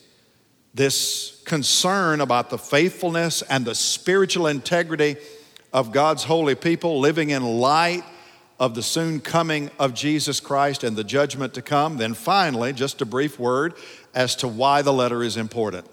this 0.72 1.42
concern 1.44 2.22
about 2.22 2.48
the 2.48 2.56
faithfulness 2.56 3.42
and 3.42 3.66
the 3.66 3.74
spiritual 3.74 4.46
integrity 4.46 5.16
of 5.74 5.92
God's 5.92 6.24
holy 6.24 6.54
people 6.54 7.00
living 7.00 7.28
in 7.28 7.42
light 7.42 8.02
of 8.58 8.74
the 8.74 8.82
soon 8.82 9.20
coming 9.20 9.70
of 9.78 9.92
Jesus 9.92 10.40
Christ 10.40 10.82
and 10.82 10.96
the 10.96 11.04
judgment 11.04 11.52
to 11.52 11.60
come. 11.60 11.98
Then, 11.98 12.14
finally, 12.14 12.72
just 12.72 13.02
a 13.02 13.04
brief 13.04 13.38
word 13.38 13.74
as 14.16 14.34
to 14.36 14.48
why 14.48 14.82
the 14.82 14.92
letter 14.92 15.22
is 15.22 15.36
important. 15.36 15.86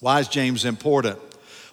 Why 0.00 0.20
is 0.20 0.28
James 0.28 0.64
important? 0.64 1.18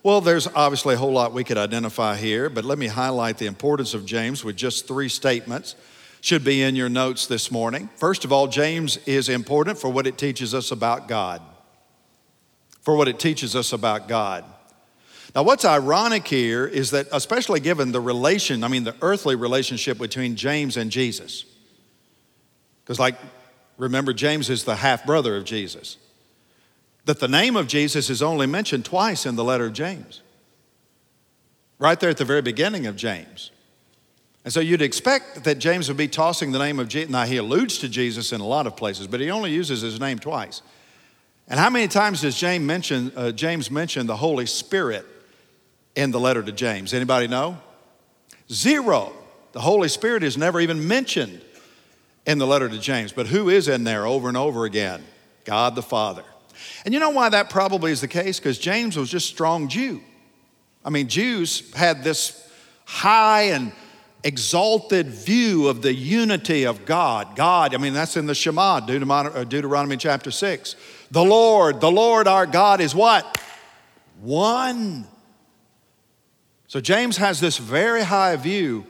Well, 0.04 0.20
there's 0.20 0.48
obviously 0.48 0.96
a 0.96 0.98
whole 0.98 1.12
lot 1.12 1.32
we 1.32 1.44
could 1.44 1.60
identify 1.60 2.18
here, 2.18 2.50
but 2.50 2.66
let 2.66 2.80
me 2.80 2.88
highlight 2.88 3.38
the 3.38 3.46
importance 3.46 3.94
of 3.94 4.06
James 4.06 4.44
with 4.44 4.56
just 4.56 4.88
three 4.88 5.08
statements. 5.08 5.76
Should 6.22 6.44
be 6.44 6.62
in 6.62 6.76
your 6.76 6.90
notes 6.90 7.26
this 7.26 7.52
morning. 7.52 7.90
First 7.96 8.26
of 8.26 8.32
all, 8.32 8.48
James 8.48 8.98
is 9.08 9.30
important 9.30 9.80
for 9.80 9.90
what 9.90 10.06
it 10.06 10.18
teaches 10.18 10.54
us 10.54 10.72
about 10.72 11.08
God. 11.08 11.42
For 12.82 12.96
what 12.96 13.08
it 13.08 13.20
teaches 13.20 13.56
us 13.56 13.74
about 13.74 14.08
God. 14.08 14.44
Now, 15.36 15.44
what's 15.44 15.66
ironic 15.66 16.28
here 16.28 16.68
is 16.68 16.92
that, 16.92 17.08
especially 17.12 17.60
given 17.60 17.92
the 17.92 18.02
relation, 18.02 18.64
I 18.64 18.68
mean, 18.68 18.84
the 18.84 18.96
earthly 19.02 19.36
relationship 19.36 19.98
between 19.98 20.36
James 20.36 20.78
and 20.78 20.92
Jesus, 20.92 21.46
because, 22.84 23.00
like, 23.00 23.16
remember, 23.82 24.14
James 24.14 24.50
is 24.50 24.64
the 24.64 24.78
half 24.78 25.06
brother 25.06 25.36
of 25.36 25.44
Jesus 25.44 25.98
that 27.06 27.20
the 27.20 27.28
name 27.28 27.56
of 27.56 27.68
Jesus 27.68 28.10
is 28.10 28.22
only 28.22 28.46
mentioned 28.46 28.86
twice 28.86 29.26
in 29.26 29.36
the 29.36 29.44
letter 29.44 29.66
of 29.66 29.74
James. 29.74 30.22
Right 31.80 32.00
there 32.00 32.12
at 32.12 32.18
the 32.18 32.26
very 32.26 32.44
beginning 32.44 32.86
of 32.86 32.96
James. 32.96 33.50
And 34.44 34.54
so 34.54 34.60
you'd 34.60 34.84
expect 34.84 35.44
that 35.46 35.58
James 35.58 35.88
would 35.88 35.98
be 35.98 36.08
tossing 36.08 36.52
the 36.52 36.60
name 36.60 36.80
of 36.80 36.88
Jesus. 36.88 37.10
Now, 37.10 37.24
he 37.24 37.38
alludes 37.38 37.80
to 37.80 37.90
Jesus 37.90 38.32
in 38.32 38.42
a 38.42 38.46
lot 38.46 38.68
of 38.68 38.76
places, 38.76 39.08
but 39.08 39.20
he 39.20 39.32
only 39.32 39.52
uses 39.52 39.82
his 39.82 40.00
name 40.00 40.20
twice. 40.20 40.62
And 41.48 41.60
how 41.60 41.70
many 41.70 41.88
times 41.88 42.22
does 42.22 42.38
James 42.38 42.66
mention, 42.66 43.12
uh, 43.16 43.32
James 43.32 43.72
mention 43.72 44.06
the 44.06 44.16
Holy 44.16 44.46
Spirit 44.46 45.06
in 45.96 46.12
the 46.12 46.20
letter 46.20 46.44
to 46.44 46.52
James? 46.52 46.94
Anybody 46.94 47.28
know? 47.28 47.60
Zero. 48.52 49.14
The 49.54 49.60
Holy 49.60 49.90
Spirit 49.90 50.24
is 50.24 50.38
never 50.38 50.60
even 50.62 50.88
mentioned 50.88 51.42
in 52.26 52.38
the 52.38 52.48
letter 52.48 52.70
to 52.70 52.80
James. 52.80 53.12
But 53.12 53.28
who 53.28 53.50
is 53.50 53.68
in 53.68 53.84
there 53.84 54.06
over 54.06 54.28
and 54.28 54.38
over 54.38 54.66
again? 54.66 55.04
God 55.46 55.76
the 55.76 55.82
Father. 55.82 56.24
And 56.86 56.94
you 56.94 57.00
know 57.00 57.10
why 57.10 57.30
that 57.30 57.50
probably 57.50 57.92
is 57.92 58.02
the 58.02 58.08
case? 58.08 58.40
Because 58.40 58.60
James 58.60 58.98
was 58.98 59.10
just 59.10 59.28
strong 59.28 59.68
Jew. 59.68 60.02
I 60.84 60.90
mean, 60.90 61.08
Jews 61.08 61.74
had 61.74 62.04
this 62.04 62.50
high 62.86 63.44
and 63.44 63.72
exalted 64.24 65.08
view 65.08 65.68
of 65.68 65.82
the 65.82 65.94
unity 65.94 66.66
of 66.66 66.86
God. 66.86 67.36
God, 67.36 67.74
I 67.74 67.78
mean, 67.78 67.94
that's 67.94 68.18
in 68.18 68.26
the 68.26 68.36
Shema, 68.36 68.82
Deuteronomy, 68.82 69.96
uh, 69.96 70.00
chapter 70.00 70.32
6. 70.32 70.76
The 71.10 71.24
Lord, 71.24 71.82
the 71.82 71.92
Lord 71.92 72.28
our 72.28 72.46
God 72.46 72.82
is 72.82 72.94
what? 72.94 73.40
One. 74.22 75.08
So 76.68 76.80
James 76.80 77.18
has 77.18 77.40
this 77.40 77.58
very 77.58 78.04
high 78.04 78.36
view 78.36 78.86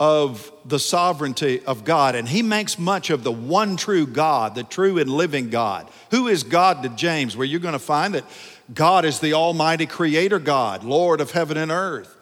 of 0.00 0.50
the 0.64 0.78
sovereignty 0.78 1.62
of 1.66 1.84
God. 1.84 2.14
And 2.14 2.26
he 2.26 2.42
makes 2.42 2.78
much 2.78 3.10
of 3.10 3.22
the 3.22 3.30
one 3.30 3.76
true 3.76 4.06
God, 4.06 4.54
the 4.54 4.64
true 4.64 4.98
and 4.98 5.10
living 5.10 5.50
God. 5.50 5.86
Who 6.10 6.26
is 6.26 6.42
God 6.42 6.82
to 6.82 6.88
James? 6.88 7.36
Where 7.36 7.46
you're 7.46 7.60
going 7.60 7.74
to 7.74 7.78
find 7.78 8.14
that 8.14 8.24
God 8.72 9.04
is 9.04 9.20
the 9.20 9.34
Almighty 9.34 9.84
Creator 9.84 10.38
God, 10.38 10.84
Lord 10.84 11.20
of 11.20 11.32
heaven 11.32 11.58
and 11.58 11.70
earth. 11.70 12.16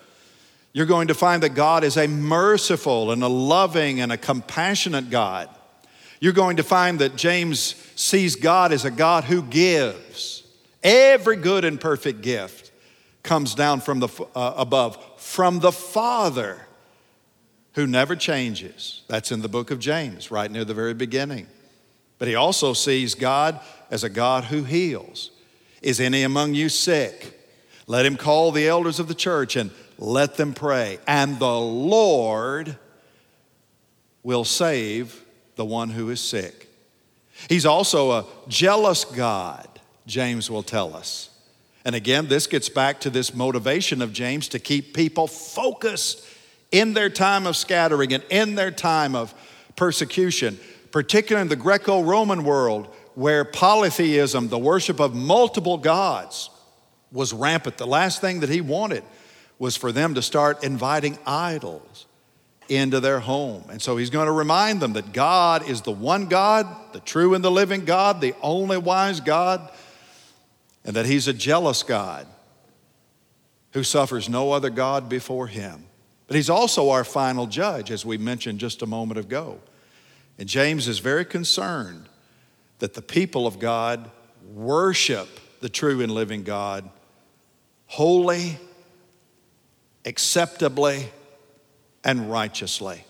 You're 0.72 0.86
going 0.86 1.08
to 1.08 1.14
find 1.14 1.44
that 1.44 1.54
God 1.54 1.84
is 1.84 1.96
a 1.96 2.08
merciful 2.08 3.12
and 3.12 3.22
a 3.22 3.28
loving 3.28 4.00
and 4.00 4.10
a 4.10 4.16
compassionate 4.16 5.08
God. 5.08 5.48
You're 6.20 6.32
going 6.32 6.56
to 6.56 6.64
find 6.64 6.98
that 6.98 7.14
James 7.14 7.76
sees 7.94 8.34
God 8.34 8.72
as 8.72 8.84
a 8.84 8.90
God 8.90 9.22
who 9.22 9.40
gives. 9.40 10.42
Every 10.82 11.36
good 11.36 11.64
and 11.64 11.80
perfect 11.80 12.22
gift 12.22 12.72
comes 13.22 13.54
down 13.54 13.80
from 13.80 14.00
the 14.00 14.08
uh, 14.34 14.54
above, 14.56 14.98
from 15.16 15.60
the 15.60 15.72
Father 15.72 16.60
who 17.78 17.86
never 17.86 18.16
changes. 18.16 19.02
That's 19.06 19.30
in 19.30 19.40
the 19.40 19.48
book 19.48 19.70
of 19.70 19.78
James, 19.78 20.32
right 20.32 20.50
near 20.50 20.64
the 20.64 20.74
very 20.74 20.94
beginning. 20.94 21.46
But 22.18 22.26
he 22.26 22.34
also 22.34 22.72
sees 22.72 23.14
God 23.14 23.60
as 23.88 24.02
a 24.02 24.08
God 24.08 24.42
who 24.42 24.64
heals. 24.64 25.30
Is 25.80 26.00
any 26.00 26.24
among 26.24 26.54
you 26.54 26.70
sick? 26.70 27.38
Let 27.86 28.04
him 28.04 28.16
call 28.16 28.50
the 28.50 28.66
elders 28.66 28.98
of 28.98 29.06
the 29.06 29.14
church 29.14 29.54
and 29.54 29.70
let 29.96 30.34
them 30.34 30.54
pray. 30.54 30.98
And 31.06 31.38
the 31.38 31.56
Lord 31.56 32.76
will 34.24 34.44
save 34.44 35.22
the 35.54 35.64
one 35.64 35.90
who 35.90 36.10
is 36.10 36.20
sick. 36.20 36.68
He's 37.48 37.64
also 37.64 38.10
a 38.10 38.26
jealous 38.48 39.04
God, 39.04 39.68
James 40.04 40.50
will 40.50 40.64
tell 40.64 40.96
us. 40.96 41.30
And 41.84 41.94
again, 41.94 42.26
this 42.26 42.48
gets 42.48 42.68
back 42.68 42.98
to 43.02 43.08
this 43.08 43.32
motivation 43.32 44.02
of 44.02 44.12
James 44.12 44.48
to 44.48 44.58
keep 44.58 44.94
people 44.94 45.28
focused 45.28 46.24
in 46.70 46.94
their 46.94 47.10
time 47.10 47.46
of 47.46 47.56
scattering 47.56 48.12
and 48.12 48.24
in 48.30 48.54
their 48.54 48.70
time 48.70 49.14
of 49.14 49.34
persecution, 49.76 50.58
particularly 50.90 51.42
in 51.42 51.48
the 51.48 51.56
Greco 51.56 52.02
Roman 52.02 52.44
world 52.44 52.94
where 53.14 53.44
polytheism, 53.44 54.48
the 54.48 54.58
worship 54.58 55.00
of 55.00 55.14
multiple 55.14 55.78
gods, 55.78 56.50
was 57.10 57.32
rampant. 57.32 57.78
The 57.78 57.86
last 57.86 58.20
thing 58.20 58.40
that 58.40 58.48
he 58.48 58.60
wanted 58.60 59.02
was 59.58 59.76
for 59.76 59.90
them 59.90 60.14
to 60.14 60.22
start 60.22 60.62
inviting 60.62 61.18
idols 61.26 62.06
into 62.68 63.00
their 63.00 63.18
home. 63.18 63.64
And 63.70 63.80
so 63.80 63.96
he's 63.96 64.10
going 64.10 64.26
to 64.26 64.32
remind 64.32 64.80
them 64.80 64.92
that 64.92 65.12
God 65.12 65.68
is 65.68 65.80
the 65.80 65.90
one 65.90 66.26
God, 66.26 66.66
the 66.92 67.00
true 67.00 67.34
and 67.34 67.42
the 67.42 67.50
living 67.50 67.84
God, 67.84 68.20
the 68.20 68.34
only 68.42 68.76
wise 68.76 69.20
God, 69.20 69.68
and 70.84 70.94
that 70.94 71.06
he's 71.06 71.26
a 71.28 71.32
jealous 71.32 71.82
God 71.82 72.26
who 73.72 73.82
suffers 73.82 74.28
no 74.28 74.52
other 74.52 74.70
God 74.70 75.08
before 75.08 75.46
him. 75.46 75.87
But 76.28 76.36
he's 76.36 76.50
also 76.50 76.90
our 76.90 77.04
final 77.04 77.46
judge, 77.46 77.90
as 77.90 78.06
we 78.06 78.18
mentioned 78.18 78.60
just 78.60 78.82
a 78.82 78.86
moment 78.86 79.18
ago. 79.18 79.58
And 80.38 80.48
James 80.48 80.86
is 80.86 81.00
very 81.00 81.24
concerned 81.24 82.08
that 82.78 82.94
the 82.94 83.02
people 83.02 83.46
of 83.46 83.58
God 83.58 84.10
worship 84.54 85.28
the 85.60 85.68
true 85.68 86.00
and 86.00 86.12
living 86.12 86.44
God 86.44 86.88
wholly, 87.86 88.58
acceptably, 90.04 91.08
and 92.04 92.30
righteously. 92.30 93.04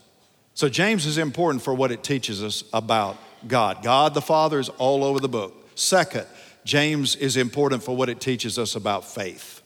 So, 0.54 0.68
James 0.68 1.04
is 1.04 1.18
important 1.18 1.62
for 1.62 1.74
what 1.74 1.92
it 1.92 2.02
teaches 2.02 2.42
us 2.42 2.64
about 2.72 3.16
God. 3.46 3.82
God 3.82 4.14
the 4.14 4.22
Father 4.22 4.58
is 4.58 4.68
all 4.70 5.04
over 5.04 5.20
the 5.20 5.28
book. 5.28 5.54
Second, 5.74 6.26
James 6.64 7.14
is 7.16 7.36
important 7.36 7.82
for 7.82 7.94
what 7.94 8.08
it 8.08 8.20
teaches 8.20 8.58
us 8.58 8.74
about 8.74 9.04
faith. 9.04 9.62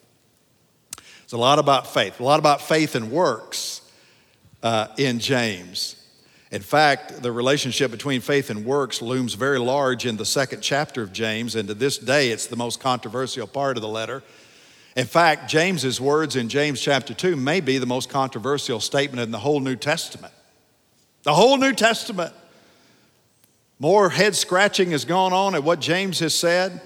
It's 1.33 1.37
a 1.39 1.41
lot 1.41 1.59
about 1.59 1.87
faith, 1.87 2.21
a 2.21 2.25
lot 2.25 2.41
about 2.41 2.61
faith 2.61 2.95
and 2.95 3.11
works 3.11 3.81
uh, 4.63 4.89
in 4.99 5.19
James. 5.19 5.97
In 6.51 6.61
fact, 6.61 7.23
the 7.23 7.33
relationship 7.33 7.91
between 7.91 8.21
faith 8.21 8.51
and 8.51 8.67
works 8.67 9.01
looms 9.01 9.33
very 9.33 9.59
large 9.59 10.05
in 10.05 10.19
the 10.19 10.27
second 10.27 10.61
chapter 10.61 11.01
of 11.01 11.11
James, 11.11 11.55
and 11.55 11.69
to 11.69 11.73
this 11.73 11.97
day, 11.97 12.33
it's 12.33 12.49
the 12.49 12.57
most 12.57 12.81
controversial 12.81 13.47
part 13.47 13.79
of 13.79 13.81
the 13.81 13.89
letter. 13.89 14.23
In 14.95 15.07
fact, 15.07 15.49
James's 15.49 15.99
words 15.99 16.37
in 16.37 16.51
James 16.51 16.83
chapter 16.83 17.15
2 17.15 17.35
may 17.35 17.63
be 17.63 17.79
the 17.79 17.87
most 17.87 18.11
controversial 18.11 18.79
statement 18.79 19.23
in 19.23 19.31
the 19.31 19.39
whole 19.39 19.61
New 19.61 19.77
Testament. 19.77 20.35
The 21.23 21.33
whole 21.33 21.57
New 21.57 21.73
Testament. 21.73 22.35
More 23.79 24.11
head 24.11 24.37
scratching 24.37 24.91
has 24.91 25.07
gone 25.07 25.33
on 25.33 25.55
at 25.55 25.65
what 25.65 25.81
James 25.81 26.19
has 26.19 26.35
said. 26.35 26.83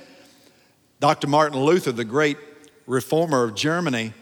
Dr. 1.01 1.27
Martin 1.27 1.59
Luther, 1.59 1.91
the 1.91 2.05
great 2.05 2.39
reformer 2.87 3.43
of 3.43 3.57
Germany, 3.57 4.13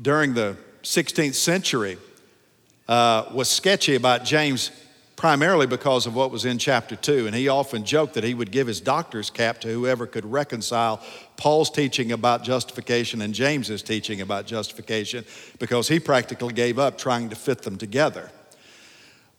during 0.00 0.34
the 0.34 0.56
16th 0.82 1.34
century 1.34 1.98
uh, 2.88 3.24
was 3.32 3.48
sketchy 3.48 3.94
about 3.94 4.24
James 4.24 4.70
primarily 5.16 5.66
because 5.66 6.06
of 6.06 6.14
what 6.14 6.30
was 6.30 6.44
in 6.44 6.58
chapter 6.58 6.94
2. 6.94 7.26
And 7.26 7.34
he 7.34 7.48
often 7.48 7.84
joked 7.84 8.14
that 8.14 8.22
he 8.22 8.34
would 8.34 8.52
give 8.52 8.68
his 8.68 8.80
doctor's 8.80 9.30
cap 9.30 9.60
to 9.62 9.68
whoever 9.68 10.06
could 10.06 10.24
reconcile 10.24 11.02
Paul's 11.36 11.70
teaching 11.70 12.12
about 12.12 12.44
justification 12.44 13.20
and 13.20 13.34
James's 13.34 13.82
teaching 13.82 14.20
about 14.20 14.46
justification 14.46 15.24
because 15.58 15.88
he 15.88 15.98
practically 15.98 16.54
gave 16.54 16.78
up 16.78 16.96
trying 16.96 17.28
to 17.30 17.36
fit 17.36 17.62
them 17.62 17.76
together. 17.76 18.30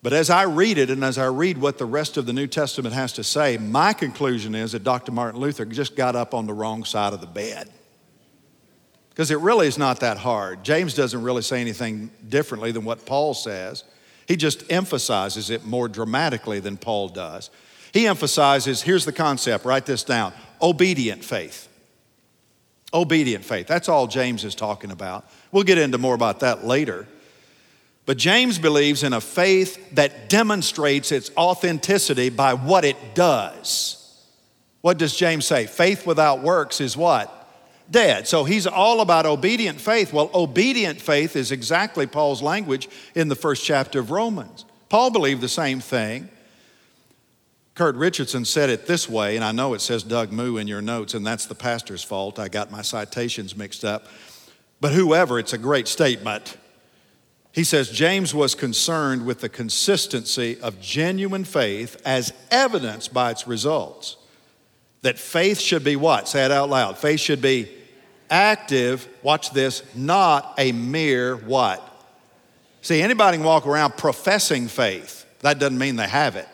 But 0.03 0.11
as 0.11 0.29
I 0.29 0.43
read 0.43 0.77
it 0.77 0.89
and 0.89 1.03
as 1.03 1.17
I 1.17 1.27
read 1.27 1.57
what 1.57 1.77
the 1.77 1.85
rest 1.85 2.17
of 2.17 2.25
the 2.25 2.33
New 2.33 2.47
Testament 2.47 2.93
has 2.93 3.13
to 3.13 3.23
say, 3.23 3.57
my 3.57 3.93
conclusion 3.93 4.55
is 4.55 4.73
that 4.73 4.83
Dr. 4.83 5.13
Martin 5.13 5.39
Luther 5.39 5.65
just 5.65 5.95
got 5.95 6.15
up 6.15 6.33
on 6.33 6.45
the 6.45 6.53
wrong 6.53 6.83
side 6.83 7.13
of 7.13 7.21
the 7.21 7.27
bed 7.27 7.69
because 9.19 9.31
it 9.31 9.39
really 9.39 9.67
is 9.67 9.77
not 9.77 9.99
that 9.99 10.17
hard. 10.17 10.63
James 10.63 10.93
doesn't 10.93 11.21
really 11.21 11.41
say 11.41 11.59
anything 11.59 12.09
differently 12.29 12.71
than 12.71 12.85
what 12.85 13.05
Paul 13.05 13.33
says, 13.33 13.83
he 14.29 14.37
just 14.37 14.71
emphasizes 14.71 15.49
it 15.49 15.65
more 15.65 15.89
dramatically 15.89 16.61
than 16.61 16.77
Paul 16.77 17.09
does. 17.09 17.49
He 17.93 18.07
emphasizes 18.07 18.81
here's 18.81 19.03
the 19.03 19.11
concept, 19.11 19.65
write 19.65 19.85
this 19.85 20.05
down 20.05 20.31
obedient 20.61 21.25
faith. 21.25 21.67
Obedient 22.93 23.43
faith. 23.43 23.67
That's 23.67 23.89
all 23.89 24.07
James 24.07 24.45
is 24.45 24.55
talking 24.55 24.89
about. 24.89 25.29
We'll 25.51 25.63
get 25.63 25.77
into 25.77 25.97
more 25.97 26.15
about 26.15 26.39
that 26.39 26.63
later. 26.63 27.05
But 28.05 28.15
James 28.15 28.57
believes 28.57 29.03
in 29.03 29.11
a 29.11 29.19
faith 29.19 29.95
that 29.95 30.29
demonstrates 30.29 31.11
its 31.11 31.29
authenticity 31.35 32.29
by 32.29 32.53
what 32.53 32.85
it 32.85 33.15
does. 33.15 33.97
What 34.79 34.97
does 34.97 35.13
James 35.13 35.45
say? 35.45 35.65
Faith 35.65 36.07
without 36.07 36.41
works 36.41 36.79
is 36.79 36.95
what? 36.95 37.35
Dead. 37.91 38.27
So 38.27 38.43
he's 38.43 38.67
all 38.67 39.01
about 39.01 39.25
obedient 39.25 39.79
faith. 39.79 40.13
Well, 40.13 40.29
obedient 40.33 41.01
faith 41.01 41.35
is 41.35 41.51
exactly 41.51 42.07
Paul's 42.07 42.41
language 42.41 42.89
in 43.15 43.27
the 43.27 43.35
first 43.35 43.63
chapter 43.63 43.99
of 43.99 44.11
Romans. 44.11 44.65
Paul 44.89 45.11
believed 45.11 45.41
the 45.41 45.49
same 45.49 45.79
thing 45.79 46.29
Kurt 47.79 47.95
Richardson 47.95 48.43
said 48.43 48.69
it 48.69 48.87
this 48.87 49.07
way, 49.07 49.37
and 49.37 49.45
I 49.45 49.53
know 49.53 49.73
it 49.73 49.79
says 49.79 50.03
Doug 50.03 50.33
Moo 50.33 50.57
in 50.57 50.67
your 50.67 50.81
notes, 50.81 51.13
and 51.13 51.25
that's 51.25 51.45
the 51.45 51.55
pastor's 51.55 52.03
fault. 52.03 52.37
I 52.37 52.49
got 52.49 52.71
my 52.71 52.81
citations 52.81 53.55
mixed 53.55 53.85
up. 53.85 54.07
But 54.81 54.91
whoever, 54.91 55.39
it's 55.39 55.53
a 55.53 55.57
great 55.57 55.87
statement. 55.87 56.57
He 57.53 57.63
says 57.63 57.89
James 57.89 58.35
was 58.35 58.53
concerned 58.53 59.25
with 59.25 59.39
the 59.39 59.47
consistency 59.47 60.59
of 60.59 60.81
genuine 60.81 61.45
faith 61.45 62.01
as 62.03 62.33
evidenced 62.51 63.13
by 63.13 63.31
its 63.31 63.47
results. 63.47 64.17
That 65.01 65.17
faith 65.17 65.61
should 65.61 65.85
be 65.85 65.95
what? 65.95 66.27
Say 66.27 66.43
it 66.43 66.51
out 66.51 66.69
loud. 66.69 66.97
Faith 66.97 67.21
should 67.21 67.41
be 67.41 67.71
active, 68.29 69.07
watch 69.23 69.51
this, 69.51 69.83
not 69.95 70.53
a 70.57 70.71
mere 70.71 71.35
what? 71.35 71.85
See, 72.81 73.01
anybody 73.01 73.37
can 73.37 73.45
walk 73.45 73.67
around 73.67 73.97
professing 73.97 74.67
faith. 74.67 75.25
That 75.39 75.59
doesn't 75.59 75.77
mean 75.77 75.95
they 75.95 76.07
have 76.07 76.35
it. 76.35 76.47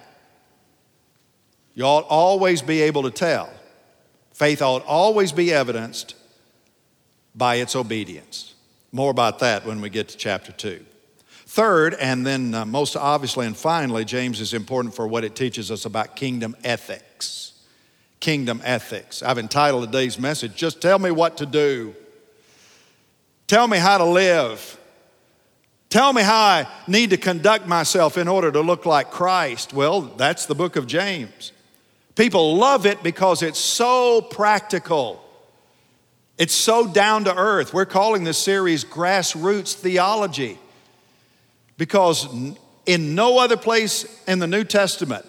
You 1.73 1.83
ought 1.83 2.05
always 2.07 2.61
be 2.61 2.81
able 2.83 3.03
to 3.03 3.11
tell. 3.11 3.49
Faith 4.33 4.61
ought 4.61 4.85
always 4.85 5.31
be 5.31 5.53
evidenced 5.53 6.15
by 7.35 7.55
its 7.55 7.75
obedience. 7.75 8.53
More 8.91 9.11
about 9.11 9.39
that 9.39 9.65
when 9.65 9.81
we 9.81 9.89
get 9.89 10.07
to 10.09 10.17
chapter 10.17 10.51
2. 10.51 10.85
Third, 11.47 11.93
and 11.95 12.25
then 12.25 12.53
uh, 12.53 12.65
most 12.65 12.95
obviously 12.95 13.45
and 13.45 13.55
finally, 13.55 14.03
James 14.03 14.41
is 14.41 14.53
important 14.53 14.95
for 14.95 15.07
what 15.07 15.23
it 15.23 15.35
teaches 15.35 15.69
us 15.69 15.85
about 15.85 16.15
kingdom 16.15 16.55
ethics. 16.63 17.53
Kingdom 18.25 18.59
ethics. 18.63 19.21
I've 19.21 19.37
entitled 19.37 19.85
today's 19.85 20.17
message, 20.17 20.55
Just 20.55 20.81
Tell 20.81 20.97
Me 20.97 21.11
What 21.11 21.37
to 21.37 21.45
Do. 21.45 21.93
Tell 23.45 23.67
me 23.67 23.77
how 23.77 23.99
to 23.99 24.03
live. 24.03 24.79
Tell 25.91 26.11
me 26.11 26.23
how 26.23 26.43
I 26.43 26.67
need 26.87 27.11
to 27.11 27.17
conduct 27.17 27.67
myself 27.67 28.17
in 28.17 28.27
order 28.27 28.51
to 28.51 28.61
look 28.61 28.87
like 28.87 29.11
Christ. 29.11 29.73
Well, 29.73 30.01
that's 30.01 30.47
the 30.47 30.55
book 30.55 30.75
of 30.75 30.87
James. 30.87 31.51
People 32.15 32.57
love 32.57 32.87
it 32.87 33.03
because 33.03 33.43
it's 33.43 33.59
so 33.59 34.23
practical. 34.23 35.23
It's 36.39 36.55
so 36.55 36.87
down 36.87 37.25
to 37.25 37.37
earth. 37.37 37.75
We're 37.75 37.85
calling 37.85 38.23
this 38.23 38.39
series 38.39 38.83
Grassroots 38.83 39.75
Theology 39.75 40.57
because 41.77 42.27
in 42.87 43.13
no 43.13 43.37
other 43.37 43.55
place 43.55 44.19
in 44.27 44.39
the 44.39 44.47
New 44.47 44.63
Testament, 44.63 45.27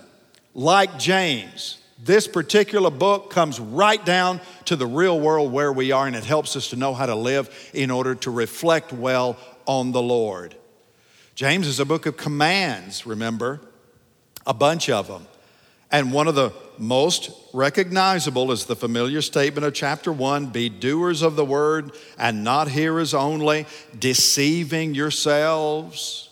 like 0.55 0.99
James, 0.99 1.77
this 1.99 2.29
particular 2.29 2.91
book 2.91 3.31
comes 3.31 3.59
right 3.59 4.05
down 4.05 4.41
to 4.67 4.77
the 4.77 4.87
real 4.87 5.19
world 5.19 5.53
where 5.53 5.73
we 5.73 5.93
are, 5.93 6.07
and 6.07 6.15
it 6.15 6.25
helps 6.25 6.55
us 6.57 6.69
to 6.69 6.77
know 6.77 6.93
how 6.93 7.07
to 7.07 7.15
live 7.15 7.71
in 7.73 7.91
order 7.91 8.15
to 8.17 8.31
reflect 8.31 8.93
well 8.93 9.39
on 9.67 9.93
the 9.93 10.03
Lord. 10.03 10.55
James 11.35 11.67
is 11.67 11.81
a 11.81 11.85
book 11.85 12.07
of 12.07 12.17
commands, 12.17 13.07
remember? 13.07 13.61
A 14.47 14.55
bunch 14.55 14.91
of 14.91 15.09
them. 15.09 15.27
And 15.91 16.13
one 16.13 16.29
of 16.29 16.35
the 16.35 16.53
most 16.79 17.31
recognizable 17.53 18.51
is 18.53 18.67
the 18.67 18.77
familiar 18.77 19.23
statement 19.23 19.65
of 19.65 19.73
chapter 19.73 20.13
1 20.13 20.47
be 20.47 20.69
doers 20.69 21.23
of 21.23 21.37
the 21.37 21.45
word 21.45 21.93
and 22.19 22.45
not 22.45 22.69
hearers 22.69 23.15
only, 23.15 23.67
deceiving 23.99 24.95
yourselves. 24.95 26.26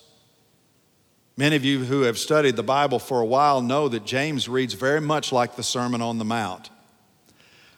Many 1.36 1.56
of 1.56 1.64
you 1.64 1.84
who 1.84 2.02
have 2.02 2.18
studied 2.18 2.56
the 2.56 2.62
Bible 2.62 2.98
for 2.98 3.20
a 3.20 3.24
while 3.24 3.60
know 3.60 3.88
that 3.88 4.04
James 4.04 4.48
reads 4.48 4.74
very 4.74 5.00
much 5.00 5.32
like 5.32 5.56
the 5.56 5.62
Sermon 5.62 6.00
on 6.00 6.18
the 6.18 6.24
Mount. 6.24 6.70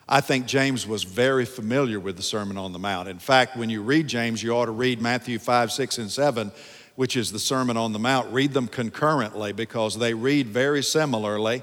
I 0.09 0.21
think 0.21 0.47
James 0.47 0.87
was 0.87 1.05
very 1.05 1.45
familiar 1.45 1.99
with 1.99 2.17
the 2.17 2.23
Sermon 2.23 2.59
on 2.59 2.73
the 2.73 2.79
Mount. 2.79 3.09
In 3.09 3.19
fact, 3.19 3.57
when 3.57 3.71
you 3.71 3.83
read 3.83 4.07
James, 4.07 4.43
you 4.43 4.53
ought 4.53 4.67
to 4.67 4.73
read 4.73 5.01
Matthew 5.01 5.39
5, 5.39 5.73
6, 5.73 5.99
and 5.99 6.11
7 6.11 6.53
which 6.97 7.17
is 7.17 7.31
the 7.31 7.39
Sermon 7.39 7.77
on 7.77 7.93
the 7.93 7.99
Mount, 7.99 8.33
read 8.33 8.53
them 8.53 8.67
concurrently 8.67 9.53
because 9.53 9.99
they 9.99 10.15
read 10.15 10.49
very 10.49 10.83
similarly. 10.83 11.63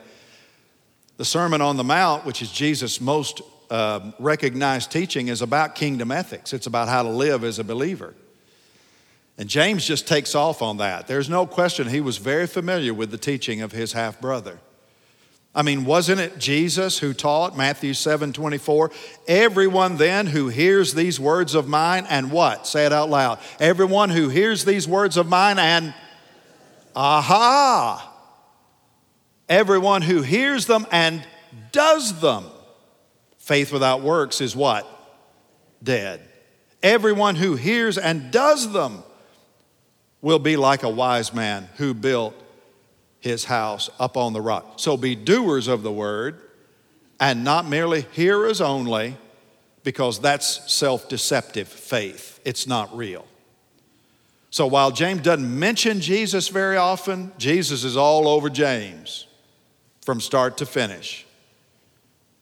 The 1.17 1.25
Sermon 1.25 1.59
on 1.59 1.75
the 1.75 1.83
Mount, 1.83 2.25
which 2.25 2.41
is 2.41 2.51
Jesus' 2.51 3.01
most 3.01 3.41
uh, 3.69 4.11
recognized 4.19 4.91
teaching, 4.91 5.27
is 5.27 5.41
about 5.41 5.75
kingdom 5.75 6.11
ethics. 6.11 6.53
It's 6.53 6.67
about 6.67 6.87
how 6.87 7.03
to 7.03 7.09
live 7.09 7.43
as 7.43 7.59
a 7.59 7.63
believer. 7.63 8.13
And 9.37 9.49
James 9.49 9.85
just 9.85 10.07
takes 10.07 10.35
off 10.35 10.61
on 10.61 10.77
that. 10.77 11.07
There's 11.07 11.29
no 11.29 11.45
question 11.45 11.87
he 11.87 12.01
was 12.01 12.17
very 12.17 12.45
familiar 12.45 12.93
with 12.93 13.09
the 13.09 13.17
teaching 13.17 13.61
of 13.61 13.71
his 13.71 13.93
half 13.93 14.21
brother. 14.21 14.59
I 15.55 15.61
mean, 15.61 15.85
wasn't 15.85 16.19
it 16.19 16.39
Jesus 16.39 16.97
who 16.99 17.13
taught 17.13 17.55
Matthew 17.55 17.93
7 17.93 18.33
24? 18.33 18.91
Everyone 19.27 19.97
then 19.97 20.27
who 20.27 20.47
hears 20.47 20.93
these 20.93 21.19
words 21.19 21.53
of 21.53 21.67
mine 21.67 22.05
and 22.09 22.31
what? 22.31 22.65
Say 22.65 22.85
it 22.85 22.93
out 22.93 23.09
loud. 23.09 23.39
Everyone 23.59 24.09
who 24.09 24.29
hears 24.29 24.65
these 24.65 24.87
words 24.87 25.15
of 25.15 25.27
mine 25.27 25.59
and 25.59 25.93
aha. 26.95 28.11
Everyone 29.47 30.01
who 30.01 30.21
hears 30.23 30.65
them 30.65 30.87
and 30.91 31.23
does 31.71 32.19
them. 32.19 32.45
Faith 33.37 33.71
without 33.71 34.01
works 34.01 34.41
is 34.41 34.55
what? 34.55 34.87
Dead. 35.83 36.21
Everyone 36.81 37.35
who 37.35 37.55
hears 37.55 37.97
and 37.97 38.31
does 38.31 38.71
them 38.71 39.03
will 40.23 40.39
be 40.39 40.57
like 40.57 40.81
a 40.81 40.89
wise 40.89 41.33
man 41.33 41.69
who 41.75 41.93
built 41.93 42.33
his 43.19 43.45
house 43.45 43.91
up 43.99 44.17
on 44.17 44.33
the 44.33 44.41
rock. 44.41 44.73
So 44.77 44.97
be 44.97 45.15
doers 45.15 45.67
of 45.67 45.83
the 45.83 45.91
word 45.91 46.39
and 47.19 47.43
not 47.43 47.67
merely 47.67 48.01
hearers 48.13 48.59
only, 48.59 49.17
because 49.83 50.19
that's 50.19 50.73
self 50.73 51.07
deceptive 51.07 51.67
faith. 51.67 52.39
It's 52.43 52.65
not 52.65 52.95
real. 52.97 53.25
So 54.49 54.65
while 54.65 54.91
James 54.91 55.21
doesn't 55.21 55.59
mention 55.59 55.99
Jesus 55.99 56.47
very 56.47 56.77
often, 56.77 57.31
Jesus 57.37 57.83
is 57.83 57.97
all 57.97 58.27
over 58.27 58.49
James 58.49 59.27
from 60.01 60.21
start 60.21 60.57
to 60.57 60.65
finish, 60.65 61.25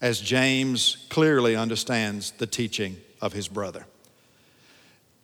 as 0.02 0.20
James 0.20 1.06
clearly 1.10 1.56
understands 1.56 2.32
the 2.32 2.48
teaching 2.48 2.98
of 3.22 3.34
his 3.34 3.48
brother. 3.48 3.86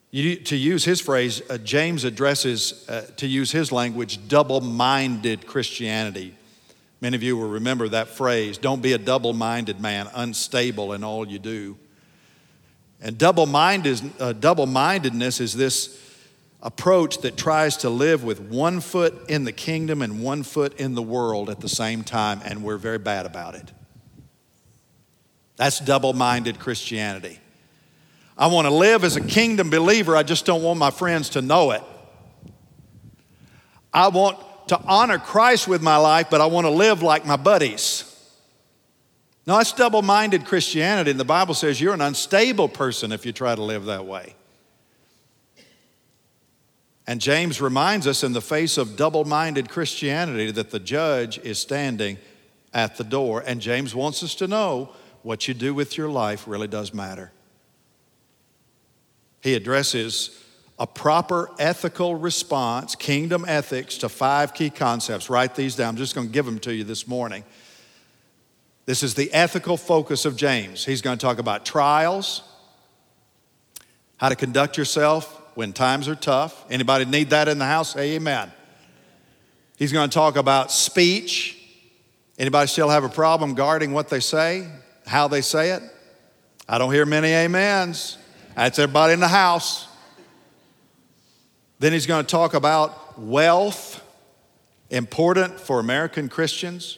You, 0.10 0.38
to 0.38 0.56
use 0.56 0.86
his 0.86 1.02
phrase, 1.02 1.42
uh, 1.50 1.58
James 1.58 2.04
addresses, 2.04 2.88
uh, 2.88 3.08
to 3.18 3.28
use 3.28 3.52
his 3.52 3.72
language, 3.72 4.28
double 4.28 4.62
minded 4.62 5.46
Christianity. 5.46 6.34
Many 7.02 7.16
of 7.16 7.24
you 7.24 7.38
will 7.38 7.50
remember 7.50 7.90
that 7.90 8.08
phrase 8.08 8.58
don't 8.58 8.82
be 8.82 8.94
a 8.94 8.98
double 8.98 9.34
minded 9.34 9.80
man, 9.80 10.10
unstable 10.16 10.94
in 10.94 11.04
all 11.04 11.28
you 11.28 11.40
do. 11.40 11.78
And 13.02 13.18
double 13.18 13.44
uh, 13.44 14.66
mindedness 14.66 15.40
is 15.40 15.54
this 15.56 16.02
approach 16.64 17.20
that 17.20 17.38
tries 17.38 17.78
to 17.78 17.90
live 17.90 18.24
with 18.24 18.40
one 18.40 18.80
foot 18.80 19.30
in 19.30 19.44
the 19.44 19.52
kingdom 19.52 20.02
and 20.02 20.24
one 20.24 20.42
foot 20.42 20.80
in 20.80 20.96
the 20.96 21.04
world 21.04 21.50
at 21.50 21.60
the 21.60 21.70
same 21.70 22.04
time, 22.04 22.42
and 22.44 22.64
we're 22.64 22.78
very 22.78 22.98
bad 22.98 23.26
about 23.26 23.54
it. 23.54 23.72
That's 25.58 25.80
double 25.80 26.14
minded 26.14 26.60
Christianity. 26.60 27.40
I 28.38 28.48
want 28.48 28.68
to 28.68 28.74
live 28.74 29.04
as 29.04 29.16
a 29.16 29.22
kingdom 29.22 29.70
believer, 29.70 30.16
I 30.16 30.24
just 30.24 30.46
don't 30.46 30.62
want 30.62 30.78
my 30.78 30.92
friends 30.92 31.30
to 31.30 31.42
know 31.42 31.72
it. 31.72 31.82
I 33.92 34.10
want 34.10 34.38
to 34.68 34.80
honor 34.86 35.18
Christ 35.18 35.68
with 35.68 35.82
my 35.82 35.98
life, 35.98 36.28
but 36.30 36.42
I 36.42 36.46
want 36.46 36.66
to 36.66 36.72
live 36.72 37.02
like 37.02 37.26
my 37.26 37.38
buddies. 37.38 38.04
No, 39.48 39.58
that's 39.58 39.72
double 39.72 40.02
minded 40.02 40.46
Christianity, 40.46 41.10
and 41.10 41.20
the 41.20 41.26
Bible 41.26 41.54
says 41.54 41.80
you're 41.80 41.94
an 41.94 42.02
unstable 42.02 42.68
person 42.68 43.12
if 43.12 43.26
you 43.26 43.32
try 43.32 43.56
to 43.56 43.64
live 43.64 43.86
that 43.86 44.06
way. 44.06 44.36
And 47.08 47.22
James 47.22 47.62
reminds 47.62 48.06
us 48.06 48.24
in 48.24 48.34
the 48.34 48.42
face 48.42 48.78
of 48.78 48.98
double 48.98 49.24
minded 49.24 49.70
Christianity 49.70 50.52
that 50.52 50.72
the 50.72 50.80
judge 50.80 51.40
is 51.40 51.58
standing 51.58 52.18
at 52.74 52.98
the 52.98 53.06
door. 53.06 53.42
And 53.48 53.62
James 53.62 53.96
wants 53.96 54.22
us 54.22 54.36
to 54.36 54.48
know 54.48 54.92
what 55.24 55.48
you 55.48 55.54
do 55.54 55.74
with 55.74 55.98
your 55.98 56.10
life 56.10 56.46
really 56.46 56.68
does 56.68 56.94
matter. 56.94 57.32
He 59.48 59.56
addresses 59.56 60.44
a 60.78 60.86
proper 60.86 61.50
ethical 61.58 62.16
response, 62.16 62.96
kingdom 62.96 63.46
ethics, 63.48 63.98
to 64.00 64.10
five 64.10 64.54
key 64.54 64.70
concepts. 64.70 65.30
Write 65.30 65.56
these 65.56 65.78
down. 65.78 65.92
I'm 65.92 65.96
just 65.96 66.16
going 66.16 66.28
to 66.28 66.34
give 66.34 66.46
them 66.46 66.60
to 66.60 66.74
you 66.74 66.84
this 66.84 67.08
morning. 67.08 67.46
This 68.86 69.04
is 69.04 69.14
the 69.14 69.32
ethical 69.32 69.78
focus 69.78 70.26
of 70.26 70.36
James. 70.36 70.84
He's 70.84 71.02
going 71.02 71.18
to 71.18 71.26
talk 71.26 71.40
about 71.40 71.66
trials, 71.66 72.44
how 74.18 74.28
to 74.28 74.36
conduct 74.36 74.78
yourself 74.78 75.42
when 75.56 75.72
times 75.72 76.10
are 76.10 76.16
tough. 76.16 76.66
Anybody 76.70 77.06
need 77.06 77.30
that 77.30 77.48
in 77.48 77.58
the 77.58 77.66
house? 77.66 77.96
Amen. 77.96 78.52
He's 79.78 79.94
going 79.94 80.10
to 80.10 80.14
talk 80.14 80.36
about 80.36 80.74
speech. 80.74 81.58
Anybody 82.38 82.68
still 82.68 82.90
have 82.90 83.06
a 83.06 83.10
problem 83.10 83.54
guarding 83.54 83.94
what 83.94 84.10
they 84.10 84.20
say, 84.20 84.68
how 85.06 85.30
they 85.30 85.40
say 85.40 85.72
it? 85.72 85.84
I 86.68 86.78
don't 86.78 86.92
hear 86.92 87.06
many 87.06 87.34
amens. 87.34 88.18
That's 88.58 88.80
everybody 88.80 89.14
in 89.14 89.20
the 89.20 89.28
house. 89.28 89.88
Then 91.78 91.94
he's 91.94 92.08
going 92.08 92.26
to 92.26 92.30
talk 92.30 92.56
about 92.56 93.20
wealth, 93.20 94.04
important 94.90 95.60
for 95.60 95.80
American 95.80 96.28
Christians. 96.28 96.98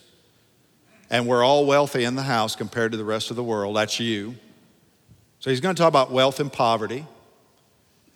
And 1.09 1.27
we're 1.27 1.43
all 1.43 1.65
wealthy 1.65 2.05
in 2.05 2.15
the 2.15 2.23
house 2.23 2.55
compared 2.55 2.93
to 2.93 2.97
the 2.97 3.03
rest 3.03 3.29
of 3.29 3.35
the 3.35 3.43
world. 3.43 3.75
That's 3.75 3.99
you. 3.99 4.35
So 5.39 5.49
he's 5.49 5.59
going 5.59 5.75
to 5.75 5.81
talk 5.81 5.89
about 5.89 6.11
wealth 6.11 6.39
and 6.39 6.51
poverty. 6.51 7.05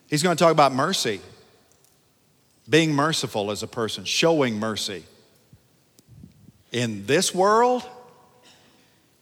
He's 0.10 0.24
going 0.24 0.38
to 0.38 0.42
talk 0.42 0.54
about 0.54 0.74
mercy, 0.74 1.20
being 2.70 2.94
merciful 2.94 3.52
as 3.52 3.62
a 3.62 3.68
person, 3.68 4.06
showing 4.06 4.58
mercy. 4.58 5.04
in 6.72 7.06
this 7.06 7.36
world, 7.36 7.84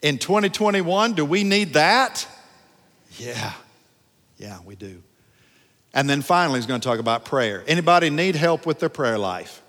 in 0.03 0.19
2021, 0.19 1.13
do 1.13 1.25
we 1.25 1.43
need 1.43 1.73
that? 1.73 2.27
Yeah, 3.17 3.53
yeah, 4.41 4.57
we 4.65 4.75
do. 4.75 5.03
And 5.93 6.09
then 6.09 6.21
finally, 6.21 6.57
he's 6.57 6.65
going 6.65 6.81
to 6.81 6.87
talk 6.87 6.99
about 6.99 7.25
prayer. 7.25 7.63
Anybody 7.67 8.09
need 8.09 8.35
help 8.35 8.65
with 8.65 8.79
their 8.79 8.89
prayer 8.89 9.19
life? 9.19 9.61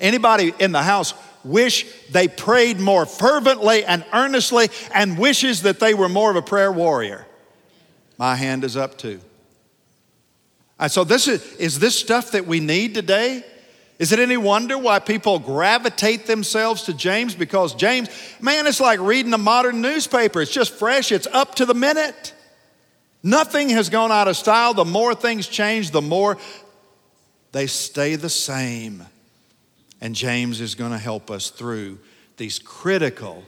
Anybody 0.00 0.54
in 0.58 0.72
the 0.72 0.82
house 0.82 1.12
wish 1.44 1.86
they 2.10 2.26
prayed 2.28 2.80
more 2.80 3.04
fervently 3.04 3.84
and 3.84 4.04
earnestly 4.12 4.68
and 4.94 5.18
wishes 5.18 5.62
that 5.62 5.80
they 5.80 5.92
were 5.92 6.08
more 6.08 6.30
of 6.30 6.36
a 6.36 6.42
prayer 6.42 6.72
warrior? 6.72 7.26
My 8.16 8.36
hand 8.36 8.64
is 8.64 8.76
up 8.76 8.96
too. 8.96 9.20
And 10.78 10.90
so 10.90 11.04
this 11.04 11.28
is, 11.28 11.42
is 11.56 11.78
this 11.78 11.98
stuff 11.98 12.32
that 12.32 12.46
we 12.46 12.60
need 12.60 12.94
today? 12.94 13.44
Is 13.98 14.12
it 14.12 14.18
any 14.18 14.36
wonder 14.36 14.78
why 14.78 14.98
people 14.98 15.38
gravitate 15.38 16.26
themselves 16.26 16.82
to 16.82 16.94
James? 16.94 17.34
Because 17.34 17.74
James, 17.74 18.08
man, 18.40 18.66
it's 18.66 18.80
like 18.80 19.00
reading 19.00 19.32
a 19.32 19.38
modern 19.38 19.80
newspaper. 19.80 20.40
It's 20.40 20.52
just 20.52 20.72
fresh, 20.72 21.12
it's 21.12 21.26
up 21.26 21.54
to 21.56 21.66
the 21.66 21.74
minute. 21.74 22.34
Nothing 23.22 23.70
has 23.70 23.90
gone 23.90 24.12
out 24.12 24.28
of 24.28 24.36
style. 24.36 24.74
The 24.74 24.84
more 24.84 25.14
things 25.14 25.46
change, 25.48 25.90
the 25.90 26.02
more 26.02 26.38
they 27.52 27.66
stay 27.66 28.16
the 28.16 28.28
same. 28.28 29.04
And 30.00 30.14
James 30.14 30.60
is 30.60 30.74
going 30.74 30.92
to 30.92 30.98
help 30.98 31.30
us 31.30 31.50
through 31.50 31.98
these 32.36 32.58
critical 32.58 33.42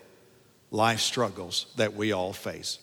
life 0.70 1.00
struggles 1.00 1.66
that 1.76 1.94
we 1.94 2.12
all 2.12 2.32
face. 2.32 2.78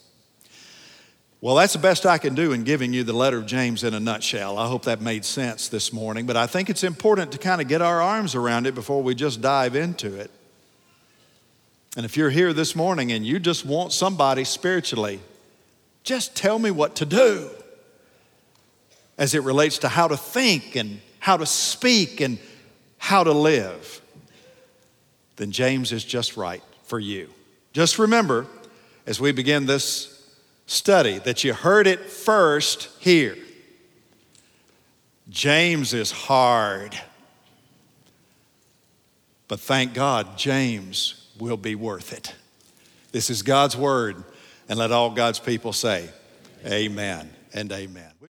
Well, 1.42 1.56
that's 1.56 1.74
the 1.74 1.80
best 1.80 2.06
I 2.06 2.18
can 2.18 2.34
do 2.34 2.54
in 2.54 2.64
giving 2.64 2.94
you 2.94 3.04
the 3.04 3.14
letter 3.14 3.38
of 3.38 3.46
James 3.46 3.84
in 3.84 3.94
a 3.94 4.00
nutshell. 4.00 4.58
I 4.58 4.68
hope 4.68 4.86
that 4.86 5.02
made 5.02 5.26
sense 5.26 5.68
this 5.68 5.94
morning, 5.94 6.26
but 6.26 6.38
I 6.38 6.48
think 6.48 6.70
it's 6.70 6.84
important 6.84 7.32
to 7.34 7.38
kind 7.38 7.62
of 7.62 7.68
get 7.68 7.82
our 7.82 8.02
arms 8.02 8.34
around 8.34 8.66
it 8.66 8.74
before 8.74 9.04
we 9.04 9.14
just 9.14 9.42
dive 9.42 9.76
into 9.76 10.16
it. 10.16 10.32
And 11.96 12.06
if 12.06 12.18
you're 12.18 12.30
here 12.30 12.52
this 12.52 12.76
morning 12.76 13.12
and 13.12 13.26
you 13.26 13.40
just 13.40 13.66
want 13.66 13.94
somebody 13.94 14.44
spiritually, 14.44 15.20
just 16.06 16.36
tell 16.36 16.58
me 16.58 16.72
what 16.72 16.96
to 16.98 17.06
do 17.06 17.50
as 19.18 19.34
it 19.34 19.44
relates 19.44 19.80
to 19.80 19.90
how 19.90 20.08
to 20.08 20.16
think 20.16 20.76
and 20.76 21.02
how 21.20 21.36
to 21.36 21.46
speak 21.46 22.22
and 22.22 22.38
how 22.98 23.24
to 23.24 23.32
live, 23.32 24.02
then 25.36 25.52
James 25.52 25.92
is 25.92 26.06
just 26.06 26.38
right 26.38 26.64
for 26.84 27.00
you. 27.00 27.30
Just 27.74 28.00
remember, 28.00 28.46
as 29.06 29.20
we 29.20 29.32
begin 29.32 29.66
this 29.66 30.30
study, 30.68 31.18
that 31.20 31.44
you 31.44 31.54
heard 31.54 31.88
it 31.88 32.00
first 32.00 32.90
here. 33.00 33.36
James 35.30 35.94
is 35.94 36.12
hard. 36.12 36.98
But 39.48 39.60
thank 39.60 39.94
God, 39.94 40.38
James 40.38 41.30
will 41.40 41.58
be 41.58 41.76
worth 41.76 42.14
it. 42.14 42.34
This 43.12 43.30
is 43.30 43.42
God's 43.42 43.76
word, 43.76 44.24
and 44.68 44.80
let 44.80 44.92
all 44.92 45.12
God's 45.12 45.40
people 45.40 45.74
say, 45.74 46.10
Amen 46.66 47.30
and 47.54 47.72
amen. 47.72 48.16